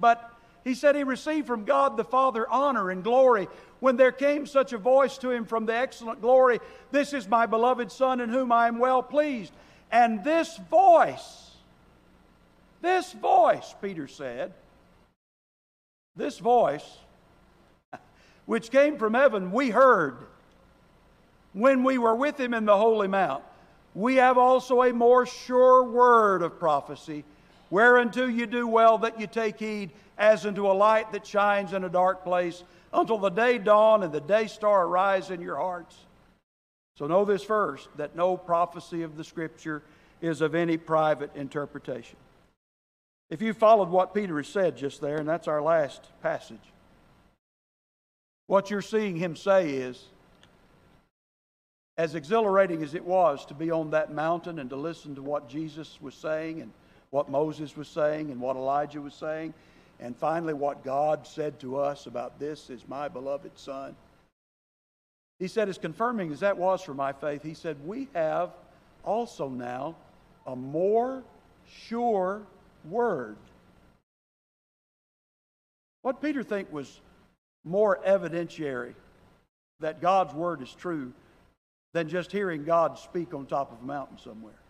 but 0.00 0.32
he 0.64 0.74
said 0.74 0.96
he 0.96 1.04
received 1.04 1.46
from 1.46 1.64
God 1.64 1.96
the 1.96 2.04
Father 2.04 2.48
honor 2.50 2.90
and 2.90 3.04
glory 3.04 3.48
when 3.80 3.96
there 3.96 4.12
came 4.12 4.46
such 4.46 4.72
a 4.72 4.78
voice 4.78 5.18
to 5.18 5.30
him 5.30 5.44
from 5.44 5.66
the 5.66 5.74
excellent 5.74 6.20
glory 6.20 6.58
This 6.90 7.12
is 7.12 7.28
my 7.28 7.46
beloved 7.46 7.92
Son 7.92 8.20
in 8.20 8.30
whom 8.30 8.50
I 8.50 8.68
am 8.68 8.78
well 8.78 9.02
pleased. 9.02 9.52
And 9.92 10.24
this 10.24 10.56
voice, 10.68 11.52
this 12.82 13.12
voice, 13.12 13.74
Peter 13.80 14.08
said, 14.08 14.52
this 16.16 16.38
voice, 16.38 16.98
which 18.46 18.70
came 18.70 18.98
from 18.98 19.14
heaven, 19.14 19.52
we 19.52 19.70
heard 19.70 20.16
when 21.52 21.84
we 21.84 21.98
were 21.98 22.16
with 22.16 22.40
him 22.40 22.54
in 22.54 22.64
the 22.64 22.76
holy 22.76 23.06
mount. 23.06 23.44
We 23.94 24.16
have 24.16 24.36
also 24.36 24.82
a 24.82 24.92
more 24.92 25.26
sure 25.26 25.84
word 25.84 26.42
of 26.42 26.58
prophecy 26.58 27.24
Whereunto 27.70 28.26
you 28.26 28.46
do 28.46 28.66
well 28.66 28.98
that 28.98 29.20
you 29.20 29.26
take 29.26 29.58
heed, 29.58 29.90
as 30.18 30.46
unto 30.46 30.70
a 30.70 30.72
light 30.72 31.12
that 31.12 31.26
shines 31.26 31.72
in 31.72 31.84
a 31.84 31.88
dark 31.88 32.24
place, 32.24 32.64
until 32.92 33.18
the 33.18 33.30
day 33.30 33.58
dawn 33.58 34.02
and 34.02 34.12
the 34.12 34.20
day 34.20 34.46
star 34.46 34.86
arise 34.86 35.30
in 35.30 35.40
your 35.40 35.56
hearts. 35.56 35.96
So 36.96 37.06
know 37.06 37.24
this 37.24 37.42
first 37.42 37.88
that 37.96 38.16
no 38.16 38.36
prophecy 38.36 39.02
of 39.02 39.16
the 39.16 39.24
Scripture 39.24 39.82
is 40.20 40.40
of 40.40 40.54
any 40.54 40.76
private 40.76 41.34
interpretation. 41.36 42.16
If 43.28 43.42
you 43.42 43.52
followed 43.52 43.88
what 43.88 44.14
Peter 44.14 44.36
has 44.36 44.48
said 44.48 44.76
just 44.76 45.00
there, 45.00 45.18
and 45.18 45.28
that's 45.28 45.48
our 45.48 45.60
last 45.60 46.08
passage, 46.22 46.72
what 48.46 48.70
you're 48.70 48.80
seeing 48.80 49.16
him 49.16 49.34
say 49.36 49.70
is, 49.70 50.04
as 51.98 52.14
exhilarating 52.14 52.82
as 52.82 52.94
it 52.94 53.04
was 53.04 53.44
to 53.46 53.54
be 53.54 53.70
on 53.70 53.90
that 53.90 54.12
mountain 54.12 54.58
and 54.58 54.70
to 54.70 54.76
listen 54.76 55.14
to 55.16 55.22
what 55.22 55.48
Jesus 55.48 55.98
was 56.00 56.14
saying 56.14 56.60
and 56.60 56.70
what 57.16 57.30
Moses 57.30 57.74
was 57.78 57.88
saying 57.88 58.30
and 58.30 58.38
what 58.38 58.56
Elijah 58.56 59.00
was 59.00 59.14
saying, 59.14 59.54
and 60.00 60.14
finally 60.14 60.52
what 60.52 60.84
God 60.84 61.26
said 61.26 61.58
to 61.60 61.78
us 61.78 62.04
about 62.04 62.38
this 62.38 62.68
is 62.68 62.86
my 62.86 63.08
beloved 63.08 63.58
Son. 63.58 63.96
He 65.38 65.48
said, 65.48 65.70
as 65.70 65.78
confirming 65.78 66.30
as 66.30 66.40
that 66.40 66.58
was 66.58 66.82
for 66.82 66.92
my 66.92 67.14
faith, 67.14 67.42
he 67.42 67.54
said, 67.54 67.78
We 67.86 68.08
have 68.14 68.50
also 69.02 69.48
now 69.48 69.96
a 70.46 70.54
more 70.54 71.22
sure 71.66 72.42
word. 72.84 73.38
What 76.02 76.20
Peter 76.20 76.42
think 76.42 76.70
was 76.70 77.00
more 77.64 77.98
evidentiary 78.06 78.92
that 79.80 80.02
God's 80.02 80.34
word 80.34 80.60
is 80.60 80.74
true 80.74 81.14
than 81.94 82.10
just 82.10 82.30
hearing 82.30 82.64
God 82.64 82.98
speak 82.98 83.32
on 83.32 83.46
top 83.46 83.72
of 83.72 83.82
a 83.82 83.86
mountain 83.86 84.18
somewhere. 84.18 84.60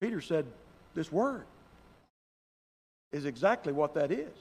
Peter 0.00 0.20
said, 0.20 0.46
This 0.94 1.10
word 1.10 1.44
is 3.12 3.24
exactly 3.24 3.72
what 3.72 3.94
that 3.94 4.10
is. 4.10 4.32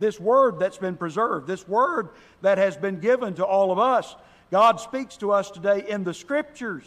This 0.00 0.18
word 0.18 0.58
that's 0.58 0.78
been 0.78 0.96
preserved, 0.96 1.46
this 1.46 1.66
word 1.68 2.10
that 2.42 2.58
has 2.58 2.76
been 2.76 3.00
given 3.00 3.34
to 3.34 3.44
all 3.44 3.70
of 3.70 3.78
us, 3.78 4.14
God 4.50 4.80
speaks 4.80 5.16
to 5.18 5.32
us 5.32 5.50
today 5.50 5.84
in 5.88 6.04
the 6.04 6.14
scriptures. 6.14 6.84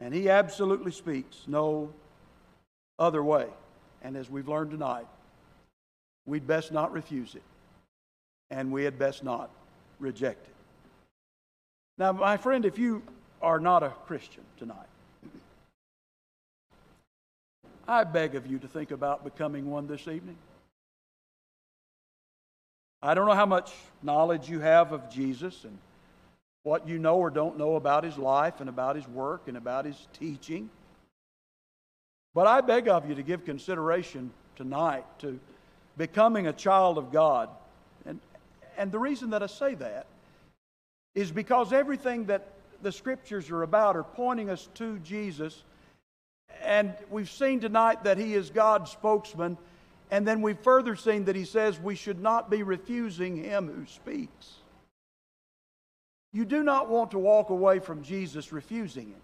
And 0.00 0.14
He 0.14 0.30
absolutely 0.30 0.92
speaks 0.92 1.44
no 1.46 1.92
other 2.98 3.22
way. 3.22 3.46
And 4.02 4.16
as 4.16 4.30
we've 4.30 4.48
learned 4.48 4.70
tonight, 4.70 5.06
we'd 6.26 6.46
best 6.46 6.72
not 6.72 6.92
refuse 6.92 7.34
it, 7.34 7.42
and 8.50 8.72
we 8.72 8.84
had 8.84 8.98
best 8.98 9.24
not 9.24 9.50
reject 9.98 10.46
it. 10.46 10.54
Now, 11.98 12.12
my 12.12 12.36
friend, 12.36 12.64
if 12.64 12.78
you 12.78 13.02
are 13.40 13.60
not 13.60 13.82
a 13.82 13.90
Christian 14.06 14.42
tonight, 14.58 14.86
I 17.86 18.04
beg 18.04 18.34
of 18.34 18.46
you 18.46 18.58
to 18.58 18.68
think 18.68 18.90
about 18.90 19.24
becoming 19.24 19.70
one 19.70 19.86
this 19.86 20.02
evening. 20.02 20.36
I 23.02 23.14
don't 23.14 23.26
know 23.26 23.34
how 23.34 23.46
much 23.46 23.72
knowledge 24.02 24.48
you 24.48 24.60
have 24.60 24.92
of 24.92 25.10
Jesus 25.10 25.64
and 25.64 25.76
what 26.62 26.86
you 26.86 26.98
know 26.98 27.16
or 27.16 27.30
don't 27.30 27.58
know 27.58 27.74
about 27.74 28.04
his 28.04 28.16
life 28.16 28.60
and 28.60 28.68
about 28.68 28.94
his 28.94 29.08
work 29.08 29.42
and 29.48 29.56
about 29.56 29.84
his 29.84 29.96
teaching. 30.18 30.70
But 32.34 32.46
I 32.46 32.60
beg 32.60 32.88
of 32.88 33.08
you 33.08 33.16
to 33.16 33.22
give 33.22 33.44
consideration 33.44 34.30
tonight 34.54 35.04
to 35.18 35.40
becoming 35.96 36.46
a 36.46 36.52
child 36.52 36.98
of 36.98 37.10
God. 37.10 37.48
And, 38.06 38.20
and 38.78 38.92
the 38.92 38.98
reason 39.00 39.30
that 39.30 39.42
I 39.42 39.46
say 39.46 39.74
that 39.74 40.06
is 41.14 41.32
because 41.32 41.72
everything 41.72 42.26
that 42.26 42.46
the 42.82 42.92
scriptures 42.92 43.50
are 43.50 43.62
about 43.62 43.96
are 43.96 44.04
pointing 44.04 44.48
us 44.48 44.68
to 44.74 44.98
Jesus. 45.00 45.64
And 46.64 46.94
we've 47.10 47.30
seen 47.30 47.60
tonight 47.60 48.04
that 48.04 48.18
he 48.18 48.34
is 48.34 48.50
God's 48.50 48.90
spokesman 48.90 49.58
and 50.12 50.28
then 50.28 50.42
we've 50.42 50.58
further 50.58 50.94
seen 50.94 51.24
that 51.24 51.36
he 51.36 51.46
says 51.46 51.80
we 51.80 51.94
should 51.94 52.20
not 52.20 52.50
be 52.50 52.62
refusing 52.62 53.34
him 53.34 53.66
who 53.66 53.86
speaks. 53.86 54.56
You 56.34 56.44
do 56.44 56.62
not 56.62 56.90
want 56.90 57.12
to 57.12 57.18
walk 57.18 57.48
away 57.48 57.78
from 57.78 58.02
Jesus 58.02 58.52
refusing 58.52 59.08
him. 59.08 59.22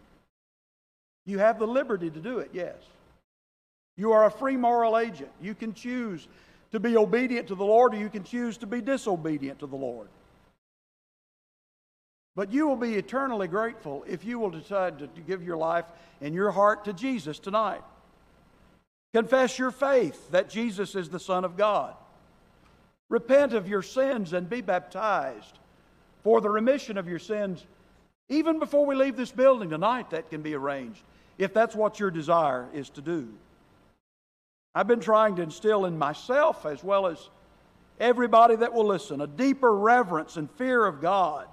You 1.26 1.39
have 1.41 1.59
the 1.59 1.66
liberty 1.66 2.09
to 2.09 2.20
do 2.20 2.39
it, 2.39 2.51
yes. 2.55 2.76
You 3.99 4.12
are 4.12 4.24
a 4.24 4.30
free 4.30 4.57
moral 4.57 4.97
agent. 4.97 5.30
You 5.43 5.55
can 5.55 5.74
choose 5.74 6.26
to 6.72 6.80
be 6.80 6.97
obedient 6.97 7.49
to 7.49 7.55
the 7.55 7.66
Lord 7.66 7.93
or 7.93 7.99
you 7.99 8.09
can 8.09 8.24
choose 8.24 8.57
to 8.57 8.66
be 8.66 8.80
disobedient 8.80 9.59
to 9.59 9.66
the 9.66 9.76
Lord. 9.76 10.09
But 12.39 12.53
you 12.53 12.68
will 12.68 12.76
be 12.76 12.95
eternally 12.95 13.49
grateful 13.49 14.05
if 14.07 14.24
you 14.24 14.39
will 14.39 14.51
decide 14.51 15.01
to 15.01 15.09
give 15.26 15.43
your 15.43 15.57
life 15.57 15.86
and 16.20 16.32
your 16.32 16.53
heart 16.53 16.84
to 16.84 16.93
Jesus 16.93 17.41
tonight. 17.41 17.82
Confess 19.12 19.59
your 19.59 19.72
faith 19.72 20.30
that 20.30 20.49
Jesus 20.49 20.95
is 20.95 21.09
the 21.09 21.18
Son 21.18 21.45
of 21.45 21.57
God. 21.57 21.97
Repent 23.09 23.55
of 23.55 23.68
your 23.68 23.82
sins 23.82 24.34
and 24.34 24.49
be 24.49 24.61
baptized 24.61 25.59
for 26.22 26.41
the 26.41 26.49
remission 26.49 26.97
of 26.97 27.09
your 27.09 27.18
sins. 27.18 27.66
Even 28.28 28.61
before 28.61 28.86
we 28.86 28.95
leave 28.95 29.16
this 29.16 29.32
building 29.32 29.70
tonight, 29.70 30.11
that 30.11 30.30
can 30.30 30.41
be 30.41 30.55
arranged 30.55 31.03
if 31.39 31.53
that's 31.53 31.74
what 31.74 31.99
your 31.99 32.12
desire 32.12 32.68
is 32.72 32.89
to 32.91 33.01
do. 33.01 33.26
I've 34.76 34.86
been 34.86 35.01
trying 35.01 35.34
to 35.34 35.43
instill 35.43 35.86
in 35.86 35.99
myself, 35.99 36.66
as 36.66 36.84
well 36.84 37.09
as 37.09 37.18
everybody 37.99 38.55
that 38.55 38.72
will 38.72 38.86
listen, 38.86 39.22
a 39.22 39.26
deeper 39.26 39.74
reverence 39.74 40.36
and 40.36 40.49
fear 40.53 40.86
of 40.86 41.01
God, 41.01 41.49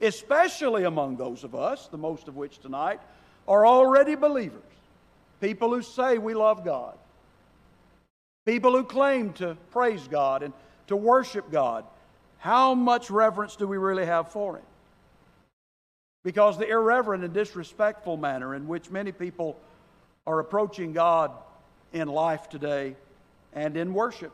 especially 0.00 0.84
among 0.84 1.16
those 1.16 1.44
of 1.44 1.54
us, 1.54 1.88
the 1.88 1.98
most 1.98 2.28
of 2.28 2.36
which 2.36 2.58
tonight 2.58 3.00
are 3.46 3.66
already 3.66 4.14
believers. 4.14 4.62
People 5.40 5.70
who 5.70 5.82
say 5.82 6.18
we 6.18 6.34
love 6.34 6.64
God. 6.64 6.96
People 8.44 8.72
who 8.72 8.84
claim 8.84 9.32
to 9.34 9.56
praise 9.70 10.06
God 10.08 10.42
and 10.42 10.52
to 10.86 10.96
worship 10.96 11.50
God. 11.50 11.84
How 12.38 12.74
much 12.74 13.10
reverence 13.10 13.56
do 13.56 13.66
we 13.66 13.76
really 13.76 14.06
have 14.06 14.32
for 14.32 14.56
Him? 14.56 14.64
Because 16.24 16.58
the 16.58 16.68
irreverent 16.68 17.24
and 17.24 17.32
disrespectful 17.32 18.16
manner 18.16 18.54
in 18.54 18.66
which 18.66 18.90
many 18.90 19.12
people 19.12 19.58
are 20.26 20.40
approaching 20.40 20.92
God 20.92 21.32
in 21.92 22.08
life 22.08 22.48
today 22.48 22.96
and 23.52 23.76
in 23.76 23.94
worship 23.94 24.32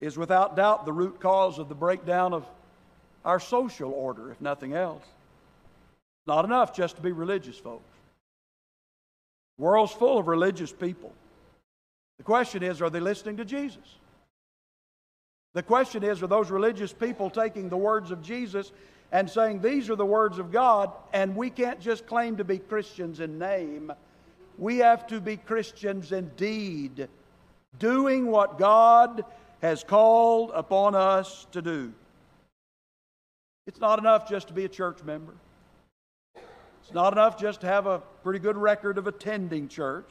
is 0.00 0.16
without 0.16 0.56
doubt 0.56 0.84
the 0.84 0.92
root 0.92 1.20
cause 1.20 1.58
of 1.58 1.68
the 1.68 1.74
breakdown 1.74 2.32
of 2.32 2.46
our 3.26 3.40
social 3.40 3.90
order, 3.90 4.30
if 4.30 4.40
nothing 4.40 4.72
else. 4.72 5.04
Not 6.26 6.44
enough 6.44 6.74
just 6.74 6.96
to 6.96 7.02
be 7.02 7.12
religious 7.12 7.58
folks. 7.58 7.92
The 9.58 9.64
world's 9.64 9.92
full 9.92 10.18
of 10.18 10.28
religious 10.28 10.72
people. 10.72 11.12
The 12.18 12.24
question 12.24 12.62
is, 12.62 12.80
are 12.80 12.88
they 12.88 13.00
listening 13.00 13.36
to 13.38 13.44
Jesus? 13.44 13.98
The 15.54 15.62
question 15.62 16.04
is, 16.04 16.22
are 16.22 16.28
those 16.28 16.50
religious 16.50 16.92
people 16.92 17.28
taking 17.28 17.68
the 17.68 17.76
words 17.76 18.10
of 18.10 18.22
Jesus 18.22 18.72
and 19.10 19.28
saying, 19.28 19.60
These 19.60 19.90
are 19.90 19.96
the 19.96 20.06
words 20.06 20.38
of 20.38 20.52
God, 20.52 20.92
and 21.12 21.34
we 21.34 21.50
can't 21.50 21.80
just 21.80 22.06
claim 22.06 22.36
to 22.36 22.44
be 22.44 22.58
Christians 22.58 23.20
in 23.20 23.38
name. 23.38 23.92
We 24.56 24.78
have 24.78 25.06
to 25.08 25.20
be 25.20 25.36
Christians 25.36 26.12
indeed, 26.12 27.08
doing 27.78 28.26
what 28.26 28.58
God 28.58 29.24
has 29.62 29.82
called 29.82 30.52
upon 30.54 30.94
us 30.94 31.46
to 31.52 31.60
do. 31.60 31.92
It's 33.66 33.80
not 33.80 33.98
enough 33.98 34.28
just 34.28 34.48
to 34.48 34.54
be 34.54 34.64
a 34.64 34.68
church 34.68 35.02
member. 35.02 35.34
It's 36.82 36.94
not 36.94 37.12
enough 37.12 37.38
just 37.38 37.62
to 37.62 37.66
have 37.66 37.86
a 37.86 37.98
pretty 38.22 38.38
good 38.38 38.56
record 38.56 38.96
of 38.96 39.08
attending 39.08 39.66
church. 39.66 40.08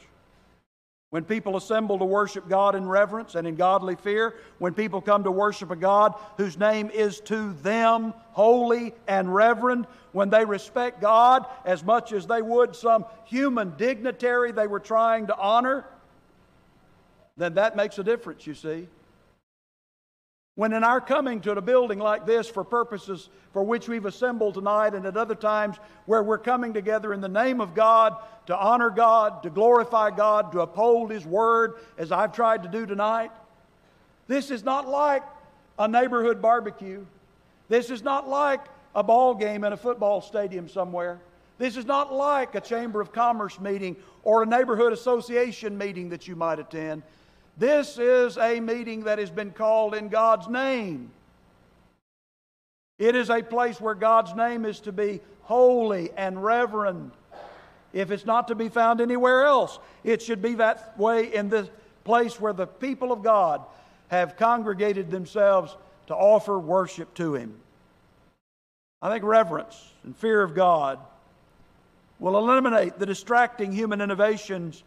When 1.10 1.24
people 1.24 1.56
assemble 1.56 1.98
to 2.00 2.04
worship 2.04 2.48
God 2.48 2.74
in 2.74 2.86
reverence 2.86 3.36
and 3.36 3.46
in 3.46 3.54
godly 3.54 3.94
fear, 3.94 4.34
when 4.58 4.74
people 4.74 5.00
come 5.00 5.24
to 5.24 5.30
worship 5.30 5.70
a 5.70 5.76
God 5.76 6.14
whose 6.36 6.58
name 6.58 6.90
is 6.90 7.20
to 7.20 7.54
them 7.62 8.12
holy 8.32 8.92
and 9.08 9.32
reverend, 9.32 9.86
when 10.12 10.28
they 10.28 10.44
respect 10.44 11.00
God 11.00 11.46
as 11.64 11.82
much 11.82 12.12
as 12.12 12.26
they 12.26 12.42
would 12.42 12.76
some 12.76 13.06
human 13.24 13.74
dignitary 13.78 14.52
they 14.52 14.66
were 14.66 14.80
trying 14.80 15.28
to 15.28 15.38
honor, 15.38 15.86
then 17.38 17.54
that 17.54 17.76
makes 17.76 17.98
a 17.98 18.04
difference, 18.04 18.46
you 18.46 18.54
see. 18.54 18.88
When 20.56 20.72
in 20.72 20.82
our 20.84 21.02
coming 21.02 21.42
to 21.42 21.52
a 21.52 21.60
building 21.60 21.98
like 21.98 22.24
this 22.24 22.48
for 22.48 22.64
purposes 22.64 23.28
for 23.52 23.62
which 23.62 23.88
we've 23.88 24.06
assembled 24.06 24.54
tonight, 24.54 24.94
and 24.94 25.04
at 25.06 25.16
other 25.16 25.34
times 25.34 25.76
where 26.06 26.22
we're 26.22 26.38
coming 26.38 26.72
together 26.72 27.12
in 27.12 27.20
the 27.20 27.28
name 27.28 27.60
of 27.60 27.74
God 27.74 28.16
to 28.46 28.56
honor 28.56 28.90
God, 28.90 29.42
to 29.42 29.50
glorify 29.50 30.10
God, 30.10 30.52
to 30.52 30.60
uphold 30.60 31.10
His 31.10 31.26
Word, 31.26 31.74
as 31.98 32.10
I've 32.10 32.32
tried 32.32 32.62
to 32.62 32.70
do 32.70 32.86
tonight, 32.86 33.30
this 34.28 34.50
is 34.50 34.64
not 34.64 34.88
like 34.88 35.22
a 35.78 35.86
neighborhood 35.86 36.40
barbecue. 36.40 37.04
This 37.68 37.90
is 37.90 38.02
not 38.02 38.26
like 38.28 38.60
a 38.94 39.02
ball 39.02 39.34
game 39.34 39.62
in 39.62 39.74
a 39.74 39.76
football 39.76 40.22
stadium 40.22 40.68
somewhere. 40.68 41.20
This 41.58 41.76
is 41.76 41.84
not 41.84 42.12
like 42.12 42.54
a 42.54 42.60
Chamber 42.60 43.00
of 43.00 43.12
Commerce 43.12 43.60
meeting 43.60 43.96
or 44.22 44.42
a 44.42 44.46
neighborhood 44.46 44.92
association 44.92 45.76
meeting 45.76 46.08
that 46.10 46.26
you 46.26 46.34
might 46.34 46.58
attend. 46.58 47.02
This 47.56 47.98
is 47.98 48.36
a 48.36 48.60
meeting 48.60 49.04
that 49.04 49.18
has 49.18 49.30
been 49.30 49.50
called 49.50 49.94
in 49.94 50.08
God's 50.08 50.48
name. 50.48 51.10
It 52.98 53.14
is 53.14 53.30
a 53.30 53.42
place 53.42 53.80
where 53.80 53.94
God's 53.94 54.34
name 54.34 54.64
is 54.64 54.80
to 54.80 54.92
be 54.92 55.20
holy 55.42 56.10
and 56.16 56.42
reverend. 56.42 57.12
If 57.92 58.10
it's 58.10 58.26
not 58.26 58.48
to 58.48 58.54
be 58.54 58.68
found 58.68 59.00
anywhere 59.00 59.44
else, 59.44 59.78
it 60.04 60.20
should 60.20 60.42
be 60.42 60.54
that 60.54 60.98
way 60.98 61.32
in 61.34 61.48
the 61.48 61.68
place 62.04 62.40
where 62.40 62.52
the 62.52 62.66
people 62.66 63.10
of 63.10 63.22
God 63.22 63.62
have 64.08 64.36
congregated 64.36 65.10
themselves 65.10 65.76
to 66.08 66.14
offer 66.14 66.58
worship 66.58 67.12
to 67.14 67.34
Him. 67.34 67.54
I 69.00 69.10
think 69.10 69.24
reverence 69.24 69.92
and 70.04 70.16
fear 70.16 70.42
of 70.42 70.54
God 70.54 70.98
will 72.18 72.36
eliminate 72.38 72.98
the 72.98 73.06
distracting 73.06 73.72
human 73.72 74.00
innovations 74.00 74.82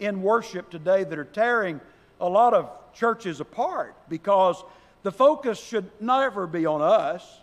in 0.00 0.22
worship 0.22 0.70
today 0.70 1.04
that 1.04 1.18
are 1.18 1.24
tearing 1.24 1.80
a 2.22 2.28
lot 2.28 2.54
of 2.54 2.70
churches 2.94 3.40
apart 3.40 3.94
because 4.08 4.62
the 5.02 5.12
focus 5.12 5.62
should 5.62 5.90
never 6.00 6.46
be 6.46 6.64
on 6.64 6.80
us. 6.80 7.40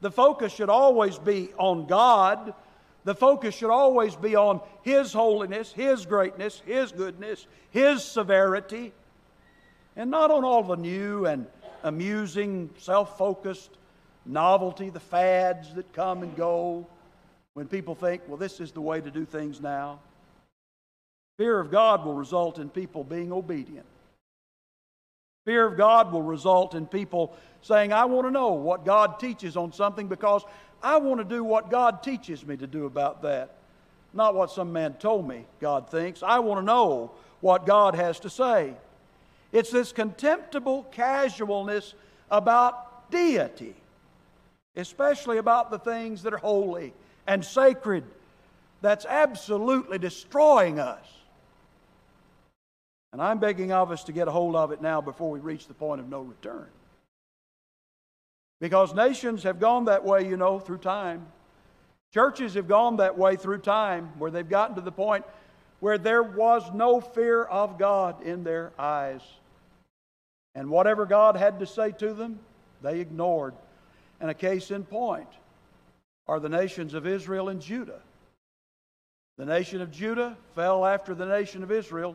The 0.00 0.10
focus 0.10 0.52
should 0.52 0.68
always 0.68 1.16
be 1.16 1.50
on 1.56 1.86
God. 1.86 2.52
The 3.04 3.14
focus 3.14 3.54
should 3.54 3.70
always 3.70 4.16
be 4.16 4.34
on 4.34 4.60
His 4.82 5.12
holiness, 5.12 5.72
His 5.72 6.04
greatness, 6.04 6.60
His 6.66 6.92
goodness, 6.92 7.46
His 7.70 8.04
severity, 8.04 8.92
and 9.94 10.10
not 10.10 10.30
on 10.30 10.44
all 10.44 10.64
the 10.64 10.76
new 10.76 11.24
and 11.24 11.46
amusing, 11.84 12.70
self 12.78 13.16
focused 13.16 13.70
novelty, 14.26 14.90
the 14.90 15.00
fads 15.00 15.72
that 15.74 15.92
come 15.92 16.22
and 16.24 16.36
go. 16.36 16.86
when 17.54 17.68
people 17.68 17.94
think, 17.94 18.22
well, 18.26 18.36
this 18.36 18.60
is 18.60 18.72
the 18.72 18.80
way 18.80 19.00
to 19.00 19.10
do 19.10 19.24
things 19.24 19.62
now. 19.62 20.00
Fear 21.38 21.60
of 21.60 21.70
God 21.70 22.04
will 22.04 22.14
result 22.14 22.58
in 22.58 22.68
people 22.68 23.04
being 23.04 23.32
obedient. 23.32 23.86
Fear 25.46 25.64
of 25.64 25.76
God 25.76 26.12
will 26.12 26.22
result 26.22 26.74
in 26.74 26.86
people 26.86 27.34
saying, 27.62 27.92
I 27.92 28.04
want 28.04 28.26
to 28.26 28.32
know 28.32 28.52
what 28.52 28.84
God 28.84 29.20
teaches 29.20 29.56
on 29.56 29.72
something 29.72 30.08
because 30.08 30.42
I 30.82 30.98
want 30.98 31.20
to 31.20 31.24
do 31.24 31.44
what 31.44 31.70
God 31.70 32.02
teaches 32.02 32.44
me 32.44 32.56
to 32.56 32.66
do 32.66 32.84
about 32.84 33.22
that. 33.22 33.54
Not 34.12 34.34
what 34.34 34.50
some 34.50 34.72
man 34.72 34.94
told 34.94 35.26
me 35.26 35.46
God 35.60 35.88
thinks. 35.88 36.22
I 36.22 36.40
want 36.40 36.60
to 36.60 36.64
know 36.64 37.12
what 37.40 37.64
God 37.64 37.94
has 37.94 38.18
to 38.20 38.30
say. 38.30 38.74
It's 39.52 39.70
this 39.70 39.92
contemptible 39.92 40.82
casualness 40.90 41.94
about 42.28 43.08
deity, 43.12 43.76
especially 44.74 45.38
about 45.38 45.70
the 45.70 45.78
things 45.78 46.24
that 46.24 46.34
are 46.34 46.38
holy 46.38 46.92
and 47.26 47.44
sacred, 47.44 48.02
that's 48.82 49.06
absolutely 49.06 49.98
destroying 49.98 50.80
us. 50.80 51.06
And 53.16 53.22
I'm 53.22 53.38
begging 53.38 53.72
of 53.72 53.90
us 53.90 54.04
to 54.04 54.12
get 54.12 54.28
a 54.28 54.30
hold 54.30 54.54
of 54.54 54.72
it 54.72 54.82
now 54.82 55.00
before 55.00 55.30
we 55.30 55.40
reach 55.40 55.68
the 55.68 55.72
point 55.72 56.02
of 56.02 56.08
no 56.10 56.20
return. 56.20 56.66
Because 58.60 58.94
nations 58.94 59.42
have 59.44 59.58
gone 59.58 59.86
that 59.86 60.04
way, 60.04 60.28
you 60.28 60.36
know, 60.36 60.58
through 60.58 60.76
time. 60.76 61.24
Churches 62.12 62.52
have 62.52 62.68
gone 62.68 62.98
that 62.98 63.16
way 63.16 63.36
through 63.36 63.60
time 63.60 64.12
where 64.18 64.30
they've 64.30 64.46
gotten 64.46 64.74
to 64.74 64.82
the 64.82 64.92
point 64.92 65.24
where 65.80 65.96
there 65.96 66.22
was 66.22 66.70
no 66.74 67.00
fear 67.00 67.44
of 67.44 67.78
God 67.78 68.22
in 68.22 68.44
their 68.44 68.70
eyes. 68.78 69.22
And 70.54 70.68
whatever 70.68 71.06
God 71.06 71.38
had 71.38 71.58
to 71.60 71.66
say 71.66 71.92
to 71.92 72.12
them, 72.12 72.38
they 72.82 73.00
ignored. 73.00 73.54
And 74.20 74.28
a 74.28 74.34
case 74.34 74.70
in 74.70 74.84
point 74.84 75.30
are 76.28 76.38
the 76.38 76.50
nations 76.50 76.92
of 76.92 77.06
Israel 77.06 77.48
and 77.48 77.62
Judah. 77.62 78.02
The 79.38 79.46
nation 79.46 79.80
of 79.80 79.90
Judah 79.90 80.36
fell 80.54 80.84
after 80.84 81.14
the 81.14 81.24
nation 81.24 81.62
of 81.62 81.72
Israel 81.72 82.14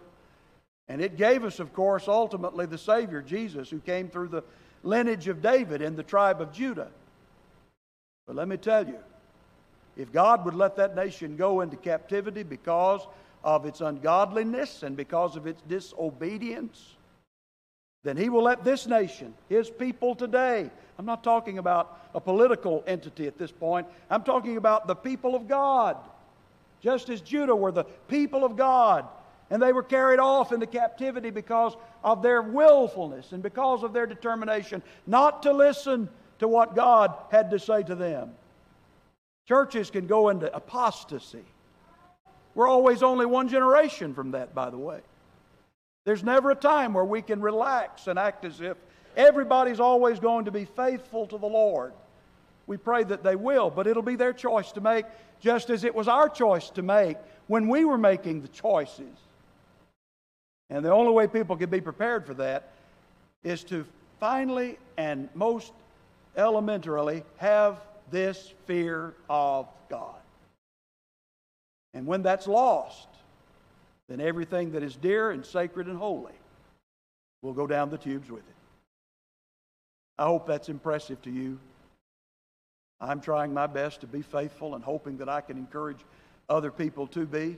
and 0.91 1.01
it 1.01 1.15
gave 1.15 1.45
us, 1.45 1.61
of 1.61 1.73
course, 1.73 2.09
ultimately 2.09 2.65
the 2.65 2.77
Savior, 2.77 3.21
Jesus, 3.21 3.69
who 3.69 3.79
came 3.79 4.09
through 4.09 4.27
the 4.27 4.43
lineage 4.83 5.29
of 5.29 5.41
David 5.41 5.81
in 5.81 5.95
the 5.95 6.03
tribe 6.03 6.41
of 6.41 6.51
Judah. 6.51 6.89
But 8.27 8.35
let 8.35 8.49
me 8.49 8.57
tell 8.57 8.85
you, 8.85 8.97
if 9.95 10.11
God 10.11 10.43
would 10.43 10.53
let 10.53 10.75
that 10.75 10.93
nation 10.93 11.37
go 11.37 11.61
into 11.61 11.77
captivity 11.77 12.43
because 12.43 13.07
of 13.41 13.65
its 13.65 13.79
ungodliness 13.79 14.83
and 14.83 14.97
because 14.97 15.37
of 15.37 15.47
its 15.47 15.61
disobedience, 15.61 16.95
then 18.03 18.17
He 18.17 18.27
will 18.27 18.43
let 18.43 18.65
this 18.65 18.85
nation, 18.85 19.33
His 19.47 19.69
people 19.69 20.13
today, 20.13 20.69
I'm 20.99 21.05
not 21.05 21.23
talking 21.23 21.57
about 21.57 22.01
a 22.13 22.19
political 22.19 22.83
entity 22.85 23.27
at 23.27 23.37
this 23.37 23.51
point, 23.51 23.87
I'm 24.09 24.23
talking 24.23 24.57
about 24.57 24.87
the 24.87 24.95
people 24.95 25.35
of 25.35 25.47
God. 25.47 25.95
Just 26.81 27.07
as 27.07 27.21
Judah 27.21 27.55
were 27.55 27.71
the 27.71 27.85
people 28.09 28.43
of 28.43 28.57
God, 28.57 29.07
and 29.51 29.61
they 29.61 29.73
were 29.73 29.83
carried 29.83 30.19
off 30.19 30.53
into 30.53 30.65
captivity 30.65 31.29
because 31.29 31.75
of 32.03 32.23
their 32.23 32.41
willfulness 32.41 33.33
and 33.33 33.43
because 33.43 33.83
of 33.83 33.91
their 33.91 34.07
determination 34.07 34.81
not 35.05 35.43
to 35.43 35.51
listen 35.51 36.09
to 36.39 36.47
what 36.47 36.73
God 36.73 37.13
had 37.29 37.51
to 37.51 37.59
say 37.59 37.83
to 37.83 37.93
them. 37.93 38.31
Churches 39.47 39.91
can 39.91 40.07
go 40.07 40.29
into 40.29 40.53
apostasy. 40.55 41.43
We're 42.55 42.69
always 42.69 43.03
only 43.03 43.25
one 43.25 43.49
generation 43.49 44.13
from 44.13 44.31
that, 44.31 44.55
by 44.55 44.69
the 44.69 44.77
way. 44.77 45.01
There's 46.05 46.23
never 46.23 46.51
a 46.51 46.55
time 46.55 46.93
where 46.93 47.05
we 47.05 47.21
can 47.21 47.41
relax 47.41 48.07
and 48.07 48.17
act 48.17 48.45
as 48.45 48.61
if 48.61 48.77
everybody's 49.17 49.81
always 49.81 50.19
going 50.19 50.45
to 50.45 50.51
be 50.51 50.63
faithful 50.63 51.27
to 51.27 51.37
the 51.37 51.45
Lord. 51.45 51.91
We 52.67 52.77
pray 52.77 53.03
that 53.03 53.23
they 53.23 53.35
will, 53.35 53.69
but 53.69 53.85
it'll 53.85 54.01
be 54.01 54.15
their 54.15 54.33
choice 54.33 54.71
to 54.73 54.81
make, 54.81 55.05
just 55.41 55.69
as 55.69 55.83
it 55.83 55.93
was 55.93 56.07
our 56.07 56.29
choice 56.29 56.69
to 56.71 56.81
make 56.81 57.17
when 57.47 57.67
we 57.67 57.83
were 57.83 57.97
making 57.97 58.41
the 58.41 58.47
choices. 58.47 59.17
And 60.71 60.85
the 60.85 60.91
only 60.91 61.11
way 61.11 61.27
people 61.27 61.57
can 61.57 61.69
be 61.69 61.81
prepared 61.81 62.25
for 62.25 62.33
that 62.35 62.69
is 63.43 63.63
to 63.65 63.85
finally 64.21 64.79
and 64.97 65.27
most 65.35 65.73
elementarily 66.37 67.23
have 67.37 67.81
this 68.09 68.53
fear 68.65 69.13
of 69.29 69.67
God. 69.89 70.15
And 71.93 72.07
when 72.07 72.21
that's 72.21 72.47
lost, 72.47 73.09
then 74.07 74.21
everything 74.21 74.71
that 74.71 74.81
is 74.81 74.95
dear 74.95 75.31
and 75.31 75.45
sacred 75.45 75.87
and 75.87 75.97
holy 75.97 76.33
will 77.41 77.53
go 77.53 77.67
down 77.67 77.89
the 77.89 77.97
tubes 77.97 78.31
with 78.31 78.39
it. 78.47 78.55
I 80.17 80.23
hope 80.23 80.47
that's 80.47 80.69
impressive 80.69 81.21
to 81.23 81.31
you. 81.31 81.59
I'm 83.01 83.19
trying 83.19 83.53
my 83.53 83.67
best 83.67 84.01
to 84.01 84.07
be 84.07 84.21
faithful 84.21 84.75
and 84.75 84.83
hoping 84.83 85.17
that 85.17 85.27
I 85.27 85.41
can 85.41 85.57
encourage 85.57 85.99
other 86.47 86.71
people 86.71 87.07
to 87.07 87.25
be 87.25 87.57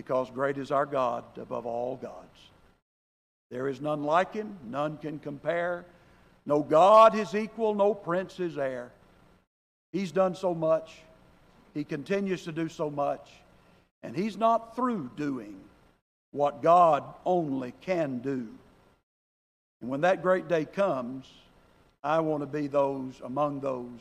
because 0.00 0.30
great 0.30 0.56
is 0.56 0.70
our 0.70 0.86
God 0.86 1.24
above 1.36 1.66
all 1.66 1.94
gods. 1.96 2.38
There 3.50 3.68
is 3.68 3.82
none 3.82 4.02
like 4.02 4.32
him, 4.32 4.56
none 4.70 4.96
can 4.96 5.18
compare. 5.18 5.84
No 6.46 6.62
God 6.62 7.12
his 7.12 7.34
equal, 7.34 7.74
no 7.74 7.92
prince 7.92 8.34
his 8.34 8.56
heir. 8.56 8.92
He's 9.92 10.10
done 10.10 10.34
so 10.34 10.54
much. 10.54 11.02
He 11.74 11.84
continues 11.84 12.44
to 12.44 12.52
do 12.52 12.70
so 12.70 12.88
much. 12.88 13.28
And 14.02 14.16
he's 14.16 14.38
not 14.38 14.74
through 14.74 15.10
doing 15.16 15.54
what 16.30 16.62
God 16.62 17.04
only 17.26 17.74
can 17.82 18.20
do. 18.20 18.48
And 19.82 19.90
when 19.90 20.00
that 20.00 20.22
great 20.22 20.48
day 20.48 20.64
comes, 20.64 21.26
I 22.02 22.20
want 22.20 22.42
to 22.42 22.46
be 22.46 22.68
those 22.68 23.20
among 23.22 23.60
those 23.60 24.00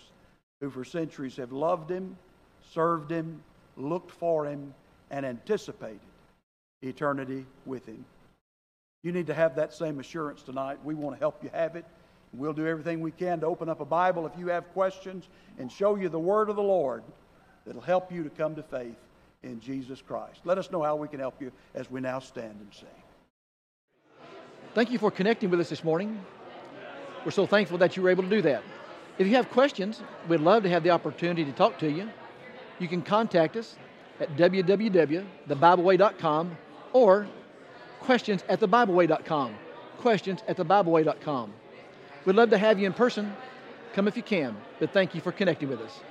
who 0.62 0.70
for 0.70 0.86
centuries 0.86 1.36
have 1.36 1.52
loved 1.52 1.91
him, 1.91 2.16
served 2.72 3.12
him, 3.12 3.43
looked 3.76 4.12
for 4.12 4.45
him, 4.45 4.74
and 5.12 5.26
anticipated 5.26 5.99
eternity 6.82 7.45
with 7.66 7.86
Him. 7.86 8.05
You 9.03 9.12
need 9.12 9.28
to 9.28 9.34
have 9.34 9.55
that 9.55 9.74
same 9.74 9.99
assurance 9.99 10.43
tonight. 10.43 10.80
We 10.84 10.93
want 10.93 11.16
to 11.16 11.20
help 11.20 11.43
you 11.43 11.49
have 11.53 11.76
it. 11.76 11.86
We'll 12.34 12.53
do 12.53 12.68
everything 12.68 13.01
we 13.01 13.12
can 13.12 13.39
to 13.39 13.47
open 13.47 13.70
up 13.70 13.80
a 13.80 13.86
Bible 13.86 14.26
if 14.28 14.34
you 14.38 14.47
have 14.47 14.72
questions 14.74 15.28
and 15.57 15.72
show 15.72 15.95
you 15.95 16.10
the 16.10 16.20
Word 16.20 16.49
of 16.49 16.55
the 16.55 16.64
Lord 16.64 17.03
that'll 17.66 17.82
help 17.82 18.12
you 18.12 18.24
to 18.24 18.30
come 18.30 18.55
to 18.55 18.64
faith 18.64 18.97
in 19.43 19.60
Jesus 19.60 20.01
Christ. 20.01 20.41
Let 20.43 20.57
us 20.57 20.70
know 20.70 20.84
how 20.84 20.95
we 20.95 21.07
can 21.07 21.20
help 21.20 21.41
you 21.41 21.51
as 21.74 21.89
we 21.89 22.01
now 22.01 22.20
stand 22.20 22.55
and 22.60 22.74
sing. 22.74 22.88
Thank 24.76 24.91
you 24.91 24.99
for 24.99 25.10
connecting 25.10 25.49
with 25.49 25.60
us 25.60 25.70
this 25.70 25.84
morning. 25.84 26.24
We're 27.26 27.32
so 27.32 27.45
thankful 27.45 27.78
that 27.80 27.97
you 27.97 28.03
were 28.03 28.10
able 28.10 28.24
to 28.24 28.30
do 28.30 28.41
that. 28.43 28.64
If 29.18 29.28
you 29.28 29.36
have 29.36 29.49
questions, 29.49 30.01
we'd 30.28 30.39
love 30.39 30.64
to 30.64 30.70
have 30.70 30.84
the 30.84 30.91
opportunity 30.91 31.43
to 31.43 31.51
talk 31.51 31.78
to 31.80 31.89
you. 31.89 32.10
You 32.78 32.88
can 32.88 33.01
contact 33.01 33.57
us 33.57 33.76
at 34.20 34.36
www.thebibleway.com 34.36 36.58
or 36.94 37.28
questions 38.00 38.44
at 38.50 38.60
thebibleway.com. 38.60 39.56
Questions 39.98 40.42
at 40.48 40.58
thebibleway.com. 40.58 41.54
We'd 42.26 42.36
love 42.36 42.50
to 42.50 42.58
have 42.58 42.80
you 42.80 42.86
in 42.86 42.94
person. 42.94 43.34
Come 43.94 44.08
if 44.08 44.18
you 44.18 44.24
can, 44.24 44.58
but 44.80 44.92
thank 44.92 45.16
you 45.16 45.22
for 45.22 45.32
connecting 45.32 45.70
with 45.70 45.80
us. 45.82 46.02